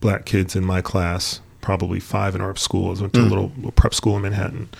black 0.00 0.24
kids 0.24 0.56
in 0.56 0.64
my 0.64 0.80
class, 0.80 1.42
probably 1.60 2.00
five 2.00 2.34
in 2.34 2.40
our 2.40 2.56
school. 2.56 2.96
I 2.96 2.98
went 2.98 3.12
to 3.12 3.20
a 3.20 3.24
little, 3.24 3.52
little 3.56 3.72
prep 3.72 3.92
school 3.92 4.16
in 4.16 4.22
Manhattan, 4.22 4.70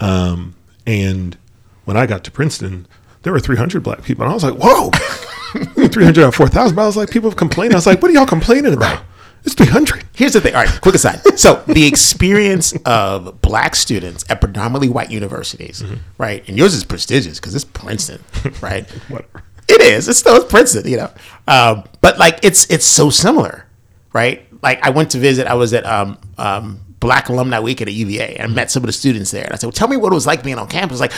um, 0.00 0.54
and 0.86 1.38
when 1.86 1.96
I 1.96 2.04
got 2.04 2.24
to 2.24 2.30
Princeton, 2.30 2.86
there 3.22 3.32
were 3.32 3.40
300 3.40 3.82
black 3.82 4.02
people, 4.02 4.22
and 4.22 4.30
I 4.30 4.34
was 4.34 4.44
like, 4.44 4.56
"Whoa, 4.62 4.90
300 5.88 6.24
out 6.24 6.28
of 6.28 6.34
4,000." 6.34 6.76
But 6.76 6.82
I 6.82 6.86
was 6.86 6.98
like, 6.98 7.08
people 7.08 7.30
have 7.30 7.38
complained. 7.38 7.72
I 7.72 7.76
was 7.76 7.86
like, 7.86 8.02
"What 8.02 8.10
are 8.10 8.14
y'all 8.14 8.26
complaining 8.26 8.74
about?" 8.74 9.02
It's 9.44 9.54
300. 9.54 10.04
Here's 10.14 10.32
the 10.32 10.40
thing. 10.40 10.54
All 10.54 10.62
right, 10.64 10.80
quick 10.80 10.94
aside. 10.94 11.20
So 11.38 11.62
the 11.68 11.86
experience 11.86 12.74
of 12.84 13.40
black 13.40 13.76
students 13.76 14.24
at 14.28 14.40
predominantly 14.40 14.88
white 14.88 15.10
universities, 15.12 15.84
right? 16.18 16.46
And 16.48 16.58
yours 16.58 16.74
is 16.74 16.82
prestigious 16.84 17.38
because 17.38 17.54
it's 17.54 17.64
Princeton, 17.64 18.22
right? 18.60 18.88
Whatever. 19.08 19.44
It 19.68 19.80
is. 19.80 20.08
It's 20.08 20.18
still 20.18 20.34
it's 20.36 20.50
Princeton, 20.50 20.90
you 20.90 20.96
know. 20.96 21.10
Um, 21.46 21.84
but 22.00 22.18
like 22.18 22.40
it's 22.42 22.68
it's 22.70 22.84
so 22.86 23.08
similar, 23.10 23.66
right? 24.12 24.44
Like 24.62 24.84
I 24.84 24.90
went 24.90 25.10
to 25.12 25.18
visit. 25.18 25.46
I 25.46 25.54
was 25.54 25.72
at 25.74 25.86
um, 25.86 26.18
um, 26.38 26.80
Black 26.98 27.28
Alumni 27.28 27.60
Week 27.60 27.80
at 27.80 27.92
UVA 27.92 28.34
and 28.36 28.50
I 28.50 28.54
met 28.54 28.70
some 28.72 28.82
of 28.82 28.88
the 28.88 28.92
students 28.92 29.30
there. 29.30 29.44
And 29.44 29.52
I 29.52 29.56
said, 29.56 29.66
"Well, 29.66 29.72
tell 29.72 29.88
me 29.88 29.96
what 29.96 30.10
it 30.12 30.14
was 30.14 30.26
like 30.26 30.42
being 30.42 30.58
on 30.58 30.66
campus." 30.66 30.98
Like 30.98 31.12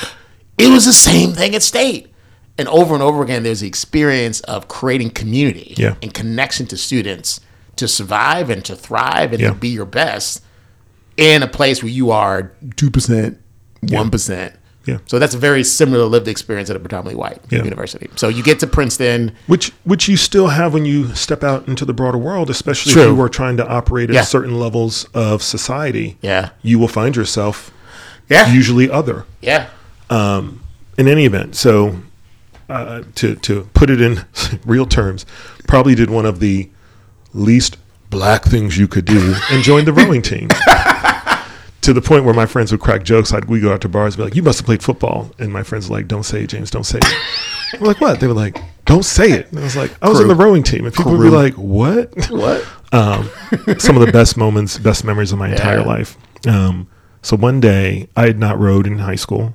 it 0.58 0.68
was 0.68 0.84
the 0.84 0.92
same 0.92 1.32
thing 1.32 1.54
at 1.54 1.62
State. 1.62 2.08
And 2.58 2.68
over 2.68 2.92
and 2.92 3.02
over 3.02 3.22
again, 3.22 3.42
there's 3.42 3.60
the 3.60 3.68
experience 3.68 4.40
of 4.40 4.68
creating 4.68 5.10
community 5.10 5.74
Yeah. 5.78 5.94
and 6.02 6.12
connection 6.12 6.66
to 6.66 6.76
students 6.76 7.40
to 7.76 7.88
survive 7.88 8.50
and 8.50 8.64
to 8.64 8.74
thrive 8.76 9.32
and 9.32 9.40
Yeah. 9.40 9.48
to 9.48 9.54
be 9.54 9.68
your 9.68 9.86
best 9.86 10.42
in 11.16 11.42
a 11.42 11.46
place 11.48 11.82
where 11.82 11.92
you 11.92 12.10
are 12.10 12.52
two 12.76 12.90
percent, 12.90 13.38
one 13.82 14.10
percent. 14.10 14.54
Yeah. 14.86 14.98
So 15.06 15.18
that's 15.18 15.34
a 15.34 15.38
very 15.38 15.62
similar 15.62 16.04
lived 16.06 16.26
experience 16.26 16.70
at 16.70 16.76
a 16.76 16.78
predominantly 16.80 17.14
white 17.20 17.38
Yeah. 17.50 17.62
university. 17.62 18.08
So 18.16 18.28
you 18.28 18.42
get 18.42 18.58
to 18.60 18.66
Princeton. 18.66 19.32
Which 19.46 19.72
which 19.84 20.08
you 20.08 20.16
still 20.16 20.48
have 20.48 20.72
when 20.72 20.84
you 20.86 21.14
step 21.14 21.44
out 21.44 21.68
into 21.68 21.84
the 21.84 21.92
broader 21.92 22.16
world, 22.18 22.48
especially 22.48 22.92
True. 22.94 23.02
if 23.02 23.08
you 23.16 23.20
are 23.22 23.28
trying 23.28 23.58
to 23.58 23.66
operate 23.68 24.08
at 24.08 24.14
Yeah. 24.14 24.22
certain 24.22 24.58
levels 24.58 25.04
of 25.14 25.42
society. 25.42 26.16
Yeah. 26.22 26.50
You 26.62 26.78
will 26.78 26.88
find 26.88 27.14
yourself 27.14 27.70
Yeah. 28.30 28.50
usually 28.52 28.90
other 28.90 29.26
yeah. 29.42 29.66
in 30.10 31.08
any 31.08 31.24
event. 31.26 31.56
So 31.56 31.96
uh, 32.68 33.02
to 33.16 33.34
to 33.36 33.68
put 33.74 33.90
it 33.90 34.00
in 34.00 34.24
real 34.64 34.86
terms, 34.86 35.26
probably 35.68 35.94
did 35.94 36.08
one 36.08 36.24
of 36.24 36.40
the 36.40 36.70
least 37.32 37.76
black 38.10 38.44
things 38.44 38.76
you 38.76 38.88
could 38.88 39.04
do 39.04 39.34
and 39.50 39.62
joined 39.62 39.86
the 39.86 39.92
rowing 39.92 40.22
team. 40.22 40.48
to 41.82 41.92
the 41.92 42.02
point 42.02 42.24
where 42.24 42.34
my 42.34 42.46
friends 42.46 42.72
would 42.72 42.80
crack 42.80 43.02
jokes. 43.02 43.32
I'd 43.32 43.46
we 43.46 43.60
go 43.60 43.72
out 43.72 43.80
to 43.82 43.88
bars 43.88 44.14
and 44.14 44.18
be 44.18 44.24
like, 44.24 44.36
"You 44.36 44.42
must 44.42 44.58
have 44.58 44.66
played 44.66 44.82
football," 44.82 45.30
and 45.38 45.52
my 45.52 45.62
friends 45.62 45.88
were 45.88 45.96
like, 45.96 46.08
"Don't 46.08 46.24
say 46.24 46.44
it, 46.44 46.48
James. 46.48 46.70
Don't 46.70 46.84
say 46.84 46.98
it." 46.98 47.74
I'm 47.74 47.86
like, 47.86 48.00
"What?" 48.00 48.20
They 48.20 48.26
were 48.26 48.34
like, 48.34 48.60
"Don't 48.84 49.04
say 49.04 49.30
it." 49.32 49.50
And 49.50 49.60
I 49.60 49.62
was 49.62 49.76
like, 49.76 49.92
"I 50.02 50.08
was 50.08 50.20
in 50.20 50.28
the 50.28 50.34
rowing 50.34 50.62
team," 50.62 50.84
and 50.84 50.94
people 50.94 51.12
would 51.12 51.22
be 51.22 51.30
like, 51.30 51.54
"What?" 51.54 52.30
What? 52.30 52.66
um, 52.92 53.30
some 53.78 53.96
of 53.96 54.04
the 54.04 54.12
best 54.12 54.36
moments, 54.36 54.78
best 54.78 55.04
memories 55.04 55.32
of 55.32 55.38
my 55.38 55.50
entire 55.50 55.82
life. 55.82 56.16
Um, 56.46 56.88
so 57.22 57.36
one 57.36 57.60
day 57.60 58.08
I 58.16 58.26
had 58.26 58.38
not 58.38 58.58
rowed 58.58 58.86
in 58.86 58.98
high 58.98 59.14
school, 59.16 59.54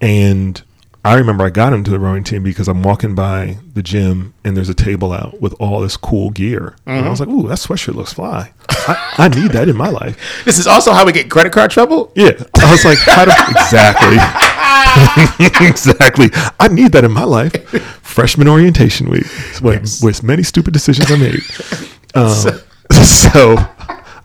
and 0.00 0.62
I 1.06 1.14
remember 1.14 1.44
I 1.44 1.50
got 1.50 1.72
into 1.72 1.90
the 1.90 1.98
rowing 2.00 2.24
team 2.24 2.42
because 2.42 2.68
I'm 2.68 2.82
walking 2.82 3.14
by 3.14 3.58
the 3.74 3.82
gym 3.82 4.34
and 4.44 4.56
there's 4.56 4.68
a 4.68 4.74
table 4.74 5.12
out 5.12 5.40
with 5.40 5.54
all 5.60 5.80
this 5.80 5.96
cool 5.96 6.30
gear, 6.30 6.76
and 6.86 7.06
I 7.06 7.08
was 7.10 7.20
like, 7.20 7.28
"Ooh, 7.28 7.46
that 7.48 7.58
sweatshirt 7.58 7.94
looks 7.94 8.12
fly. 8.12 8.52
I, 8.68 9.14
I 9.18 9.28
need 9.28 9.52
that 9.52 9.68
in 9.68 9.76
my 9.76 9.88
life." 9.88 10.16
This 10.44 10.58
is 10.58 10.66
also 10.66 10.92
how 10.92 11.04
we 11.06 11.12
get 11.12 11.30
credit 11.30 11.52
card 11.52 11.70
trouble. 11.70 12.10
Yeah, 12.14 12.32
I 12.58 12.70
was 12.70 12.84
like, 12.84 12.98
"How 12.98 13.24
do 13.24 13.30
exactly?" 13.50 14.16
exactly. 15.68 16.30
I 16.60 16.68
need 16.68 16.92
that 16.92 17.04
in 17.04 17.12
my 17.12 17.24
life. 17.24 17.52
Freshman 18.02 18.48
orientation 18.48 19.10
week, 19.10 19.26
with, 19.62 19.80
Yes. 19.82 20.02
with 20.02 20.22
many 20.22 20.42
stupid 20.42 20.72
decisions 20.72 21.10
I 21.10 21.16
made. 21.16 21.42
Um, 22.14 22.30
so 23.04 23.56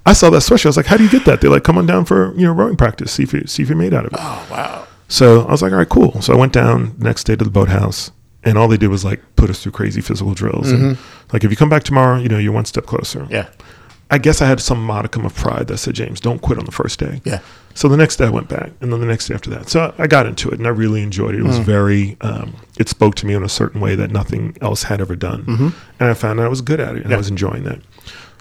I 0.05 0.13
saw 0.13 0.29
that 0.29 0.37
sweatshirt. 0.41 0.65
I 0.65 0.69
was 0.69 0.77
like, 0.77 0.85
"How 0.85 0.97
do 0.97 1.03
you 1.03 1.09
get 1.09 1.25
that?" 1.25 1.41
They're 1.41 1.49
like, 1.49 1.63
"Come 1.63 1.77
on 1.77 1.85
down 1.85 2.05
for 2.05 2.33
you 2.35 2.45
know 2.45 2.53
rowing 2.53 2.75
practice. 2.77 3.11
See 3.11 3.23
if 3.23 3.33
you 3.33 3.45
see 3.47 3.63
if 3.63 3.69
you're 3.69 3.77
made 3.77 3.93
out 3.93 4.05
of 4.05 4.13
it." 4.13 4.19
Oh 4.21 4.47
wow. 4.49 4.87
So 5.11 5.45
I 5.45 5.51
was 5.51 5.61
like, 5.61 5.73
all 5.73 5.77
right, 5.77 5.89
cool. 5.89 6.21
So 6.21 6.33
I 6.33 6.37
went 6.37 6.53
down 6.53 6.95
next 6.97 7.25
day 7.25 7.35
to 7.35 7.43
the 7.43 7.49
boathouse, 7.49 8.11
and 8.43 8.57
all 8.57 8.69
they 8.69 8.77
did 8.77 8.87
was 8.87 9.03
like 9.03 9.21
put 9.35 9.49
us 9.49 9.61
through 9.61 9.73
crazy 9.73 9.99
physical 9.99 10.33
drills. 10.33 10.71
And 10.71 10.95
mm-hmm. 10.95 11.27
like, 11.33 11.43
if 11.43 11.51
you 11.51 11.57
come 11.57 11.69
back 11.69 11.83
tomorrow, 11.83 12.17
you 12.17 12.29
know, 12.29 12.37
you're 12.37 12.53
one 12.53 12.63
step 12.63 12.85
closer. 12.85 13.27
Yeah. 13.29 13.49
I 14.09 14.17
guess 14.17 14.41
I 14.41 14.45
had 14.45 14.59
some 14.61 14.83
modicum 14.83 15.25
of 15.25 15.35
pride 15.35 15.67
that 15.67 15.77
said, 15.79 15.95
James, 15.95 16.19
don't 16.21 16.41
quit 16.41 16.57
on 16.57 16.65
the 16.65 16.71
first 16.71 16.97
day. 16.97 17.21
Yeah. 17.25 17.39
So 17.73 17.87
the 17.89 17.97
next 17.97 18.17
day 18.17 18.25
I 18.25 18.29
went 18.29 18.47
back, 18.47 18.71
and 18.79 18.91
then 18.91 19.01
the 19.01 19.05
next 19.05 19.27
day 19.27 19.33
after 19.33 19.49
that. 19.49 19.69
So 19.69 19.93
I 19.97 20.07
got 20.07 20.25
into 20.25 20.49
it, 20.49 20.59
and 20.59 20.65
I 20.67 20.69
really 20.69 21.01
enjoyed 21.01 21.35
it. 21.35 21.41
It 21.41 21.43
was 21.43 21.59
mm. 21.59 21.63
very, 21.63 22.17
um, 22.21 22.55
it 22.79 22.87
spoke 22.89 23.15
to 23.15 23.25
me 23.25 23.33
in 23.33 23.43
a 23.43 23.49
certain 23.49 23.81
way 23.81 23.95
that 23.95 24.11
nothing 24.11 24.57
else 24.61 24.83
had 24.83 25.01
ever 25.01 25.15
done, 25.15 25.43
mm-hmm. 25.43 25.69
and 25.99 26.09
I 26.09 26.13
found 26.13 26.39
I 26.39 26.47
was 26.47 26.61
good 26.61 26.79
at 26.79 26.95
it, 26.95 27.01
and 27.01 27.09
Yeah. 27.09 27.15
I 27.15 27.17
was 27.17 27.29
enjoying 27.29 27.63
that. 27.63 27.79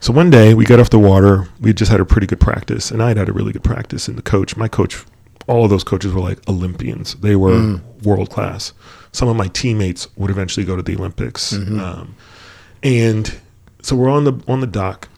So 0.00 0.12
one 0.12 0.30
day 0.30 0.54
we 0.54 0.64
got 0.64 0.80
off 0.80 0.90
the 0.90 0.98
water. 0.98 1.48
We 1.60 1.72
just 1.72 1.90
had 1.90 2.00
a 2.00 2.04
pretty 2.04 2.26
good 2.26 2.40
practice, 2.40 2.90
and 2.90 3.02
I 3.02 3.08
had 3.08 3.16
had 3.16 3.28
a 3.28 3.32
really 3.32 3.52
good 3.52 3.64
practice. 3.64 4.08
And 4.08 4.16
the 4.16 4.22
coach, 4.22 4.56
my 4.56 4.66
coach, 4.66 5.04
all 5.50 5.64
of 5.64 5.70
those 5.70 5.84
coaches 5.84 6.12
were 6.12 6.20
like 6.20 6.38
Olympians. 6.48 7.14
They 7.16 7.36
were 7.36 7.80
world 8.04 8.30
class. 8.30 8.72
Some 9.12 9.28
of 9.28 9.36
my 9.36 9.48
teammates 9.48 10.06
would 10.16 10.30
eventually 10.30 10.64
go 10.64 10.76
to 10.76 10.82
the 10.82 10.96
Olympics, 10.96 11.52
um, 11.80 12.14
and 12.82 13.38
so 13.82 13.96
we're 13.96 14.08
on 14.08 14.24
the 14.24 14.40
on 14.46 14.60
the 14.60 14.66
dock. 14.66 15.08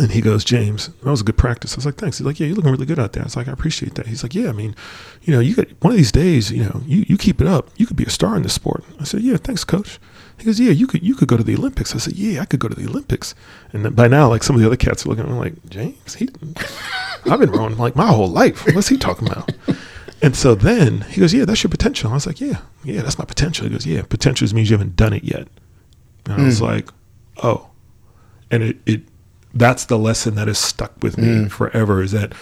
And 0.00 0.12
he 0.12 0.20
goes, 0.20 0.44
James, 0.44 0.90
that 1.02 1.10
was 1.10 1.22
a 1.22 1.24
good 1.24 1.36
practice. 1.36 1.72
I 1.74 1.76
was 1.76 1.84
like, 1.84 1.96
thanks. 1.96 2.18
He's 2.18 2.26
like, 2.26 2.38
yeah, 2.38 2.46
you're 2.46 2.54
looking 2.54 2.70
really 2.70 2.86
good 2.86 3.00
out 3.00 3.14
there. 3.14 3.24
I 3.24 3.26
was 3.26 3.34
like, 3.34 3.48
I 3.48 3.52
appreciate 3.52 3.96
that. 3.96 4.06
He's 4.06 4.22
like, 4.22 4.32
yeah, 4.32 4.48
I 4.48 4.52
mean, 4.52 4.76
you 5.22 5.34
know, 5.34 5.40
you 5.40 5.56
got 5.56 5.66
one 5.80 5.90
of 5.90 5.96
these 5.96 6.12
days, 6.12 6.52
you 6.52 6.62
know, 6.62 6.82
you, 6.86 7.04
you 7.08 7.18
keep 7.18 7.40
it 7.40 7.48
up, 7.48 7.70
you 7.76 7.84
could 7.84 7.96
be 7.96 8.04
a 8.04 8.10
star 8.10 8.36
in 8.36 8.44
this 8.44 8.52
sport. 8.52 8.84
I 9.00 9.04
said, 9.04 9.22
yeah, 9.22 9.38
thanks, 9.38 9.64
coach. 9.64 9.98
He 10.38 10.44
goes, 10.44 10.60
yeah, 10.60 10.70
you 10.70 10.86
could 10.86 11.02
you 11.02 11.14
could 11.14 11.28
go 11.28 11.36
to 11.36 11.42
the 11.42 11.56
Olympics. 11.56 11.94
I 11.94 11.98
said, 11.98 12.14
yeah, 12.14 12.40
I 12.40 12.44
could 12.44 12.60
go 12.60 12.68
to 12.68 12.74
the 12.74 12.86
Olympics. 12.88 13.34
And 13.72 13.84
then 13.84 13.92
by 13.94 14.06
now, 14.08 14.28
like 14.28 14.42
some 14.44 14.54
of 14.56 14.60
the 14.62 14.66
other 14.66 14.76
cats 14.76 15.04
are 15.04 15.08
looking 15.08 15.24
at 15.24 15.30
me 15.30 15.36
like, 15.36 15.54
James, 15.68 16.14
he, 16.14 16.28
I've 17.30 17.40
been 17.40 17.50
rowing 17.50 17.76
like 17.76 17.96
my 17.96 18.06
whole 18.06 18.28
life. 18.28 18.64
What's 18.74 18.88
he 18.88 18.96
talking 18.96 19.28
about? 19.28 19.50
And 20.22 20.34
so 20.36 20.54
then 20.54 21.02
he 21.02 21.20
goes, 21.20 21.32
yeah, 21.34 21.44
that's 21.44 21.62
your 21.62 21.70
potential. 21.70 22.10
I 22.10 22.14
was 22.14 22.26
like, 22.26 22.40
yeah, 22.40 22.58
yeah, 22.84 23.02
that's 23.02 23.18
my 23.18 23.24
potential. 23.24 23.64
He 23.66 23.70
goes, 23.72 23.86
yeah, 23.86 24.02
potential 24.02 24.48
means 24.54 24.70
you 24.70 24.76
haven't 24.76 24.96
done 24.96 25.12
it 25.12 25.24
yet. 25.24 25.48
And 26.26 26.42
I 26.42 26.44
was 26.44 26.60
like, 26.62 26.88
oh, 27.42 27.68
and 28.50 28.62
it, 28.62 28.76
it 28.86 29.02
that's 29.54 29.86
the 29.86 29.98
lesson 29.98 30.34
that 30.36 30.46
has 30.48 30.58
stuck 30.58 30.92
with 31.02 31.16
me 31.18 31.24
Mm. 31.26 31.50
forever 31.50 32.02
is 32.02 32.12
that 32.12 32.32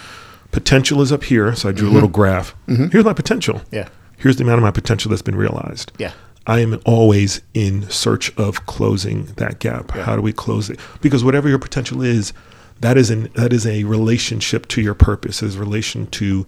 potential 0.51 1.01
is 1.03 1.13
up 1.13 1.25
here 1.25 1.55
so 1.55 1.69
i 1.69 1.73
drew 1.73 1.89
a 1.89 1.91
little 1.93 2.09
graph 2.09 2.55
here's 2.67 3.05
my 3.05 3.13
potential 3.13 3.57
Mm-hmm. 3.57 3.75
Yeah. 3.75 3.89
here's 4.17 4.37
the 4.37 4.45
amount 4.45 4.59
of 4.59 4.63
my 4.63 4.71
potential 4.71 5.09
that's 5.11 5.23
been 5.23 5.37
realized 5.37 5.93
Yeah. 5.99 6.13
I 6.47 6.61
am 6.61 6.81
always 6.85 7.41
in 7.55 7.89
search 7.91 8.35
of 8.39 8.67
closing 8.67 9.25
that 9.37 9.59
gap 9.59 9.91
how 9.93 10.15
do 10.17 10.23
we 10.23 10.33
close 10.33 10.71
it 10.71 10.79
because 11.01 11.25
whatever 11.25 11.49
your 11.49 11.59
potential 11.59 12.03
is 12.03 12.33
that 12.81 12.97
is 12.97 13.11
an 13.11 13.29
that 13.35 13.53
is 13.53 13.67
a 13.67 13.85
relationship 13.85 14.67
to 14.69 14.81
your 14.81 14.95
purpose 14.95 15.43
it 15.43 15.47
is 15.47 15.57
a 15.57 15.61
relation 15.61 16.07
to 16.09 16.47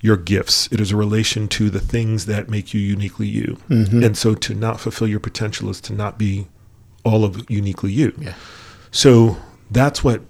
your 0.00 0.16
gifts 0.16 0.68
it 0.72 0.80
is 0.80 0.90
a 0.92 0.96
relation 0.96 1.48
to 1.48 1.70
the 1.70 1.80
things 1.80 2.26
that 2.26 2.48
make 2.50 2.72
you 2.74 2.80
uniquely 2.80 3.26
you 3.26 3.56
Mm-hmm. 3.68 4.02
and 4.04 4.16
so 4.16 4.34
to 4.34 4.54
not 4.54 4.80
fulfill 4.80 5.08
your 5.08 5.20
potential 5.20 5.68
is 5.70 5.80
to 5.82 5.92
not 5.92 6.18
be 6.18 6.46
all 7.04 7.24
of 7.24 7.48
uniquely 7.50 7.92
you 7.92 8.12
Yeah. 8.18 8.34
so 8.90 9.36
that's 9.70 10.02
what 10.04 10.20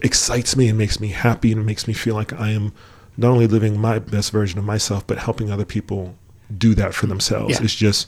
excites 0.00 0.56
me 0.56 0.68
and 0.68 0.78
makes 0.78 1.00
me 1.00 1.08
happy 1.08 1.52
and 1.52 1.66
makes 1.66 1.88
me 1.88 1.94
feel 1.94 2.14
like 2.14 2.32
I 2.32 2.50
am 2.50 2.72
not 3.16 3.30
only 3.32 3.46
living 3.48 3.80
my 3.80 3.98
best 3.98 4.30
version 4.30 4.58
of 4.60 4.64
myself, 4.64 5.04
but 5.06 5.18
helping 5.18 5.50
other 5.50 5.64
people 5.64 6.14
do 6.56 6.72
that 6.76 6.94
for 6.94 7.06
themselves. 7.08 7.54
Yeah. 7.58 7.64
It's 7.64 7.74
just 7.74 8.06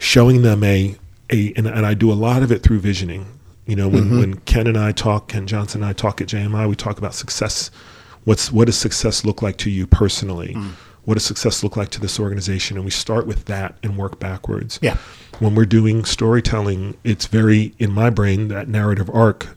showing 0.00 0.42
them 0.42 0.64
a, 0.64 0.96
a 1.30 1.52
and, 1.56 1.68
and 1.68 1.86
I 1.86 1.94
do 1.94 2.10
a 2.10 2.14
lot 2.14 2.42
of 2.42 2.50
it 2.50 2.64
through 2.64 2.80
visioning. 2.80 3.26
You 3.66 3.76
know, 3.76 3.88
when, 3.88 4.04
mm-hmm. 4.04 4.18
when 4.18 4.36
Ken 4.40 4.66
and 4.66 4.76
I 4.76 4.90
talk, 4.90 5.28
Ken 5.28 5.46
Johnson 5.46 5.82
and 5.82 5.88
I 5.88 5.92
talk 5.92 6.20
at 6.20 6.26
JMI, 6.26 6.68
we 6.68 6.74
talk 6.74 6.98
about 6.98 7.14
success. 7.14 7.70
What's 8.24 8.50
what 8.50 8.66
does 8.66 8.76
success 8.76 9.24
look 9.24 9.42
like 9.42 9.56
to 9.58 9.70
you 9.70 9.86
personally? 9.86 10.54
Mm. 10.54 10.72
What 11.04 11.14
does 11.14 11.24
success 11.24 11.62
look 11.62 11.76
like 11.76 11.90
to 11.90 12.00
this 12.00 12.18
organization? 12.18 12.76
And 12.76 12.84
we 12.84 12.90
start 12.90 13.26
with 13.26 13.44
that 13.46 13.76
and 13.82 13.96
work 13.96 14.18
backwards 14.18 14.78
Yeah. 14.82 14.96
when 15.38 15.54
we're 15.54 15.64
doing 15.64 16.04
storytelling, 16.04 16.96
it's 17.04 17.26
very 17.26 17.74
in 17.78 17.90
my 17.90 18.10
brain 18.10 18.48
that 18.48 18.68
narrative 18.68 19.08
arc 19.14 19.48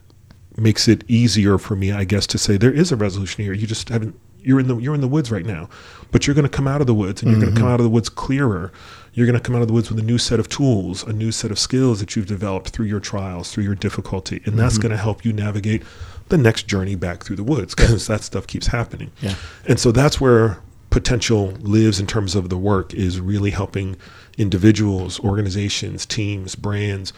makes 0.58 0.88
it 0.88 1.04
easier 1.08 1.58
for 1.58 1.76
me, 1.76 1.92
I 1.92 2.04
guess, 2.04 2.28
to 2.28 2.38
say 2.38 2.58
there 2.58 2.72
is 2.72 2.92
a 2.92 2.96
resolution 2.96 3.44
here. 3.44 3.54
You 3.54 3.68
just 3.68 3.90
haven't. 3.90 4.20
You're 4.42 4.60
in 4.60 4.68
the 4.68 4.78
you're 4.78 4.96
in 4.96 5.02
the 5.02 5.08
woods 5.08 5.32
right 5.32 5.46
now, 5.46 5.70
but 6.12 6.28
you're 6.28 6.34
going 6.34 6.44
to 6.44 6.50
come 6.50 6.68
out 6.68 6.82
of 6.82 6.88
the 6.88 6.94
woods, 6.94 7.22
and 7.22 7.32
you're 7.32 7.40
going 7.40 7.54
to 7.54 7.60
come 7.60 7.66
mm-hmm. 7.66 7.74
out 7.74 7.80
of 7.80 7.86
the 7.86 7.90
woods 7.90 8.10
clearer. 8.10 8.72
You're 9.14 9.28
going 9.28 9.38
to 9.38 9.44
come 9.44 9.56
out 9.56 9.62
of 9.62 9.68
the 9.68 9.74
woods 9.74 9.90
with 9.90 10.00
a 10.00 10.04
new 10.04 10.18
set 10.18 10.40
of 10.40 10.50
tools, 10.50 11.04
a 11.04 11.14
new 11.14 11.32
set 11.32 11.52
of 11.52 11.60
skills 11.60 12.00
that 12.00 12.16
you've 12.16 12.26
developed 12.26 12.70
through 12.70 12.88
your 12.88 13.00
trials, 13.00 13.52
through 13.52 13.64
your 13.64 13.76
difficulty, 13.76 14.42
and 14.46 14.58
that's 14.58 14.78
going 14.78 14.92
to 14.92 14.98
help 14.98 15.24
you 15.24 15.32
navigate 15.32 15.84
the 16.30 16.38
next 16.38 16.68
journey 16.68 16.96
back 16.96 17.24
through 17.24 17.36
the 17.36 17.44
woods 17.44 17.76
because 17.76 18.08
that 18.08 18.24
stuff 18.24 18.48
keeps 18.48 18.68
happening. 18.68 19.12
Yeah. 19.22 19.36
And 19.68 19.80
so 19.80 19.92
that's 19.92 20.20
where 20.20 20.60
potential 20.90 21.48
lives 21.62 22.00
in 22.00 22.08
terms 22.08 22.36
of 22.36 22.50
the 22.50 22.58
work 22.58 22.94
is 22.94 23.20
really 23.20 23.52
helping 23.52 23.98
individuals, 24.38 25.20
organizations, 25.20 26.06
teams, 26.06 26.56
brands 26.56 27.14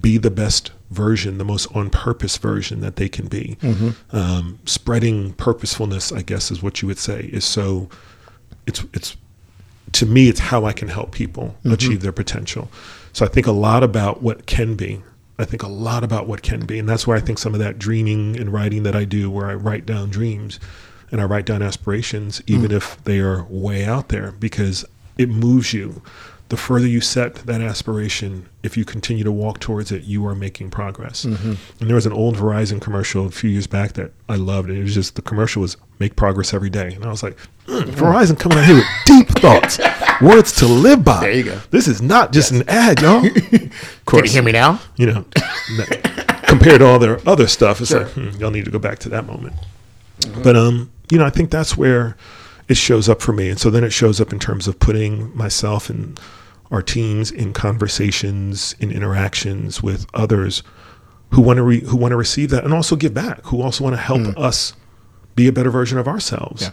be 0.00 0.18
the 0.18 0.30
best 0.30 0.70
version, 0.90 1.38
the 1.38 1.44
most 1.44 1.66
on 1.74 1.90
purpose 1.90 2.36
version 2.36 2.80
that 2.80 2.96
they 2.96 3.08
can 3.08 3.26
be. 3.26 3.56
Um, 4.12 4.58
spreading 4.64 5.32
purposefulness, 5.32 6.12
I 6.12 6.22
guess, 6.22 6.50
is 6.50 6.62
what 6.62 6.82
you 6.82 6.88
would 6.88 6.98
say, 6.98 7.28
is 7.32 7.44
so. 7.44 7.88
It's 8.66 8.84
it's 8.92 9.16
to 9.92 10.06
me, 10.06 10.28
it's 10.28 10.40
how 10.40 10.64
I 10.64 10.72
can 10.72 10.88
help 10.88 11.12
people 11.12 11.56
mm-hmm. 11.58 11.72
achieve 11.72 12.02
their 12.02 12.12
potential. 12.12 12.70
So 13.12 13.24
I 13.24 13.28
think 13.28 13.46
a 13.46 13.52
lot 13.52 13.82
about 13.82 14.22
what 14.22 14.46
can 14.46 14.74
be. 14.76 15.02
I 15.38 15.44
think 15.44 15.62
a 15.62 15.68
lot 15.68 16.04
about 16.04 16.26
what 16.26 16.42
can 16.42 16.66
be, 16.66 16.78
and 16.78 16.88
that's 16.88 17.06
where 17.06 17.16
I 17.16 17.20
think 17.20 17.38
some 17.38 17.54
of 17.54 17.60
that 17.60 17.78
dreaming 17.78 18.38
and 18.38 18.52
writing 18.52 18.82
that 18.82 18.94
I 18.94 19.04
do, 19.04 19.30
where 19.30 19.48
I 19.48 19.54
write 19.54 19.86
down 19.86 20.10
dreams 20.10 20.60
and 21.10 21.20
I 21.20 21.24
write 21.24 21.46
down 21.46 21.62
aspirations, 21.62 22.42
even 22.46 22.70
mm. 22.70 22.76
if 22.76 23.02
they 23.04 23.20
are 23.20 23.44
way 23.48 23.84
out 23.84 24.10
there, 24.10 24.32
because 24.32 24.84
it 25.16 25.28
moves 25.28 25.72
you. 25.72 26.02
The 26.50 26.56
further 26.56 26.86
you 26.88 27.00
set 27.00 27.36
that 27.46 27.60
aspiration, 27.60 28.48
if 28.64 28.76
you 28.76 28.84
continue 28.84 29.22
to 29.22 29.30
walk 29.30 29.60
towards 29.60 29.92
it, 29.92 30.02
you 30.02 30.26
are 30.26 30.34
making 30.34 30.70
progress. 30.70 31.22
And 31.24 31.56
there 31.78 31.94
was 31.94 32.06
an 32.06 32.12
old 32.12 32.36
Verizon 32.36 32.80
commercial 32.80 33.24
a 33.26 33.30
few 33.30 33.48
years 33.50 33.68
back 33.68 33.92
that 33.92 34.10
I 34.28 34.34
loved. 34.34 34.68
And 34.68 34.76
it 34.76 34.82
was 34.82 34.92
just 34.94 35.14
the 35.14 35.22
commercial 35.22 35.62
was 35.62 35.76
make 36.00 36.16
progress 36.16 36.52
every 36.52 36.68
day. 36.68 36.92
And 36.92 37.04
I 37.04 37.08
was 37.08 37.22
like, 37.22 37.36
"Mm, 37.68 37.84
Verizon 37.84 38.36
coming 38.36 38.58
out 38.58 38.64
here 38.64 38.74
with 38.74 38.86
deep 39.06 39.28
thoughts, 39.38 39.78
words 40.20 40.50
to 40.56 40.66
live 40.66 41.04
by. 41.04 41.20
There 41.20 41.32
you 41.32 41.44
go. 41.44 41.60
This 41.70 41.86
is 41.86 42.02
not 42.02 42.32
just 42.32 42.50
an 42.50 42.68
ad, 42.68 43.00
y'all. 43.00 43.24
Of 44.10 44.16
Can 44.16 44.24
you 44.24 44.30
hear 44.32 44.42
me 44.42 44.50
now? 44.50 44.80
you 44.96 45.06
know, 45.06 45.24
compared 46.48 46.80
to 46.80 46.86
all 46.86 46.98
their 46.98 47.20
other 47.28 47.46
stuff, 47.46 47.80
it's 47.80 47.92
like 47.92 48.08
hmm, 48.08 48.30
y'all 48.40 48.50
need 48.50 48.64
to 48.64 48.72
go 48.72 48.80
back 48.80 48.98
to 49.00 49.08
that 49.10 49.24
moment. 49.24 49.54
But 50.42 50.56
um, 50.56 50.90
you 51.12 51.18
know, 51.18 51.24
I 51.26 51.30
think 51.30 51.52
that's 51.52 51.76
where 51.76 52.16
it 52.66 52.76
shows 52.76 53.08
up 53.08 53.22
for 53.22 53.32
me, 53.32 53.48
and 53.50 53.60
so 53.60 53.70
then 53.70 53.84
it 53.84 53.90
shows 53.92 54.20
up 54.20 54.32
in 54.32 54.40
terms 54.40 54.66
of 54.66 54.80
putting 54.80 55.36
myself 55.36 55.88
and 55.88 56.18
our 56.70 56.82
teams 56.82 57.30
in 57.30 57.52
conversations, 57.52 58.74
in 58.78 58.90
interactions 58.90 59.82
with 59.82 60.06
others 60.14 60.62
who 61.30 61.40
want 61.40 61.56
to 61.58 61.62
re- 61.62 61.80
who 61.84 61.96
want 61.96 62.12
to 62.12 62.16
receive 62.16 62.50
that 62.50 62.64
and 62.64 62.72
also 62.72 62.96
give 62.96 63.14
back, 63.14 63.44
who 63.46 63.62
also 63.62 63.84
want 63.84 63.94
to 63.94 64.00
help 64.00 64.36
us 64.38 64.72
be 65.36 65.46
a 65.46 65.52
better 65.52 65.70
version 65.70 65.98
of 65.98 66.08
ourselves, 66.08 66.62
Yeah. 66.62 66.70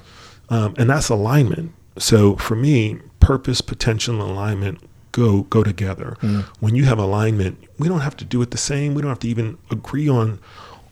um, 0.49 0.73
and 0.77 0.89
that's 0.89 1.09
alignment. 1.09 1.71
So 1.97 2.35
for 2.37 2.55
me, 2.55 2.99
purpose, 3.19 3.61
potential, 3.61 4.21
alignment 4.21 4.79
go 5.11 5.41
go 5.43 5.63
together. 5.63 6.15
When 6.59 6.75
you 6.75 6.85
have 6.85 6.99
alignment, 6.99 7.57
we 7.79 7.87
don't 7.87 8.01
have 8.01 8.15
to 8.17 8.25
do 8.25 8.41
it 8.43 8.51
the 8.51 8.57
same. 8.57 8.93
We 8.93 9.01
don't 9.01 9.09
have 9.09 9.19
to 9.19 9.27
even 9.29 9.57
agree 9.71 10.07
on 10.09 10.39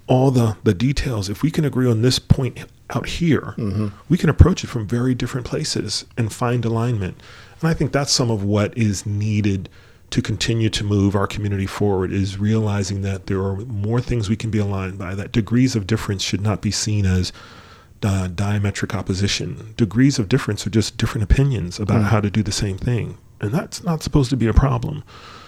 all 0.07 0.31
the 0.31 0.57
the 0.63 0.73
details. 0.73 1.29
If 1.29 1.41
we 1.43 1.51
can 1.51 1.63
agree 1.65 1.89
on 1.89 2.01
this 2.01 2.17
point 2.19 2.57
out 2.91 3.07
here, 3.07 3.55
we 4.09 4.17
can 4.17 4.29
approach 4.29 4.63
it 4.63 4.67
from 4.67 4.87
very 4.87 5.15
different 5.15 5.47
places 5.47 6.05
and 6.17 6.31
find 6.31 6.63
alignment. 6.65 7.19
And 7.61 7.69
I 7.69 7.73
think 7.73 7.91
that's 7.91 8.11
some 8.11 8.29
of 8.29 8.43
what 8.43 8.77
is 8.77 9.05
needed 9.05 9.69
to 10.11 10.21
continue 10.21 10.69
to 10.69 10.83
move 10.83 11.15
our 11.15 11.27
community 11.27 11.65
forward 11.65 12.11
is 12.11 12.37
realizing 12.37 13.01
that 13.01 13.25
there 13.25 13.39
are 13.39 13.57
more 13.57 13.99
things 13.99 14.29
we 14.29 14.35
can 14.35 14.51
be 14.51 14.59
aligned 14.59 14.97
by 14.97 15.15
that 15.15 15.31
degrees 15.31 15.75
of 15.75 15.87
difference 15.87 16.21
should 16.21 16.41
not 16.41 16.61
be 16.61 16.71
seen 16.71 17.05
as 17.05 17.33
uh, 18.03 18.27
diametric 18.27 18.93
opposition. 18.93 19.73
Degrees 19.77 20.19
of 20.19 20.29
difference 20.29 20.65
are 20.67 20.69
just 20.69 20.97
different 20.97 21.23
opinions 21.23 21.79
about 21.79 22.03
how 22.03 22.21
to 22.21 22.29
do 22.29 22.43
the 22.43 22.51
same 22.51 22.77
thing. 22.77 23.17
And 23.41 23.51
that's 23.51 23.83
not 23.83 24.03
supposed 24.03 24.29
to 24.29 24.37
be 24.37 24.47
a 24.47 24.53
problem. 24.53 25.03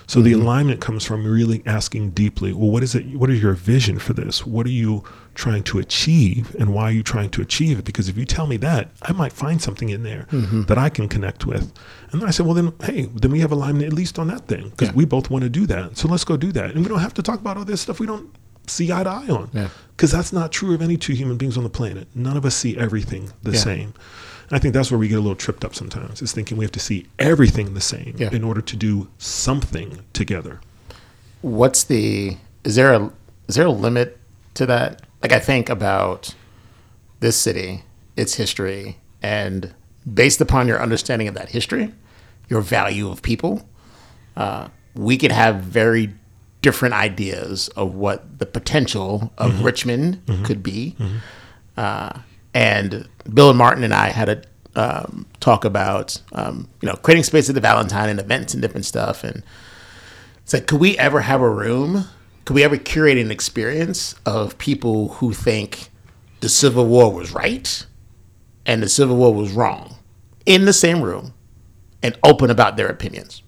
So 0.08 0.22
the 0.22 0.32
mm-hmm. 0.32 0.41
alignment 0.41 0.82
comes 0.82 1.04
from 1.04 1.26
really 1.26 1.62
asking 1.65 2.12
deeply, 2.12 2.54
well, 2.54 2.70
what 2.70 2.82
is 2.82 2.96
it? 2.96 3.17
What 3.17 3.30
is 3.30 3.41
your 3.41 3.54
vision 3.54 4.00
for 4.00 4.13
this? 4.13 4.46
What 4.46 4.65
are 4.65 4.72
you 4.72 5.04
trying 5.36 5.63
to 5.63 5.79
achieve 5.79 6.56
and 6.58 6.73
why 6.73 6.84
are 6.84 6.92
you 6.92 7.04
trying 7.04 7.29
to 7.32 7.42
achieve 7.42 7.79
it? 7.79 7.86
Because 7.86 8.08
if 8.08 8.17
you 8.17 8.25
tell 8.25 8.48
me 8.48 8.56
that, 8.58 8.90
I 9.02 9.12
might 9.12 9.34
find 9.34 9.62
something 9.62 9.90
in 9.90 10.04
there 10.04 10.25
mm-hmm. 10.32 10.63
that 10.63 10.77
I 10.77 10.88
can 10.90 11.10
connect 11.10 11.46
with. 11.46 11.73
And 12.12 12.21
then 12.21 12.27
I 12.27 12.32
said, 12.32 12.46
well, 12.46 12.56
then, 12.56 12.73
hey, 12.84 13.04
then 13.13 13.32
we 13.32 13.42
have 13.42 13.52
alignment 13.52 13.86
at 13.86 13.94
least 13.94 14.17
on 14.17 14.27
that 14.27 14.48
thing 14.48 14.69
because 14.69 14.90
Yeah. 14.90 14.96
we 14.96 15.04
both 15.04 15.29
want 15.29 15.44
to 15.44 15.50
do 15.50 15.65
that. 15.67 15.98
So 15.98 16.08
let's 16.08 16.23
go 16.23 16.38
do 16.38 16.54
that. 16.54 16.71
And 16.71 16.84
we 16.84 16.88
don't 16.88 17.00
have 17.00 17.13
to 17.15 17.21
talk 17.21 17.42
about 17.42 17.58
all 17.58 17.65
this 17.65 17.82
stuff 17.82 18.00
we 18.00 18.08
don't 18.08 18.29
see 18.65 18.92
eye 18.92 19.04
to 19.04 19.10
eye 19.10 19.27
on 19.29 19.50
Yeah. 19.54 19.67
because 19.96 20.12
that's 20.12 20.32
not 20.32 20.54
true 20.54 20.73
of 20.73 20.82
any 20.82 20.96
two 20.96 21.13
human 21.13 21.36
beings 21.38 21.58
on 21.58 21.63
the 21.63 21.69
planet. 21.69 22.08
None 22.15 22.38
of 22.38 22.46
us 22.46 22.56
see 22.56 22.77
everything 22.77 23.32
the 23.44 23.52
Yeah. 23.52 23.60
same. 23.60 23.94
And 24.50 24.56
I 24.56 24.60
think 24.60 24.73
that's 24.73 24.89
where 24.91 24.98
we 24.98 25.08
get 25.08 25.15
a 25.15 25.21
little 25.21 25.35
tripped 25.35 25.65
up 25.65 25.75
sometimes, 25.75 26.21
is 26.21 26.31
thinking 26.31 26.58
we 26.58 26.63
have 26.65 26.71
to 26.71 26.79
see 26.79 27.06
everything 27.19 27.73
the 27.73 27.81
same 27.81 28.15
Yeah. 28.17 28.29
in 28.31 28.43
order 28.43 28.62
to 28.62 28.75
do 28.75 29.10
something 29.17 30.00
together. 30.13 30.62
what's 31.41 31.83
the 31.83 32.35
is 32.63 32.75
there 32.75 32.91
a 32.93 33.12
is 33.48 33.56
there 33.56 33.67
a 33.67 33.71
limit 33.71 34.17
to 34.56 34.65
that 34.65 35.04
like 35.21 35.31
i 35.31 35.37
think 35.39 35.69
about 35.69 36.33
this 37.19 37.37
city 37.37 37.83
its 38.15 38.33
history 38.33 38.98
and 39.21 39.71
based 40.12 40.41
upon 40.41 40.67
your 40.67 40.81
understanding 40.81 41.27
of 41.27 41.35
that 41.35 41.50
history, 41.50 41.91
your 42.50 42.62
value 42.62 43.08
of 43.10 43.21
people, 43.21 43.67
uh, 44.35 44.67
we 44.95 45.15
could 45.17 45.31
have 45.31 45.56
very 45.58 46.12
different 46.63 46.95
ideas 46.95 47.67
of 47.75 47.93
what 47.93 48.39
the 48.39 48.45
potential 48.45 49.31
of 49.37 49.52
Mm-hmm. 49.52 49.63
Richmond 49.65 50.21
could 50.45 50.63
be. 50.63 50.95
Uh, 51.75 52.19
and 52.54 53.08
Bill 53.33 53.50
and 53.50 53.58
Martin 53.58 53.83
and 53.83 53.93
I 53.93 54.10
had 54.10 54.29
a 54.29 54.41
um, 54.77 55.25
talk 55.39 55.65
about 55.65 56.21
um, 56.31 56.69
you 56.81 56.87
know 56.87 56.95
creating 56.95 57.23
space 57.23 57.50
at 57.50 57.56
the 57.56 57.62
Valentine 57.62 58.10
and 58.10 58.19
events 58.19 58.54
and 58.54 58.62
different 58.62 58.85
stuff. 58.85 59.23
And 59.23 59.43
it's 60.43 60.54
like, 60.54 60.67
could 60.67 60.79
we 60.79 60.98
ever 60.98 61.21
have 61.21 61.41
a 61.41 61.50
room? 61.50 62.06
Could 62.45 62.54
we 62.54 62.63
ever 62.63 62.77
curate 62.77 63.17
an 63.17 63.31
experience 63.31 64.15
of 64.25 64.58
people 64.58 65.10
who 65.15 65.33
think 65.33 65.89
the 66.39 66.48
Civil 66.48 66.85
War 66.85 67.12
was 67.12 67.33
right 67.33 67.85
and 68.65 68.81
the 68.81 68.87
Civil 68.87 69.17
War 69.17 69.33
was 69.33 69.52
wrong 69.52 69.95
in 70.45 70.65
the 70.65 70.73
same 70.73 71.02
room 71.02 71.33
and 72.02 72.17
open 72.23 72.50
about 72.50 72.77
their 72.77 72.87
opinions? 72.87 73.41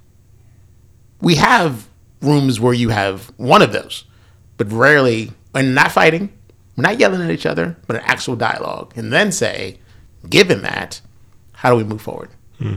We 1.22 1.36
have 1.36 1.88
rooms 2.22 2.60
where 2.60 2.74
you 2.74 2.90
have 2.90 3.32
one 3.38 3.62
of 3.62 3.72
those, 3.72 4.04
but 4.58 4.72
rarely, 4.72 5.32
and 5.54 5.76
not 5.76 5.92
fighting, 5.92 6.38
we're 6.80 6.84
not 6.84 7.00
yelling 7.00 7.22
at 7.22 7.30
each 7.30 7.46
other, 7.46 7.76
but 7.88 7.98
an 7.98 8.04
actual 8.06 8.38
dialogue. 8.38 8.94
And 8.96 9.12
then 9.12 9.34
say, 9.34 9.80
given 10.30 10.62
that, 10.62 11.02
how 11.52 11.70
do 11.72 11.76
we 11.76 11.84
move 11.84 12.02
forward? 12.02 12.30
Hmm. 12.58 12.76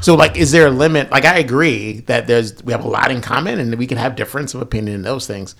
So, 0.00 0.14
like, 0.14 0.38
is 0.38 0.52
there 0.52 0.68
a 0.68 0.70
limit? 0.70 1.10
Like, 1.10 1.26
I 1.26 1.36
agree 1.36 2.00
that 2.00 2.26
there's 2.26 2.62
we 2.64 2.72
have 2.72 2.82
a 2.82 2.88
lot 2.88 3.10
in 3.10 3.20
common, 3.20 3.60
and 3.60 3.74
we 3.74 3.86
can 3.86 3.98
have 3.98 4.16
difference 4.16 4.54
of 4.54 4.62
opinion 4.62 4.94
in 4.94 5.02
those 5.02 5.26
things. 5.26 5.54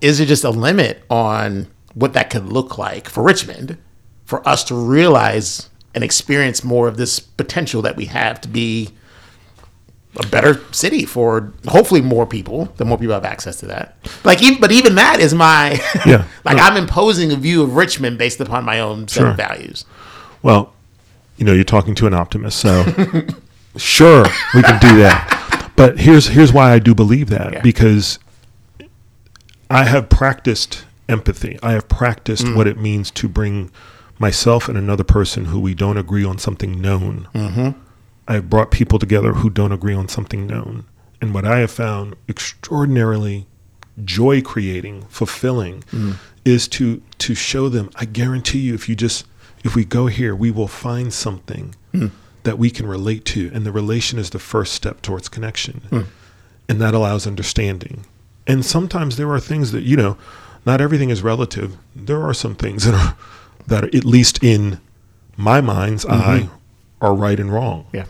Is 0.00 0.18
there 0.18 0.26
just 0.26 0.44
a 0.44 0.50
limit 0.50 1.02
on 1.10 1.66
what 1.94 2.12
that 2.12 2.30
could 2.30 2.46
look 2.46 2.78
like 2.78 3.08
for 3.08 3.24
Richmond, 3.24 3.76
for 4.24 4.46
us 4.48 4.62
to 4.64 4.76
realize 4.76 5.68
and 5.96 6.04
experience 6.04 6.62
more 6.62 6.86
of 6.86 6.96
this 6.96 7.18
potential 7.18 7.82
that 7.82 7.96
we 7.96 8.04
have 8.06 8.40
to 8.42 8.48
be 8.48 8.90
a 10.16 10.26
better 10.28 10.60
city 10.72 11.04
for 11.04 11.52
hopefully 11.66 12.00
more 12.00 12.26
people? 12.26 12.66
The 12.76 12.84
more 12.84 12.98
people 12.98 13.14
have 13.14 13.24
access 13.24 13.56
to 13.60 13.66
that. 13.66 13.96
Like, 14.24 14.42
even, 14.42 14.60
but 14.60 14.70
even 14.72 14.94
that 14.96 15.20
is 15.20 15.34
my 15.34 15.80
Yeah. 16.06 16.24
like 16.44 16.58
I'm 16.58 16.76
imposing 16.76 17.32
a 17.32 17.36
view 17.36 17.62
of 17.62 17.74
Richmond 17.76 18.18
based 18.18 18.40
upon 18.40 18.64
my 18.64 18.80
own 18.80 19.08
set 19.08 19.20
Sure. 19.20 19.30
of 19.30 19.36
values. 19.36 19.84
Well, 20.42 20.72
you 21.36 21.44
know, 21.44 21.52
you're 21.52 21.64
talking 21.64 21.94
to 21.96 22.06
an 22.06 22.14
optimist, 22.14 22.58
so 22.60 22.84
sure, 23.76 24.24
we 24.54 24.62
can 24.62 24.78
do 24.80 24.98
that. 24.98 25.72
But 25.76 25.98
here's 25.98 26.28
here's 26.28 26.52
why 26.52 26.72
I 26.72 26.78
do 26.78 26.94
believe 26.94 27.28
that 27.30 27.52
Yeah. 27.54 27.60
because 27.62 28.20
I 29.70 29.84
have 29.84 30.08
practiced 30.08 30.84
empathy. 31.08 31.58
I 31.62 31.72
have 31.72 31.88
practiced 31.88 32.46
what 32.54 32.66
it 32.66 32.78
means 32.78 33.10
to 33.12 33.28
bring 33.28 33.70
myself 34.18 34.68
and 34.68 34.78
another 34.78 35.02
person 35.04 35.46
who 35.46 35.58
we 35.58 35.74
don't 35.74 35.96
agree 35.96 36.24
on 36.24 36.38
something 36.38 36.80
known. 36.80 37.26
Mm-hmm. 37.34 37.70
I 38.26 38.34
have 38.34 38.50
brought 38.50 38.70
people 38.70 38.98
together 38.98 39.34
who 39.34 39.50
don't 39.50 39.72
agree 39.72 39.94
on 39.94 40.08
something 40.08 40.46
known. 40.46 40.84
And 41.20 41.34
what 41.34 41.44
I 41.44 41.58
have 41.58 41.70
found 41.70 42.16
extraordinarily 42.28 43.46
joy 44.02 44.42
creating, 44.42 45.02
fulfilling, 45.08 45.80
mm-hmm. 45.82 46.12
is 46.44 46.68
to 46.68 47.02
to 47.18 47.34
show 47.34 47.68
them. 47.68 47.90
I 47.96 48.04
guarantee 48.04 48.60
you, 48.60 48.74
if 48.74 48.88
you 48.88 48.96
just 48.96 49.26
if 49.62 49.74
we 49.74 49.84
go 49.84 50.06
here, 50.06 50.34
we 50.34 50.50
will 50.50 50.68
find 50.68 51.12
something 51.12 51.74
hmm. 51.92 52.08
that 52.42 52.58
we 52.58 52.70
can 52.70 52.86
relate 52.86 53.24
to, 53.26 53.50
and 53.54 53.64
the 53.64 53.72
relation 53.72 54.18
is 54.18 54.30
the 54.30 54.38
first 54.38 54.74
step 54.74 55.00
towards 55.00 55.28
connection, 55.28 55.82
hmm. 55.90 56.02
and 56.68 56.80
that 56.80 56.94
allows 56.94 57.26
understanding. 57.26 58.04
And 58.46 58.64
sometimes 58.64 59.16
there 59.16 59.32
are 59.32 59.40
things 59.40 59.72
that 59.72 59.84
you 59.84 59.96
know, 59.96 60.18
not 60.66 60.80
everything 60.80 61.08
is 61.08 61.22
relative. 61.22 61.78
There 61.96 62.22
are 62.22 62.34
some 62.34 62.54
things 62.54 62.84
that 62.84 62.94
are 62.94 63.16
that 63.66 63.84
are 63.84 63.96
at 63.96 64.04
least 64.04 64.42
in 64.42 64.80
my 65.36 65.60
mind's 65.60 66.04
mm-hmm. 66.04 66.30
eye 66.30 66.48
are 67.04 67.14
right 67.14 67.38
and 67.38 67.52
wrong. 67.52 67.86
Yeah. 67.92 68.06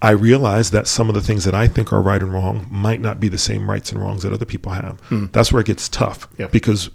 I 0.00 0.10
realize 0.10 0.70
that 0.70 0.86
some 0.86 1.08
of 1.08 1.14
the 1.14 1.20
things 1.20 1.44
that 1.44 1.54
I 1.54 1.66
think 1.66 1.92
are 1.92 2.00
right 2.00 2.22
and 2.22 2.32
wrong 2.32 2.66
might 2.70 3.00
not 3.00 3.18
be 3.18 3.28
the 3.28 3.38
same 3.38 3.68
rights 3.68 3.90
and 3.90 4.00
wrongs 4.00 4.22
that 4.22 4.32
other 4.32 4.44
people 4.44 4.72
have. 4.72 5.00
Hmm. 5.08 5.26
That's 5.32 5.52
where 5.52 5.60
it 5.60 5.66
gets 5.66 5.88
tough 5.88 6.28
Yeah. 6.38 6.46
because 6.46 6.90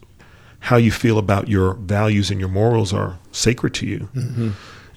how 0.62 0.78
you 0.78 0.92
feel 0.92 1.18
about 1.18 1.50
your 1.50 1.74
values 1.74 2.32
and 2.32 2.40
your 2.40 2.48
morals 2.48 2.94
are 2.94 3.20
sacred 3.34 3.74
to 3.74 3.86
you. 3.86 4.08
Mm-hmm. 4.16 4.52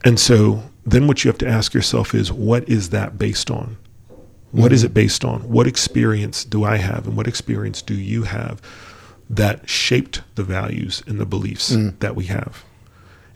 And 0.04 0.20
so 0.20 0.62
then 0.84 1.08
what 1.08 1.24
you 1.24 1.28
have 1.28 1.38
to 1.38 1.48
ask 1.48 1.74
yourself 1.74 2.14
is 2.14 2.30
what 2.30 2.68
is 2.68 2.90
that 2.90 3.18
based 3.18 3.50
on? 3.50 3.76
What 4.52 4.72
is 4.72 4.80
mm-hmm. 4.80 4.86
it 4.86 4.94
based 4.94 5.24
on? 5.24 5.40
What 5.48 5.66
experience 5.66 6.44
do 6.44 6.62
I 6.62 6.76
have 6.76 7.08
and 7.08 7.16
what 7.16 7.26
experience 7.26 7.82
do 7.82 7.94
you 7.94 8.22
have 8.22 8.62
that 9.28 9.68
shaped 9.68 10.22
the 10.36 10.44
values 10.44 11.02
and 11.08 11.18
the 11.18 11.26
beliefs 11.26 11.72
mm. 11.72 11.98
that 11.98 12.14
we 12.14 12.26
have? 12.26 12.64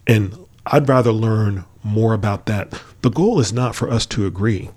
And 0.07 0.39
I'd 0.67 0.89
rather 0.89 1.11
learn 1.11 1.65
more 1.83 2.13
about 2.13 2.47
that. 2.47 2.81
The 3.03 3.11
goal 3.11 3.41
is 3.41 3.53
not 3.53 3.75
for 3.75 3.91
us 3.91 4.07
to 4.07 4.27
agree. 4.27 4.71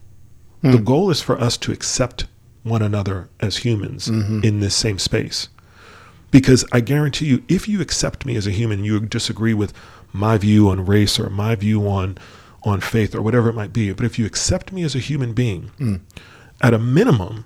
The 0.61 0.77
hmm. 0.77 0.83
goal 0.83 1.09
is 1.09 1.21
for 1.21 1.39
us 1.39 1.57
to 1.57 1.71
accept 1.71 2.25
one 2.63 2.81
another 2.81 3.29
as 3.41 3.57
humans 3.57 4.07
mm-hmm. 4.07 4.39
in 4.43 4.61
this 4.61 4.75
same 4.75 4.97
space. 4.97 5.49
Because 6.31 6.65
I 6.71 6.79
guarantee 6.79 7.25
you, 7.25 7.43
if 7.47 7.67
you 7.67 7.81
accept 7.81 8.25
me 8.25 8.35
as 8.35 8.47
a 8.47 8.51
human, 8.51 8.83
you 8.83 8.99
disagree 9.01 9.53
with 9.53 9.73
my 10.13 10.37
view 10.37 10.69
on 10.69 10.85
race 10.85 11.19
or 11.19 11.29
my 11.29 11.55
view 11.55 11.87
on 11.87 12.17
on 12.65 12.79
faith 12.79 13.13
or 13.13 13.21
whatever 13.21 13.49
it 13.49 13.55
might 13.55 13.73
be. 13.73 13.91
But 13.91 14.05
if 14.05 14.17
you 14.17 14.25
accept 14.25 14.71
me 14.71 14.83
as 14.83 14.95
a 14.95 14.99
human 14.99 15.33
being, 15.33 15.63
hmm. 15.77 15.95
at 16.61 16.73
a 16.73 16.79
minimum, 16.79 17.43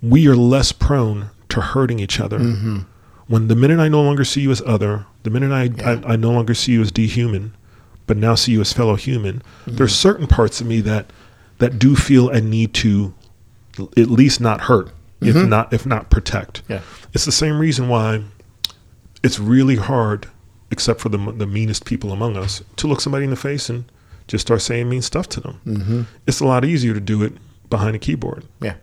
we 0.00 0.28
are 0.28 0.36
less 0.36 0.70
prone 0.70 1.30
to 1.48 1.60
hurting 1.60 1.98
each 1.98 2.20
other. 2.20 2.38
Mm-hmm. 2.38 2.78
When 3.26 3.48
the 3.48 3.56
minute 3.56 3.78
I 3.78 3.88
no 3.88 4.02
longer 4.02 4.24
see 4.24 4.40
you 4.40 4.50
as 4.50 4.62
other, 4.66 5.06
the 5.22 5.30
minute 5.30 5.52
I, 5.52 5.90
I, 5.90 6.12
I 6.12 6.16
no 6.16 6.30
longer 6.30 6.54
see 6.54 6.72
you 6.72 6.82
as 6.82 6.90
dehuman, 6.90 7.54
but 8.12 8.18
now 8.18 8.34
see 8.34 8.52
you 8.52 8.60
as 8.60 8.74
fellow 8.74 8.94
human, 8.94 9.40
there's 9.66 9.94
certain 9.94 10.26
parts 10.26 10.60
of 10.60 10.66
me 10.66 10.82
that 10.82 11.06
that 11.60 11.78
do 11.78 11.96
feel 11.96 12.28
a 12.28 12.42
need 12.42 12.74
to 12.74 13.14
at 13.96 14.10
least 14.10 14.38
not 14.38 14.60
hurt, 14.62 14.90
if 15.22 15.34
not 15.34 15.72
if 15.72 15.86
not 15.86 16.10
protect. 16.10 16.60
Yeah. 16.68 16.82
It's 17.14 17.24
the 17.24 17.32
same 17.32 17.58
reason 17.58 17.88
why 17.88 18.22
it's 19.22 19.38
really 19.38 19.76
hard, 19.76 20.28
except 20.70 21.00
for 21.00 21.08
the 21.08 21.16
the 21.32 21.46
meanest 21.46 21.86
people 21.86 22.12
among 22.12 22.36
us, 22.36 22.62
to 22.76 22.86
look 22.86 23.00
somebody 23.00 23.24
in 23.24 23.30
the 23.30 23.36
face 23.36 23.70
and 23.70 23.84
just 24.28 24.42
start 24.46 24.60
saying 24.60 24.90
mean 24.90 25.00
stuff 25.00 25.26
to 25.30 25.40
them. 25.40 25.60
Mm-hmm. 25.66 26.02
It's 26.26 26.40
a 26.40 26.44
lot 26.46 26.66
easier 26.66 26.92
to 26.92 27.00
do 27.00 27.22
it 27.22 27.32
behind 27.70 27.96
a 27.96 27.98
keyboard 27.98 28.44
Yeah. 28.60 28.74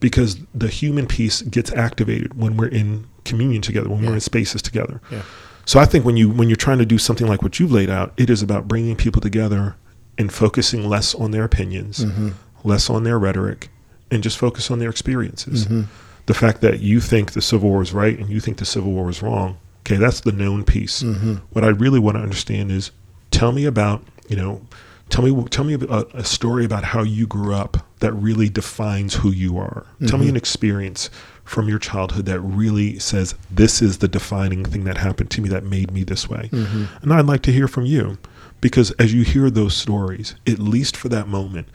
because 0.00 0.36
the 0.54 0.68
human 0.68 1.06
piece 1.06 1.40
gets 1.40 1.72
activated 1.72 2.34
when 2.38 2.58
we're 2.58 2.68
in 2.68 3.06
communion 3.24 3.62
together, 3.62 3.88
when 3.88 4.04
we're 4.04 4.12
in 4.12 4.20
spaces 4.20 4.60
together. 4.60 5.00
Yeah. 5.10 5.22
So 5.66 5.80
I 5.80 5.84
think 5.84 6.04
when 6.04 6.16
you 6.16 6.30
when 6.30 6.48
you're 6.48 6.56
trying 6.56 6.78
to 6.78 6.86
do 6.86 6.96
something 6.96 7.26
like 7.26 7.42
what 7.42 7.60
you've 7.60 7.72
laid 7.72 7.90
out, 7.90 8.14
it 8.16 8.30
is 8.30 8.40
about 8.40 8.66
bringing 8.68 8.96
people 8.96 9.20
together 9.20 9.76
and 10.16 10.32
focusing 10.32 10.88
less 10.88 11.14
on 11.14 11.32
their 11.32 11.44
opinions, 11.44 12.04
Mm-hmm. 12.04 12.30
less 12.64 12.88
on 12.88 13.04
their 13.04 13.18
rhetoric, 13.18 13.68
and 14.10 14.22
just 14.22 14.38
focus 14.38 14.70
on 14.70 14.78
their 14.78 14.88
experiences. 14.88 15.66
Mm-hmm. 15.66 15.82
The 16.24 16.34
fact 16.34 16.60
that 16.62 16.80
you 16.80 17.00
think 17.00 17.32
the 17.32 17.42
Civil 17.42 17.68
War 17.68 17.82
is 17.82 17.92
right 17.92 18.18
and 18.18 18.30
you 18.30 18.40
think 18.40 18.56
the 18.56 18.64
Civil 18.64 18.92
War 18.92 19.10
is 19.10 19.22
wrong, 19.22 19.58
okay, 19.80 19.96
that's 19.96 20.20
the 20.20 20.32
known 20.32 20.64
piece. 20.64 21.02
Mm-hmm. 21.02 21.34
What 21.50 21.64
I 21.64 21.68
really 21.68 22.00
want 22.00 22.16
to 22.16 22.22
understand 22.22 22.70
is, 22.72 22.90
tell 23.30 23.52
me 23.52 23.64
about 23.66 24.02
you 24.28 24.36
know, 24.36 24.62
tell 25.08 25.24
me 25.24 25.44
tell 25.48 25.64
me 25.64 25.74
a, 25.74 26.04
a 26.14 26.24
story 26.24 26.64
about 26.64 26.84
how 26.84 27.02
you 27.02 27.26
grew 27.26 27.54
up 27.54 27.76
that 28.00 28.12
really 28.12 28.48
defines 28.48 29.14
who 29.14 29.30
you 29.30 29.58
are. 29.58 29.86
Tell 30.06 30.18
me 30.18 30.26
mm-hmm. 30.26 30.30
an 30.30 30.36
experience 30.36 31.10
from 31.46 31.68
your 31.68 31.78
childhood 31.78 32.26
that 32.26 32.40
really 32.40 32.98
says 32.98 33.34
this 33.50 33.80
is 33.80 33.98
the 33.98 34.08
defining 34.08 34.64
thing 34.64 34.84
that 34.84 34.98
happened 34.98 35.30
to 35.30 35.40
me 35.40 35.48
that 35.48 35.64
made 35.64 35.92
me 35.92 36.02
this 36.02 36.28
way. 36.28 36.50
Mm-hmm. 36.52 36.84
And 37.02 37.12
I'd 37.12 37.26
like 37.26 37.42
to 37.42 37.52
hear 37.52 37.68
from 37.68 37.86
you 37.86 38.18
because 38.60 38.90
as 38.92 39.14
you 39.14 39.22
hear 39.22 39.48
those 39.48 39.74
stories, 39.74 40.34
at 40.46 40.58
least 40.58 40.96
for 40.96 41.08
that 41.08 41.28
moment, 41.28 41.68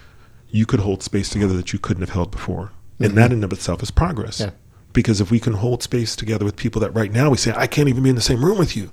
you 0.49 0.65
could 0.65 0.81
hold 0.81 1.01
space 1.01 1.29
together 1.29 1.53
that 1.53 1.71
you 1.71 1.79
couldn't 1.79 2.01
have 2.01 2.09
held 2.09 2.31
before. 2.31 2.71
And 2.99 3.09
mm-hmm. 3.09 3.15
that 3.15 3.25
in 3.27 3.31
and 3.33 3.43
of 3.45 3.53
itself 3.53 3.81
is 3.81 3.91
progress. 3.91 4.41
Yeah. 4.41 4.51
Because 4.91 5.21
if 5.21 5.31
we 5.31 5.39
can 5.39 5.53
hold 5.53 5.81
space 5.81 6.17
together 6.17 6.43
with 6.43 6.57
people 6.57 6.81
that 6.81 6.91
right 6.91 7.11
now 7.11 7.29
we 7.29 7.37
say, 7.37 7.53
I 7.55 7.65
can't 7.65 7.87
even 7.87 8.03
be 8.03 8.09
in 8.09 8.15
the 8.15 8.21
same 8.21 8.43
room 8.43 8.57
with 8.57 8.75
you. 8.75 8.91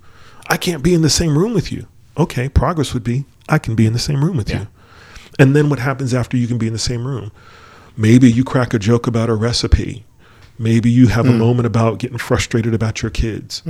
I 0.48 0.56
can't 0.56 0.82
be 0.82 0.94
in 0.94 1.02
the 1.02 1.10
same 1.10 1.36
room 1.36 1.54
with 1.54 1.72
you. 1.72 1.88
Okay, 2.16 2.48
progress 2.48 2.94
would 2.94 3.04
be 3.04 3.26
I 3.48 3.58
can 3.58 3.74
be 3.74 3.86
in 3.86 3.92
the 3.92 3.98
same 3.98 4.24
room 4.24 4.36
with 4.36 4.48
Yeah. 4.48 4.60
you. 4.60 4.68
And 5.40 5.56
then 5.56 5.68
what 5.68 5.78
happens 5.80 6.14
after 6.14 6.36
you 6.36 6.46
can 6.46 6.58
be 6.58 6.66
in 6.66 6.72
the 6.72 6.78
same 6.78 7.06
room? 7.06 7.32
Maybe 7.96 8.30
you 8.30 8.44
crack 8.44 8.72
a 8.74 8.78
joke 8.78 9.06
about 9.06 9.28
a 9.28 9.34
recipe. 9.34 10.04
Maybe 10.58 10.90
you 10.90 11.06
have 11.08 11.26
a 11.26 11.32
moment 11.32 11.66
about 11.66 11.98
getting 11.98 12.18
frustrated 12.18 12.74
about 12.74 13.00
your 13.02 13.10
kids. 13.10 13.62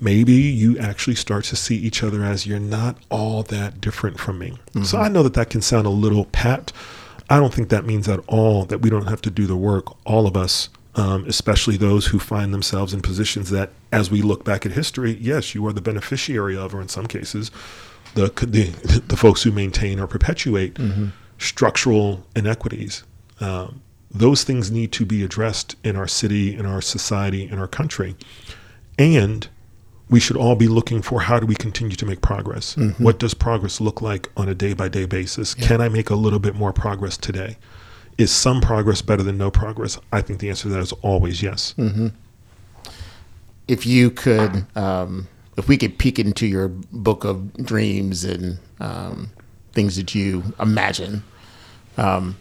Maybe 0.00 0.32
you 0.34 0.78
actually 0.78 1.14
start 1.16 1.44
to 1.46 1.56
see 1.56 1.76
each 1.76 2.02
other 2.02 2.22
as 2.22 2.46
you're 2.46 2.58
not 2.58 2.98
all 3.10 3.42
that 3.44 3.80
different 3.80 4.20
from 4.20 4.38
me. 4.38 4.58
So 4.84 4.98
I 4.98 5.08
know 5.08 5.22
that 5.22 5.34
that 5.34 5.48
can 5.50 5.62
sound 5.62 5.86
a 5.86 5.90
little 5.90 6.26
pat. 6.26 6.72
I 7.30 7.38
don't 7.40 7.52
think 7.54 7.70
that 7.70 7.86
means 7.86 8.06
at 8.08 8.20
all 8.28 8.64
that 8.66 8.78
we 8.82 8.90
don't 8.90 9.06
have 9.06 9.22
to 9.22 9.30
do 9.30 9.46
the 9.46 9.56
work, 9.56 9.86
all 10.06 10.26
of 10.26 10.36
us, 10.36 10.68
um, 10.94 11.24
especially 11.26 11.76
those 11.76 12.06
who 12.06 12.18
find 12.18 12.52
themselves 12.54 12.92
in 12.94 13.00
positions 13.00 13.50
that, 13.50 13.70
as 13.90 14.10
we 14.10 14.22
look 14.22 14.44
back 14.44 14.64
at 14.66 14.72
history, 14.72 15.16
yes, 15.20 15.54
you 15.54 15.66
are 15.66 15.72
the 15.72 15.80
beneficiary 15.80 16.56
of, 16.56 16.74
or 16.74 16.80
in 16.80 16.88
some 16.88 17.06
cases, 17.06 17.50
the 18.14 18.28
the, 18.46 19.00
the 19.08 19.16
folks 19.16 19.42
who 19.42 19.50
maintain 19.52 19.98
or 19.98 20.06
perpetuate 20.06 20.78
structural 21.38 22.24
inequities. 22.34 23.04
Um, 23.40 23.82
those 24.18 24.44
things 24.44 24.70
need 24.70 24.92
to 24.92 25.06
be 25.06 25.22
addressed 25.22 25.76
in 25.84 25.96
our 25.96 26.08
city, 26.08 26.54
in 26.56 26.66
our 26.66 26.80
society, 26.80 27.48
in 27.48 27.58
our 27.58 27.68
country. 27.68 28.16
And 28.98 29.48
we 30.08 30.20
should 30.20 30.36
all 30.36 30.54
be 30.54 30.68
looking 30.68 31.02
for 31.02 31.20
how 31.20 31.40
do 31.40 31.46
we 31.46 31.54
continue 31.54 31.96
to 31.96 32.06
make 32.06 32.20
progress? 32.20 32.76
What 32.98 33.18
does 33.18 33.34
progress 33.34 33.80
look 33.80 34.00
like 34.00 34.30
on 34.36 34.48
a 34.48 34.54
day 34.54 34.72
by 34.72 34.88
day 34.88 35.04
basis? 35.04 35.54
Can 35.54 35.80
I 35.80 35.88
make 35.88 36.10
a 36.10 36.14
little 36.14 36.38
bit 36.38 36.54
more 36.54 36.72
progress 36.72 37.16
today? 37.16 37.56
Is 38.16 38.30
some 38.30 38.60
progress 38.60 39.02
better 39.02 39.22
than 39.22 39.36
no 39.36 39.50
progress? 39.50 39.98
I 40.12 40.22
think 40.22 40.40
the 40.40 40.48
answer 40.48 40.64
to 40.64 40.68
that 40.70 40.80
is 40.80 40.92
always 41.02 41.42
yes. 41.42 41.74
if 43.68 43.84
you 43.84 44.10
could, 44.10 44.64
um, 44.76 45.28
if 45.56 45.68
we 45.68 45.76
could 45.76 45.98
peek 45.98 46.18
into 46.18 46.46
your 46.46 46.68
book 46.68 47.24
of 47.24 47.52
dreams 47.54 48.24
and 48.24 48.58
um, 48.80 49.30
things 49.72 49.96
that 49.96 50.14
you 50.14 50.54
imagine, 50.60 51.24
um, 51.98 52.36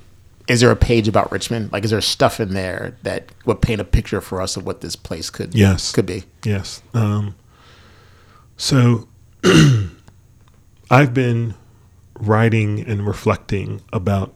is 0.48 0.62
there 0.62 0.72
a 0.72 0.76
page 0.76 1.08
about 1.08 1.32
Richmond? 1.32 1.72
Like, 1.72 1.84
is 1.86 1.91
there 1.91 2.02
stuff 2.02 2.39
in 2.39 2.54
there 2.54 2.96
that 3.04 3.30
would 3.46 3.62
paint 3.62 3.82
a 3.82 3.86
picture 3.86 4.22
for 4.22 4.41
us 4.41 4.56
of 4.58 4.66
what 4.66 4.82
this 4.82 4.96
place 4.96 5.30
could 5.30 5.56
Yes. 5.56 5.91
could 5.91 6.06
be? 6.06 6.24
Yes. 6.43 6.82
Um, 6.93 7.36
so 8.58 9.08
I've 10.91 11.14
been 11.14 11.56
writing 12.20 12.80
and 12.82 13.06
reflecting 13.08 13.82
about 13.91 14.34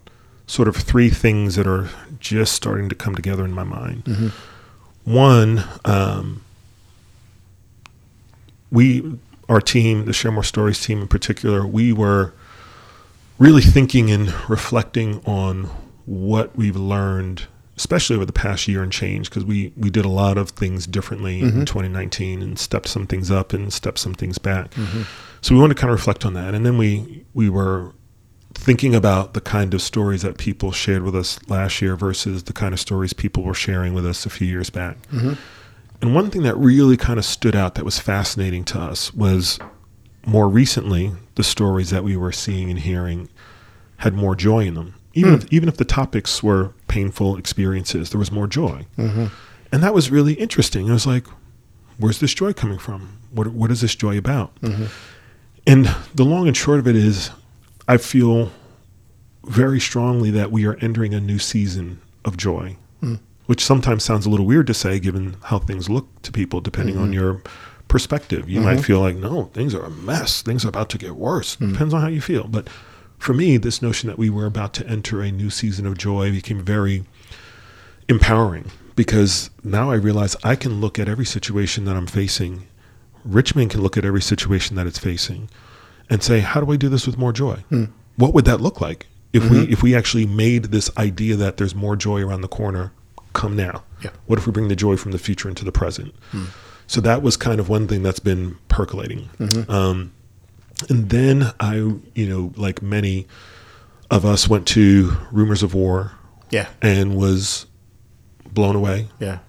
sort 0.48 0.68
of 0.68 0.76
three 0.76 1.10
things 1.10 1.56
that 1.56 1.68
are 1.68 1.90
just 2.20 2.54
starting 2.54 2.90
to 2.90 2.96
come 2.96 3.14
together 3.16 3.46
in 3.46 3.52
my 3.54 3.64
mind. 3.64 4.34
One, 5.06 5.64
um, 5.86 6.42
we, 8.72 9.18
our 9.48 9.62
team, 9.62 10.06
the 10.06 10.14
Share 10.14 10.32
More 10.32 10.44
Stories 10.44 10.84
team 10.84 11.02
in 11.02 11.08
particular, 11.08 11.66
we 11.66 11.94
were 11.94 12.34
really 13.38 13.62
thinking 13.62 14.12
and 14.12 14.34
reflecting 14.50 15.22
on 15.26 15.70
what 16.10 16.56
we've 16.56 16.76
learned, 16.76 17.46
especially 17.78 18.16
over 18.16 18.26
the 18.26 18.34
past 18.34 18.68
year 18.68 18.82
and 18.82 18.92
change, 18.92 19.30
because 19.30 19.46
we, 19.46 19.72
we 19.78 19.92
did 19.92 20.06
a 20.06 20.10
lot 20.10 20.40
of 20.40 20.50
things 20.50 20.88
differently 20.88 21.40
in 21.40 21.50
mm-hmm. 21.50 21.60
2019 21.66 22.42
and 22.42 22.58
stepped 22.58 22.88
some 22.88 23.06
things 23.06 23.30
up 23.30 23.54
and 23.54 23.72
stepped 23.72 24.00
some 24.00 24.16
things 24.16 24.40
back. 24.40 24.72
Mm-hmm. 24.72 25.04
So 25.42 25.54
we 25.54 25.62
wanted 25.62 25.76
to 25.76 25.82
kind 25.82 25.92
of 25.92 26.00
reflect 26.00 26.26
on 26.26 26.34
that. 26.34 26.56
And 26.56 26.66
then 26.66 26.80
we, 26.80 27.26
we 27.36 27.48
were 27.48 27.94
thinking 28.56 28.96
about 28.96 29.36
the 29.36 29.42
kind 29.42 29.72
of 29.76 29.84
stories 29.84 30.24
that 30.24 30.40
people 30.40 30.72
shared 30.72 31.04
with 31.04 31.16
us 31.16 31.40
last 31.48 31.80
year 31.80 31.96
versus 31.96 32.46
the 32.46 32.54
kind 32.54 32.74
of 32.74 32.80
stories 32.80 33.14
people 33.14 33.44
were 33.44 33.54
sharing 33.54 33.94
with 33.94 34.06
us 34.06 34.26
a 34.26 34.32
few 34.32 34.48
years 34.48 34.72
back. 34.72 34.98
Mm-hmm. 35.10 35.34
And 36.02 36.16
one 36.16 36.32
thing 36.32 36.42
that 36.42 36.58
really 36.58 36.98
kind 36.98 37.20
of 37.20 37.26
stood 37.26 37.56
out 37.56 37.76
that 37.76 37.86
was 37.86 38.00
fascinating 38.00 38.64
to 38.66 38.80
us 38.80 39.14
was 39.14 39.60
more 40.26 40.50
recently 40.50 41.12
the 41.36 41.44
stories 41.44 41.92
that 41.92 42.04
we 42.04 42.18
were 42.18 42.32
seeing 42.32 42.72
and 42.72 42.80
hearing 42.80 43.30
had 43.98 44.16
more 44.16 44.36
joy 44.36 44.66
in 44.66 44.74
them. 44.74 44.96
Even 45.14 45.34
hmm. 45.34 45.42
if, 45.42 45.54
even 45.54 45.70
if 45.70 45.78
the 45.78 45.86
topics 45.86 46.44
were 46.44 46.74
painful 46.88 47.38
experiences, 47.38 48.12
there 48.12 48.20
was 48.20 48.32
more 48.32 48.48
joy, 48.48 48.86
mm-hmm. 48.98 49.28
and 49.72 49.84
that 49.84 49.94
was 49.94 50.12
really 50.12 50.34
interesting. 50.34 50.90
I 50.90 50.94
was 50.94 51.08
like, 51.08 51.26
where's 51.98 52.20
this 52.20 52.34
joy 52.34 52.54
coming 52.54 52.78
from? 52.78 53.18
What 53.32 53.48
what 53.48 53.72
is 53.72 53.82
this 53.82 53.96
joy 53.96 54.18
about? 54.18 54.56
Mm-hmm. 54.62 54.86
And 55.68 55.96
the 56.16 56.24
long 56.24 56.48
and 56.48 56.56
short 56.56 56.80
of 56.80 56.88
it 56.88 56.96
is, 56.96 57.32
I 57.88 57.98
feel 57.98 58.52
very 59.46 59.80
strongly 59.80 60.32
that 60.32 60.52
we 60.52 60.66
are 60.66 60.76
entering 60.76 61.14
a 61.14 61.20
new 61.20 61.40
season 61.40 62.02
of 62.26 62.38
joy, 62.38 62.78
hmm. 63.00 63.16
which 63.46 63.64
sometimes 63.64 64.04
sounds 64.04 64.26
a 64.26 64.30
little 64.30 64.46
weird 64.46 64.68
to 64.68 64.74
say 64.74 65.00
given 65.00 65.38
how 65.46 65.60
things 65.60 65.90
look 65.90 66.22
to 66.22 66.32
people, 66.32 66.62
depending 66.62 66.98
on 66.98 67.06
mm-hmm. 67.06 67.14
your 67.14 67.42
perspective. 67.88 68.48
You 68.50 68.62
might 68.62 68.82
feel 68.82 69.00
like, 69.00 69.16
no, 69.16 69.46
things 69.54 69.74
are 69.74 69.84
a 69.84 69.90
mess. 69.90 70.42
Things 70.44 70.64
are 70.64 70.70
about 70.70 70.90
to 70.92 70.98
get 70.98 71.16
worse. 71.16 71.56
Hmm. 71.56 71.72
Depends 71.72 71.94
on 71.94 72.02
how 72.02 72.08
you 72.08 72.22
feel. 72.22 72.48
But 72.48 72.70
for 73.20 73.34
me, 73.34 73.58
this 73.58 73.82
notion 73.82 74.08
that 74.08 74.18
we 74.18 74.30
were 74.30 74.46
about 74.46 74.74
to 74.76 74.88
enter 74.88 75.22
a 75.22 75.30
new 75.30 75.50
season 75.50 75.86
of 75.86 75.98
joy 75.98 76.32
became 76.32 76.64
very 76.64 77.04
empowering 78.08 78.72
because 78.96 79.50
now 79.64 79.92
I 79.92 79.96
realize 79.96 80.36
I 80.44 80.56
can 80.56 80.82
look 80.82 80.98
at 80.98 81.08
every 81.08 81.26
situation 81.26 81.86
that 81.86 81.96
I'm 81.96 82.08
facing. 82.08 82.66
Richmond 83.26 83.72
can 83.72 83.82
look 83.82 83.98
at 83.98 84.06
every 84.06 84.22
situation 84.22 84.78
that 84.78 84.88
it's 84.88 84.98
facing 84.98 85.50
and 86.10 86.24
say, 86.24 86.40
how 86.40 86.62
do 86.62 86.72
I 86.72 86.78
do 86.78 86.88
this 86.88 87.06
with 87.06 87.18
more 87.18 87.34
joy? 87.34 87.56
Hmm. 87.70 87.86
What 88.16 88.34
would 88.34 88.46
that 88.46 88.62
look 88.62 88.82
like 88.82 89.08
if 89.34 89.44
we 89.44 89.58
mm-hmm. 89.60 89.72
if 89.72 89.84
we 89.84 89.96
actually 89.96 90.26
made 90.26 90.66
this 90.66 90.90
idea 90.98 91.36
that 91.36 91.58
there's 91.58 91.76
more 91.76 91.96
joy 91.96 92.22
around 92.22 92.42
the 92.42 92.48
corner 92.48 92.92
come 93.34 93.56
now? 93.56 93.84
Yeah. 94.02 94.12
What 94.28 94.40
if 94.40 94.48
we 94.48 94.54
bring 94.54 94.70
the 94.70 94.76
joy 94.76 94.96
from 94.96 95.12
the 95.12 95.20
future 95.20 95.50
into 95.50 95.66
the 95.66 95.72
present? 95.72 96.16
Hmm. 96.32 96.46
So 96.88 97.02
that 97.02 97.22
was 97.22 97.38
kind 97.38 97.60
of 97.60 97.70
one 97.70 97.88
thing 97.88 98.02
that's 98.02 98.20
been 98.20 98.58
percolating. 98.70 99.30
Mm-hmm. 99.40 99.70
Um, 99.70 100.14
and 100.88 101.10
then 101.10 101.52
I, 101.60 101.76
you 101.76 102.28
know, 102.30 102.54
like 102.56 102.82
many 102.82 103.28
of 104.12 104.26
us, 104.26 104.48
went 104.48 104.68
to 104.70 105.16
Rumors 105.32 105.62
of 105.62 105.74
War 105.74 106.14
Yeah, 106.50 106.68
and 106.82 107.16
was 107.16 107.66
blown 108.52 108.76
away. 108.76 109.08
yeah, 109.20 109.40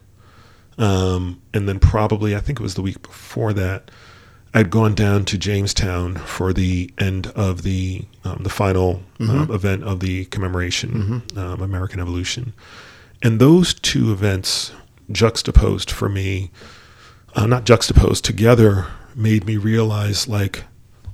Um, 0.78 1.40
and 1.54 1.68
then 1.68 1.78
probably, 1.78 2.36
I 2.36 2.40
think 2.40 2.60
it 2.60 2.62
was 2.62 2.74
the 2.74 2.82
week 2.82 3.00
before 3.02 3.52
that, 3.54 3.90
I'd 4.52 4.68
gone 4.70 4.94
down 4.94 5.24
to 5.26 5.38
Jamestown 5.38 6.16
for 6.16 6.52
the 6.52 6.92
end 6.98 7.28
of 7.28 7.62
the 7.62 8.04
um, 8.24 8.38
the 8.42 8.50
final 8.50 9.02
um, 9.20 9.50
event 9.50 9.84
of 9.84 10.00
the 10.00 10.24
commemoration, 10.26 11.22
um, 11.36 11.62
American 11.62 12.00
Evolution, 12.00 12.52
and 13.22 13.40
those 13.40 13.72
two 13.74 14.10
events 14.12 14.72
juxtaposed 15.12 15.90
for 15.90 16.08
me, 16.08 16.50
uh, 17.36 17.46
not 17.46 17.64
juxtaposed 17.64 18.24
together, 18.24 18.86
made 19.14 19.44
me 19.46 19.56
realize 19.56 20.26
like 20.26 20.64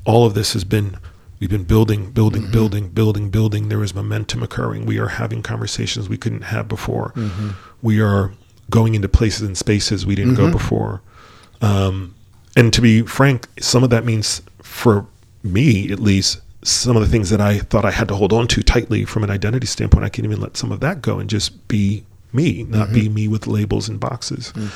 all 0.06 0.24
of 0.24 0.32
this 0.34 0.54
has 0.54 0.64
been. 0.64 0.96
We've 1.38 1.50
been 1.50 1.64
building, 1.64 2.12
building, 2.12 2.44
mm-hmm. 2.44 2.52
building, 2.52 2.88
building, 2.88 3.28
building. 3.28 3.68
There 3.68 3.84
is 3.84 3.94
momentum 3.94 4.42
occurring. 4.42 4.86
We 4.86 4.98
are 4.98 5.08
having 5.08 5.42
conversations 5.42 6.08
we 6.08 6.16
couldn't 6.16 6.44
have 6.44 6.66
before. 6.66 7.12
Mm-hmm. 7.14 7.50
We 7.82 8.00
are 8.00 8.32
going 8.70 8.94
into 8.94 9.08
places 9.08 9.42
and 9.42 9.58
spaces 9.58 10.06
we 10.06 10.14
didn't 10.14 10.36
go 10.36 10.44
mm-hmm. 10.44 10.52
before. 10.52 11.02
Um, 11.60 12.14
and 12.56 12.72
to 12.72 12.80
be 12.80 13.02
frank, 13.02 13.48
some 13.60 13.84
of 13.84 13.90
that 13.90 14.06
means 14.06 14.40
for 14.62 15.06
me, 15.42 15.92
at 15.92 16.00
least, 16.00 16.40
some 16.62 16.96
of 16.96 17.02
the 17.02 17.08
things 17.08 17.30
that 17.30 17.40
I 17.40 17.58
thought 17.58 17.84
I 17.84 17.90
had 17.90 18.08
to 18.08 18.14
hold 18.14 18.32
on 18.32 18.48
to 18.48 18.62
tightly 18.62 19.04
from 19.04 19.22
an 19.22 19.30
identity 19.30 19.66
standpoint, 19.66 20.04
I 20.04 20.08
can 20.08 20.24
even 20.24 20.40
let 20.40 20.56
some 20.56 20.72
of 20.72 20.80
that 20.80 21.02
go 21.02 21.18
and 21.18 21.30
just 21.30 21.68
be 21.68 22.04
me, 22.32 22.64
not 22.64 22.92
be 22.92 23.08
me 23.08 23.28
with 23.28 23.46
labels 23.46 23.88
and 23.88 24.00
boxes. 24.00 24.52
Mm. 24.54 24.72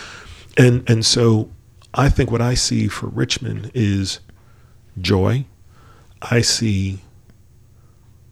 And 0.56 0.90
and 0.90 1.06
so 1.06 1.50
I 1.94 2.08
think 2.08 2.30
what 2.30 2.40
I 2.40 2.54
see 2.54 2.86
for 2.86 3.08
Richmond 3.08 3.72
is 3.74 4.20
joy. 4.98 5.44
I 6.22 6.40
see 6.40 7.00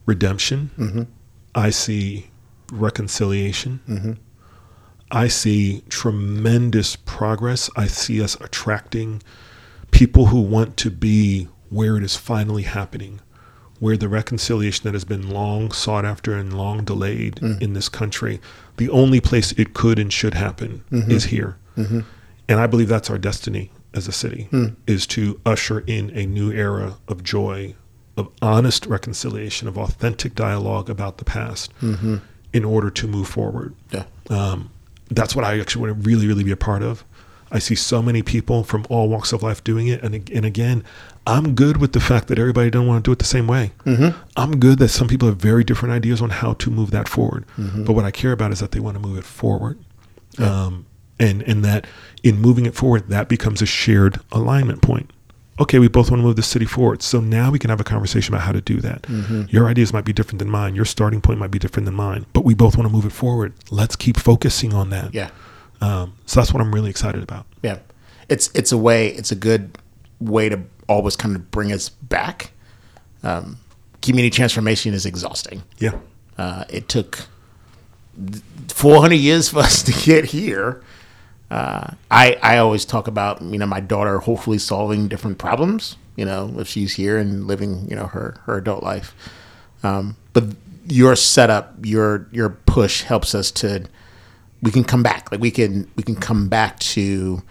redemption. 0.07 0.71
Mm-hmm. 0.79 1.03
I 1.55 1.71
see 1.71 2.31
reconciliation. 2.73 3.81
Mm-hmm. 3.89 4.13
I 5.11 5.29
see 5.29 5.83
tremendous 5.89 6.97
progress. 6.97 7.71
I 7.77 7.87
see 7.87 8.23
us 8.23 8.35
attracting 8.41 9.23
people 9.91 10.27
who 10.27 10.41
want 10.41 10.77
to 10.79 10.91
be 10.91 11.49
where 11.71 11.97
it 11.97 12.03
is 12.03 12.17
finally 12.17 12.65
happening, 12.65 13.21
where 13.81 13.97
the 13.97 14.09
reconciliation 14.09 14.85
that 14.85 14.95
has 14.95 15.05
been 15.05 15.31
long 15.31 15.73
sought 15.73 16.05
after 16.05 16.35
and 16.35 16.57
long 16.57 16.85
delayed 16.85 17.37
mm. 17.37 17.61
in 17.63 17.73
this 17.73 17.89
country, 17.89 18.41
the 18.77 18.91
only 18.91 19.21
place 19.21 19.53
it 19.53 19.73
could 19.73 19.99
and 19.99 20.13
should 20.13 20.35
happen 20.35 20.85
mm-hmm. 20.91 21.11
is 21.11 21.25
here. 21.25 21.57
And 22.49 22.61
I 22.61 22.67
believe 22.67 22.89
that's 22.89 23.09
our 23.09 23.19
destiny 23.19 23.71
as 23.95 24.07
a 24.09 24.13
city 24.13 24.49
is 24.87 25.07
to 25.09 25.41
usher 25.47 25.81
in 25.87 26.11
a 26.17 26.27
new 26.27 26.53
era 26.53 26.97
of 27.09 27.23
joy, 27.23 27.75
of 28.17 28.29
honest 28.43 28.87
reconciliation, 28.87 29.67
of 29.69 29.79
authentic 29.79 30.35
dialogue 30.35 30.91
about 30.91 31.19
the 31.19 31.25
past 31.25 31.73
in 32.53 32.65
order 32.65 32.91
to 32.91 33.07
move 33.07 33.29
forward. 33.29 33.75
Yeah, 33.91 34.05
um, 34.31 34.71
that's 35.11 35.35
what 35.35 35.45
I 35.45 35.59
actually 35.61 35.89
want 35.91 36.03
to 36.03 36.09
really, 36.09 36.27
really 36.27 36.45
be 36.45 36.51
a 36.51 36.57
part 36.57 36.83
of. 36.83 37.05
I 37.51 37.59
see 37.61 37.75
so 37.75 38.03
many 38.03 38.23
people 38.23 38.63
from 38.63 38.85
all 38.91 39.09
walks 39.09 39.33
of 39.33 39.43
life 39.43 39.65
doing 39.65 39.87
it, 39.89 40.03
and 40.03 40.15
and 40.31 40.45
again, 40.45 40.85
I'm 41.27 41.55
good 41.55 41.79
with 41.79 41.93
the 41.95 42.01
fact 42.01 42.29
that 42.29 42.39
everybody 42.39 42.69
don't 42.71 42.87
want 42.87 43.03
to 43.05 43.09
do 43.09 43.13
it 43.13 43.19
the 43.21 43.25
same 43.25 43.47
way. 43.47 43.73
I'm 44.37 44.59
good 44.61 44.79
that 44.81 44.89
some 44.89 45.09
people 45.09 45.29
have 45.29 45.39
very 45.39 45.65
different 45.65 45.95
ideas 45.95 46.21
on 46.21 46.29
how 46.29 46.53
to 46.55 46.71
move 46.71 46.91
that 46.91 47.09
forward. 47.09 47.47
But 47.57 47.95
what 47.95 48.05
I 48.05 48.11
care 48.11 48.33
about 48.33 48.53
is 48.53 48.61
that 48.61 48.73
they 48.73 48.81
want 48.81 48.97
to 48.97 49.01
move 49.01 49.17
it 49.17 49.25
forward, 49.25 49.79
um, 50.39 50.85
and 51.21 51.43
and 51.43 51.65
that 51.65 51.87
in 52.23 52.39
moving 52.41 52.67
it 52.67 52.75
forward, 52.75 53.09
that 53.09 53.29
becomes 53.29 53.63
a 53.63 53.67
shared 53.67 54.21
alignment 54.33 54.83
point. 54.83 55.11
Okay, 55.61 55.81
we 55.81 55.89
both 55.89 56.11
want 56.11 56.21
to 56.21 56.25
move 56.25 56.37
the 56.37 56.43
city 56.43 56.67
forward. 56.67 57.03
So 57.03 57.21
now 57.21 57.51
we 57.51 57.59
can 57.59 57.69
have 57.71 57.81
a 57.81 57.85
conversation 57.85 58.33
about 58.33 58.47
how 58.47 58.53
to 58.53 58.61
do 58.61 58.81
that. 58.81 59.07
Your 59.51 59.67
ideas 59.69 59.93
might 59.93 60.05
be 60.05 60.13
different 60.13 60.39
than 60.39 60.49
mine. 60.49 60.77
Your 60.77 60.85
starting 60.85 61.21
point 61.21 61.41
might 61.41 61.51
be 61.51 61.59
different 61.59 61.85
than 61.85 61.95
mine, 61.97 62.27
but 62.33 62.45
we 62.45 62.55
both 62.55 62.77
want 62.77 62.89
to 62.89 62.93
move 62.93 63.05
it 63.05 63.11
forward. 63.11 63.55
Let's 63.71 63.97
keep 63.97 64.17
focusing 64.19 64.73
on 64.73 64.91
that. 64.91 65.13
yeah, 65.13 65.31
Um, 65.81 66.13
so 66.27 66.39
that's 66.39 66.53
what 66.55 66.61
I'm 66.61 66.73
really 66.73 66.91
excited 66.91 67.23
about. 67.25 67.45
yeah. 67.63 67.79
It's 68.29 68.51
it's 68.55 68.71
a 68.73 68.79
way. 68.79 69.09
It's 69.09 69.33
a 69.33 69.35
good 69.35 69.79
way 70.21 70.49
to 70.49 70.61
always 70.89 71.17
kind 71.17 71.35
of 71.35 71.51
bring 71.51 71.73
us 71.73 71.89
back. 71.89 72.53
Um, 73.25 73.57
community 74.03 74.31
transformation 74.31 74.95
is 74.95 75.07
exhausting. 75.07 75.63
Yeah. 75.79 75.99
Uh, 76.37 76.65
it 76.69 76.89
took 76.89 77.27
400 78.69 79.15
years 79.17 79.49
for 79.49 79.61
us 79.61 79.83
to 79.83 79.93
get 79.93 80.27
here. 80.27 80.83
Uh, 81.51 81.93
I 82.11 82.39
I 82.43 82.59
always 82.59 82.85
talk 82.85 83.09
about 83.09 83.41
you 83.43 83.59
know 83.59 83.67
my 83.67 83.81
daughter 83.81 84.19
hopefully 84.19 84.59
solving 84.59 85.09
different 85.09 85.39
problems. 85.39 85.97
You 86.17 86.25
know 86.25 86.55
if 86.59 86.69
she's 86.69 86.95
here 86.95 87.17
and 87.17 87.47
living 87.47 87.89
you 87.89 87.97
know 87.97 88.07
her 88.07 88.37
her 88.45 88.59
adult 88.59 88.83
life. 88.83 89.15
Um, 89.83 90.17
but 90.33 90.45
your 90.87 91.17
setup, 91.17 91.75
your 91.85 92.29
your 92.33 92.51
push 92.51 93.03
helps 93.03 93.35
us 93.35 93.51
to 93.53 93.87
we 94.63 94.71
can 94.71 94.85
come 94.85 95.03
back. 95.03 95.31
Like 95.31 95.41
we 95.41 95.51
can 95.51 95.91
we 95.97 96.03
can 96.03 96.17
come 96.17 96.49
back 96.49 96.79
to 96.81 97.43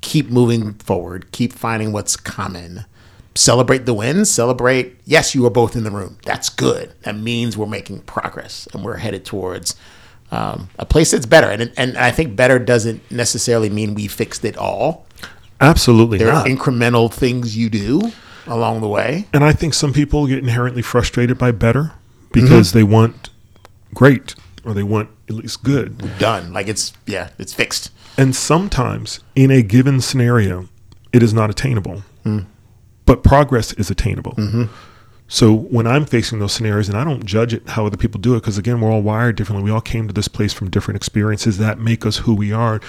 keep 0.00 0.30
moving 0.30 0.74
forward, 0.74 1.32
keep 1.32 1.52
finding 1.52 1.92
what's 1.92 2.16
common. 2.16 2.84
Celebrate 3.34 3.86
the 3.86 3.94
wins, 3.94 4.28
celebrate, 4.28 4.98
yes, 5.04 5.32
you 5.32 5.46
are 5.46 5.50
both 5.50 5.76
in 5.76 5.84
the 5.84 5.92
room. 5.92 6.18
That's 6.24 6.48
good. 6.48 6.92
That 7.02 7.14
means 7.14 7.56
we're 7.56 7.66
making 7.66 8.00
progress 8.00 8.66
and 8.72 8.84
we're 8.84 8.96
headed 8.96 9.24
towards 9.24 9.76
um, 10.30 10.68
a 10.78 10.84
place 10.86 11.10
that's 11.12 11.26
better. 11.26 11.48
And, 11.48 11.72
and 11.76 11.96
I 11.96 12.10
think 12.10 12.36
better 12.36 12.58
doesn't 12.58 13.10
necessarily 13.10 13.70
mean 13.70 13.94
we 13.94 14.06
fixed 14.08 14.44
it 14.44 14.56
all. 14.56 15.06
Absolutely 15.60 16.18
There 16.18 16.32
not. 16.32 16.46
are 16.46 16.50
incremental 16.50 17.12
things 17.12 17.56
you 17.56 17.68
do 17.70 18.12
along 18.46 18.80
the 18.80 18.88
way. 18.88 19.26
and 19.32 19.44
I 19.44 19.52
think 19.52 19.74
some 19.74 19.92
people 19.92 20.26
get 20.26 20.38
inherently 20.38 20.82
frustrated 20.82 21.36
by 21.38 21.50
better 21.50 21.92
because 22.32 22.68
Mm-hmm. 22.68 22.78
they 22.78 22.82
want 22.84 23.30
great 23.94 24.34
or 24.64 24.72
they 24.74 24.82
want 24.82 25.10
at 25.28 25.34
least 25.34 25.62
good. 25.64 26.18
Done. 26.18 26.52
Like 26.52 26.68
it's, 26.68 26.92
yeah, 27.06 27.30
it's 27.38 27.52
fixed. 27.52 27.90
And 28.16 28.34
sometimes 28.36 29.20
in 29.34 29.50
a 29.50 29.62
given 29.62 30.00
scenario, 30.00 30.68
it 31.12 31.22
is 31.22 31.32
not 31.34 31.50
attainable, 31.50 32.02
but 33.06 33.22
progress 33.22 33.72
is 33.74 33.90
attainable. 33.90 34.34
So 35.30 35.54
when 35.54 35.86
I'm 35.86 36.06
facing 36.06 36.38
those 36.38 36.54
scenarios, 36.54 36.88
and 36.88 36.96
I 36.96 37.04
don't 37.04 37.24
judge 37.24 37.52
it 37.52 37.68
how 37.68 37.86
other 37.86 37.98
people 37.98 38.18
do 38.18 38.34
it, 38.34 38.40
because 38.40 38.56
again, 38.56 38.80
we're 38.80 38.90
all 38.90 39.02
wired 39.02 39.36
differently. 39.36 39.62
We 39.62 39.70
all 39.70 39.82
came 39.82 40.08
to 40.08 40.14
this 40.14 40.26
place 40.26 40.54
from 40.54 40.70
different 40.70 40.96
experiences 40.96 41.58
that 41.58 41.78
make 41.78 42.06
us 42.06 42.18
who 42.18 42.34
we 42.34 42.50
are. 42.50 42.80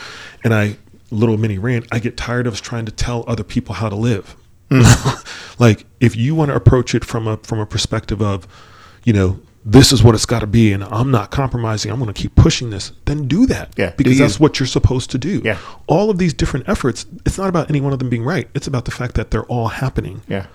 And 0.44 0.54
I, 0.54 0.78
little 1.12 1.38
mini 1.38 1.58
rant, 1.58 1.86
I 1.92 2.00
get 2.00 2.16
tired 2.16 2.48
of 2.48 2.54
us 2.54 2.62
trying 2.62 2.86
to 2.86 2.94
tell 2.94 3.26
other 3.28 3.44
people 3.44 3.76
how 3.76 3.90
to 3.90 3.96
live. 3.96 4.38
Mm. 4.70 5.60
like 5.60 5.86
if 6.00 6.16
you 6.16 6.34
want 6.34 6.50
to 6.50 6.56
approach 6.56 6.96
it 6.96 7.04
from 7.04 7.28
a 7.28 7.38
from 7.38 7.60
a 7.60 7.66
perspective 7.66 8.22
of, 8.22 8.48
you 9.04 9.12
know, 9.12 9.40
this 9.66 9.92
is 9.92 10.02
what 10.02 10.16
it's 10.16 10.26
got 10.26 10.40
to 10.40 10.48
be, 10.48 10.72
and 10.72 10.84
I'm 10.86 11.12
not 11.12 11.32
compromising. 11.32 11.92
I'm 11.92 12.00
going 12.00 12.12
to 12.14 12.20
keep 12.20 12.36
pushing 12.36 12.70
this. 12.70 12.94
Then 13.04 13.28
do 13.28 13.46
that. 13.48 13.74
Yeah, 13.78 13.92
because 13.98 14.18
that's 14.18 14.40
what 14.40 14.60
you're 14.60 14.68
supposed 14.68 15.12
to 15.12 15.18
do. 15.18 15.42
Yeah. 15.44 15.58
All 15.88 16.10
of 16.10 16.18
these 16.18 16.34
different 16.34 16.70
efforts, 16.70 17.06
it's 17.26 17.38
not 17.38 17.50
about 17.50 17.70
any 17.70 17.82
one 17.82 17.92
of 17.92 18.00
them 18.00 18.10
being 18.10 18.24
right. 18.24 18.48
It's 18.56 18.68
about 18.68 18.86
the 18.86 18.92
fact 18.92 19.16
that 19.16 19.32
they're 19.32 19.46
all 19.46 19.68
happening. 19.68 20.22
Yeah. 20.30 20.48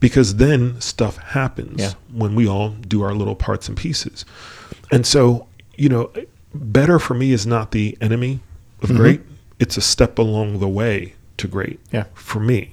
Because 0.00 0.36
then 0.36 0.80
stuff 0.80 1.18
happens 1.18 1.80
Yeah. 1.80 1.92
when 2.12 2.34
we 2.34 2.48
all 2.48 2.70
do 2.70 3.02
our 3.02 3.14
little 3.14 3.36
parts 3.36 3.68
and 3.68 3.76
pieces. 3.76 4.24
And 4.90 5.06
so, 5.06 5.46
you 5.76 5.88
know, 5.88 6.10
better 6.54 6.98
for 6.98 7.14
me 7.14 7.32
is 7.32 7.46
not 7.46 7.70
the 7.70 7.96
enemy 8.00 8.40
of 8.82 8.88
mm-hmm. 8.88 8.98
great. 8.98 9.20
It's 9.58 9.76
a 9.76 9.82
step 9.82 10.18
along 10.18 10.58
the 10.58 10.68
way 10.68 11.14
to 11.36 11.46
great 11.46 11.80
Yeah. 11.92 12.04
for 12.14 12.40
me. 12.40 12.72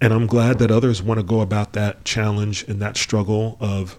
And 0.00 0.12
I'm 0.12 0.26
glad 0.26 0.58
that 0.58 0.70
others 0.70 1.02
want 1.02 1.18
to 1.18 1.24
go 1.24 1.40
about 1.40 1.72
that 1.72 2.04
challenge 2.04 2.64
and 2.68 2.80
that 2.80 2.96
struggle 2.96 3.56
of 3.60 3.98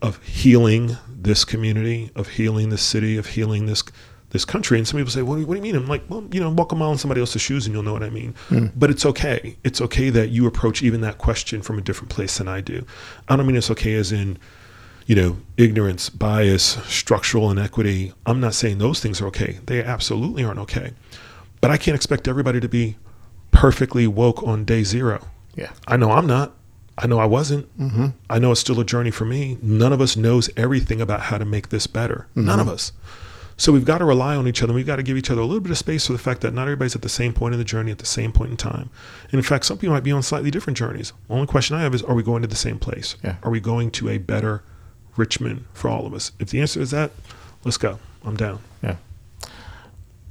of 0.00 0.22
healing 0.22 0.96
this 1.08 1.44
community, 1.44 2.12
of 2.14 2.28
healing 2.28 2.68
this 2.68 2.82
city, 2.82 3.16
of 3.16 3.26
healing 3.26 3.66
this 3.66 3.82
this 4.30 4.44
country. 4.44 4.78
And 4.78 4.86
some 4.86 4.98
people 4.98 5.10
say, 5.10 5.22
"What 5.22 5.36
do 5.36 5.40
you, 5.42 5.46
what 5.46 5.54
do 5.54 5.58
you 5.58 5.62
mean?" 5.62 5.76
I'm 5.76 5.86
like, 5.86 6.04
"Well, 6.08 6.26
you 6.32 6.40
know, 6.40 6.50
walk 6.50 6.72
a 6.72 6.76
mile 6.76 6.92
in 6.92 6.98
somebody 6.98 7.20
else's 7.20 7.42
shoes, 7.42 7.66
and 7.66 7.74
you'll 7.74 7.82
know 7.82 7.92
what 7.92 8.02
I 8.02 8.10
mean." 8.10 8.34
But 8.76 8.90
it's 8.90 9.06
okay. 9.06 9.56
It's 9.64 9.80
okay 9.80 10.10
that 10.10 10.28
you 10.30 10.46
approach 10.46 10.82
even 10.82 11.00
that 11.02 11.18
question 11.18 11.62
from 11.62 11.78
a 11.78 11.80
different 11.80 12.10
place 12.10 12.38
than 12.38 12.48
I 12.48 12.60
do. 12.60 12.84
I 13.28 13.36
don't 13.36 13.46
mean 13.46 13.56
it's 13.56 13.70
okay 13.70 13.94
as 13.94 14.12
in, 14.12 14.38
you 15.06 15.14
know, 15.14 15.38
ignorance, 15.56 16.10
bias, 16.10 16.78
structural 16.86 17.50
inequity. 17.50 18.12
I'm 18.26 18.40
not 18.40 18.54
saying 18.54 18.78
those 18.78 19.00
things 19.00 19.20
are 19.20 19.26
okay. 19.28 19.60
They 19.66 19.82
absolutely 19.82 20.44
aren't 20.44 20.60
okay. 20.60 20.92
But 21.60 21.70
I 21.70 21.76
can't 21.76 21.96
expect 21.96 22.28
everybody 22.28 22.60
to 22.60 22.68
be 22.68 22.96
perfectly 23.50 24.06
woke 24.06 24.42
on 24.42 24.64
day 24.64 24.84
zero. 24.84 25.26
Yeah. 25.56 25.70
I 25.88 25.96
know 25.96 26.12
I'm 26.12 26.26
not. 26.26 26.54
I 26.96 27.06
know 27.06 27.18
I 27.18 27.26
wasn't. 27.26 27.66
Mm-hmm. 27.78 28.06
I 28.28 28.38
know 28.38 28.52
it's 28.52 28.60
still 28.60 28.80
a 28.80 28.84
journey 28.84 29.10
for 29.10 29.24
me. 29.24 29.56
None 29.62 29.92
of 29.92 30.00
us 30.00 30.16
knows 30.16 30.50
everything 30.56 31.00
about 31.00 31.22
how 31.22 31.38
to 31.38 31.44
make 31.44 31.68
this 31.68 31.86
better. 31.86 32.26
None 32.34 32.58
of 32.60 32.68
us. 32.68 32.92
So 33.58 33.72
we've 33.72 33.84
got 33.84 33.98
to 33.98 34.04
rely 34.04 34.36
on 34.36 34.46
each 34.46 34.62
other. 34.62 34.72
We've 34.72 34.86
got 34.86 34.96
to 34.96 35.02
give 35.02 35.16
each 35.16 35.32
other 35.32 35.40
a 35.40 35.44
little 35.44 35.60
bit 35.60 35.72
of 35.72 35.78
space 35.78 36.06
for 36.06 36.12
the 36.12 36.18
fact 36.18 36.42
that 36.42 36.54
not 36.54 36.62
everybody's 36.62 36.94
at 36.94 37.02
the 37.02 37.08
same 37.08 37.32
point 37.32 37.54
in 37.54 37.58
the 37.58 37.64
journey 37.64 37.90
at 37.90 37.98
the 37.98 38.06
same 38.06 38.30
point 38.30 38.52
in 38.52 38.56
time. 38.56 38.88
And 39.24 39.34
in 39.34 39.42
fact, 39.42 39.64
some 39.64 39.78
people 39.78 39.94
might 39.94 40.04
be 40.04 40.12
on 40.12 40.22
slightly 40.22 40.52
different 40.52 40.76
journeys. 40.76 41.12
Only 41.28 41.48
question 41.48 41.76
I 41.76 41.82
have 41.82 41.92
is, 41.92 42.02
are 42.04 42.14
we 42.14 42.22
going 42.22 42.40
to 42.42 42.48
the 42.48 42.54
same 42.54 42.78
place? 42.78 43.16
Yeah. 43.22 43.34
Are 43.42 43.50
we 43.50 43.58
going 43.58 43.90
to 43.92 44.10
a 44.10 44.18
better 44.18 44.62
Richmond 45.16 45.64
for 45.72 45.90
all 45.90 46.06
of 46.06 46.14
us? 46.14 46.30
If 46.38 46.50
the 46.50 46.60
answer 46.60 46.80
is 46.80 46.92
that, 46.92 47.10
let's 47.64 47.76
go. 47.76 47.98
I'm 48.24 48.36
down. 48.36 48.60
Yeah. 48.80 48.96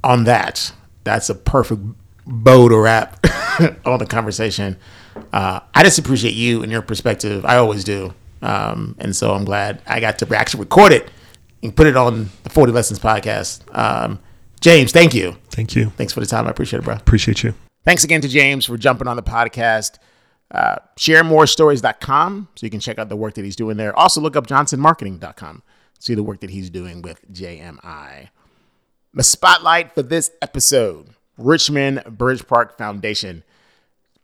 On 0.02 0.24
that, 0.24 0.72
that's 1.04 1.28
a 1.28 1.34
perfect 1.34 1.82
bow 2.26 2.70
to 2.70 2.78
wrap 2.78 3.22
on 3.84 3.98
the 3.98 4.06
conversation. 4.06 4.78
Uh, 5.34 5.60
I 5.74 5.82
just 5.82 5.98
appreciate 5.98 6.34
you 6.34 6.62
and 6.62 6.72
your 6.72 6.80
perspective. 6.80 7.44
I 7.44 7.56
always 7.58 7.84
do. 7.84 8.14
Um, 8.40 8.94
and 8.98 9.14
so 9.14 9.34
I'm 9.34 9.44
glad 9.44 9.82
I 9.86 10.00
got 10.00 10.18
to 10.20 10.34
actually 10.34 10.60
record 10.60 10.92
it 10.92 11.10
and 11.62 11.74
put 11.74 11.86
it 11.86 11.96
on 11.96 12.30
the 12.42 12.50
40 12.50 12.72
Lessons 12.72 12.98
podcast. 12.98 13.62
Um, 13.76 14.20
James, 14.60 14.92
thank 14.92 15.14
you. 15.14 15.36
Thank 15.50 15.74
you. 15.74 15.90
Thanks 15.90 16.12
for 16.12 16.20
the 16.20 16.26
time. 16.26 16.46
I 16.46 16.50
appreciate 16.50 16.80
it, 16.80 16.84
bro. 16.84 16.94
Appreciate 16.94 17.42
you. 17.42 17.54
Thanks 17.84 18.04
again 18.04 18.20
to 18.20 18.28
James 18.28 18.64
for 18.64 18.76
jumping 18.76 19.08
on 19.08 19.16
the 19.16 19.22
podcast. 19.22 19.98
Uh, 20.50 20.76
sharemorestories.com 20.98 22.48
so 22.54 22.66
you 22.66 22.70
can 22.70 22.80
check 22.80 22.98
out 22.98 23.08
the 23.08 23.16
work 23.16 23.34
that 23.34 23.44
he's 23.44 23.56
doing 23.56 23.76
there. 23.76 23.96
Also, 23.98 24.20
look 24.20 24.36
up 24.36 24.46
johnsonmarketing.com. 24.46 25.62
See 25.98 26.14
the 26.14 26.22
work 26.22 26.40
that 26.40 26.50
he's 26.50 26.70
doing 26.70 27.02
with 27.02 27.20
JMI. 27.32 28.28
The 29.14 29.22
spotlight 29.22 29.94
for 29.94 30.02
this 30.02 30.30
episode 30.40 31.10
Richmond 31.36 32.02
Bridge 32.06 32.46
Park 32.46 32.76
Foundation. 32.78 33.44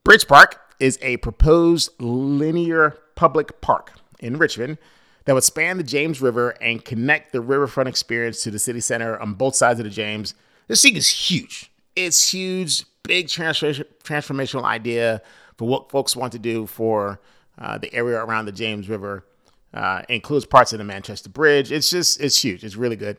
Bridge 0.02 0.26
Park 0.26 0.60
is 0.80 0.98
a 1.00 1.16
proposed 1.18 1.90
linear 2.00 2.98
public 3.14 3.60
park 3.60 3.92
in 4.18 4.36
Richmond 4.36 4.78
that 5.24 5.34
would 5.34 5.44
span 5.44 5.78
the 5.78 5.82
James 5.82 6.20
River 6.20 6.50
and 6.60 6.84
connect 6.84 7.32
the 7.32 7.40
riverfront 7.40 7.88
experience 7.88 8.42
to 8.42 8.50
the 8.50 8.58
city 8.58 8.80
center 8.80 9.18
on 9.18 9.32
both 9.34 9.54
sides 9.54 9.80
of 9.80 9.84
the 9.84 9.90
James. 9.90 10.34
This 10.68 10.82
thing 10.82 10.96
is 10.96 11.08
huge. 11.08 11.70
It's 11.96 12.32
huge, 12.32 12.84
big 13.02 13.28
transformation, 13.28 13.86
transformational 14.02 14.64
idea 14.64 15.22
for 15.56 15.68
what 15.68 15.90
folks 15.90 16.16
want 16.16 16.32
to 16.32 16.38
do 16.38 16.66
for 16.66 17.20
uh, 17.58 17.78
the 17.78 17.92
area 17.94 18.22
around 18.22 18.46
the 18.46 18.52
James 18.52 18.88
River. 18.88 19.24
Uh, 19.72 20.02
includes 20.08 20.46
parts 20.46 20.72
of 20.72 20.78
the 20.78 20.84
Manchester 20.84 21.28
Bridge. 21.28 21.72
It's 21.72 21.90
just, 21.90 22.20
it's 22.20 22.44
huge. 22.44 22.62
It's 22.62 22.76
really 22.76 22.94
good. 22.94 23.16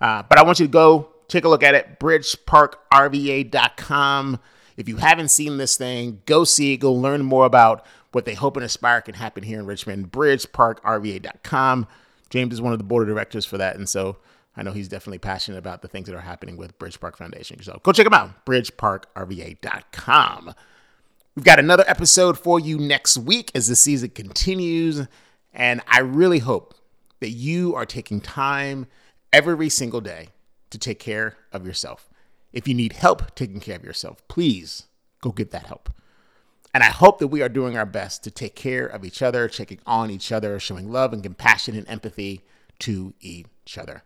Uh, 0.00 0.22
but 0.22 0.38
I 0.38 0.42
want 0.42 0.58
you 0.58 0.64
to 0.64 0.72
go 0.72 1.10
take 1.28 1.44
a 1.44 1.50
look 1.50 1.62
at 1.62 1.74
it, 1.74 2.00
bridgeparkrva.com. 2.00 4.40
If 4.78 4.88
you 4.88 4.96
haven't 4.96 5.28
seen 5.28 5.58
this 5.58 5.76
thing, 5.76 6.22
go 6.24 6.44
see 6.44 6.72
it. 6.72 6.78
Go 6.78 6.94
learn 6.94 7.22
more 7.24 7.44
about 7.44 7.84
what 8.12 8.24
they 8.24 8.34
hope 8.34 8.56
and 8.56 8.64
aspire 8.64 9.00
can 9.00 9.14
happen 9.14 9.42
here 9.42 9.58
in 9.58 9.66
Richmond. 9.66 10.12
Bridgeparkrva.com. 10.12 11.88
James 12.30 12.54
is 12.54 12.60
one 12.60 12.72
of 12.72 12.78
the 12.78 12.84
board 12.84 13.08
of 13.08 13.14
directors 13.14 13.44
for 13.44 13.58
that. 13.58 13.76
And 13.76 13.88
so 13.88 14.18
I 14.56 14.62
know 14.62 14.72
he's 14.72 14.88
definitely 14.88 15.18
passionate 15.18 15.58
about 15.58 15.82
the 15.82 15.88
things 15.88 16.08
that 16.08 16.16
are 16.16 16.20
happening 16.20 16.56
with 16.56 16.78
Bridge 16.78 17.00
Park 17.00 17.16
Foundation. 17.16 17.62
So 17.62 17.80
go 17.82 17.92
check 17.92 18.06
him 18.06 18.14
out, 18.14 18.44
bridgeparkrva.com. 18.44 20.54
We've 21.36 21.44
got 21.44 21.60
another 21.60 21.84
episode 21.86 22.38
for 22.38 22.58
you 22.58 22.78
next 22.78 23.16
week 23.16 23.52
as 23.54 23.68
the 23.68 23.76
season 23.76 24.10
continues. 24.10 25.06
And 25.52 25.80
I 25.86 26.00
really 26.00 26.40
hope 26.40 26.74
that 27.20 27.30
you 27.30 27.74
are 27.74 27.86
taking 27.86 28.20
time 28.20 28.86
every 29.32 29.68
single 29.68 30.00
day 30.00 30.28
to 30.70 30.78
take 30.78 30.98
care 30.98 31.36
of 31.52 31.66
yourself. 31.66 32.08
If 32.52 32.66
you 32.66 32.74
need 32.74 32.94
help 32.94 33.34
taking 33.34 33.60
care 33.60 33.76
of 33.76 33.84
yourself, 33.84 34.26
please 34.28 34.86
go 35.20 35.30
get 35.30 35.50
that 35.52 35.66
help. 35.66 35.90
And 36.74 36.84
I 36.84 36.90
hope 36.90 37.18
that 37.18 37.28
we 37.28 37.42
are 37.42 37.48
doing 37.48 37.76
our 37.76 37.86
best 37.86 38.24
to 38.24 38.30
take 38.30 38.54
care 38.54 38.86
of 38.86 39.04
each 39.04 39.22
other, 39.22 39.48
checking 39.48 39.78
on 39.86 40.10
each 40.10 40.30
other, 40.30 40.60
showing 40.60 40.92
love 40.92 41.12
and 41.12 41.22
compassion 41.22 41.76
and 41.76 41.88
empathy 41.88 42.42
to 42.80 43.14
each 43.20 43.78
other. 43.78 44.02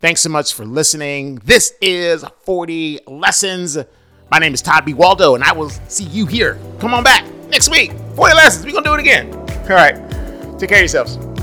Thanks 0.00 0.20
so 0.20 0.28
much 0.28 0.52
for 0.52 0.66
listening. 0.66 1.36
This 1.44 1.72
is 1.80 2.24
40 2.42 3.00
Lessons. 3.06 3.78
My 4.30 4.38
name 4.38 4.52
is 4.52 4.60
Todd 4.60 4.84
B. 4.84 4.92
Waldo, 4.92 5.34
and 5.34 5.44
I 5.44 5.52
will 5.52 5.70
see 5.70 6.04
you 6.04 6.26
here. 6.26 6.58
Come 6.78 6.92
on 6.92 7.04
back 7.04 7.24
next 7.48 7.70
week. 7.70 7.92
40 8.16 8.34
Lessons. 8.34 8.66
We're 8.66 8.72
going 8.72 8.84
to 8.84 8.90
do 8.90 8.94
it 8.94 9.00
again. 9.00 9.32
All 9.34 9.68
right. 9.68 9.94
Take 10.58 10.70
care 10.70 10.78
of 10.78 10.82
yourselves. 10.82 11.33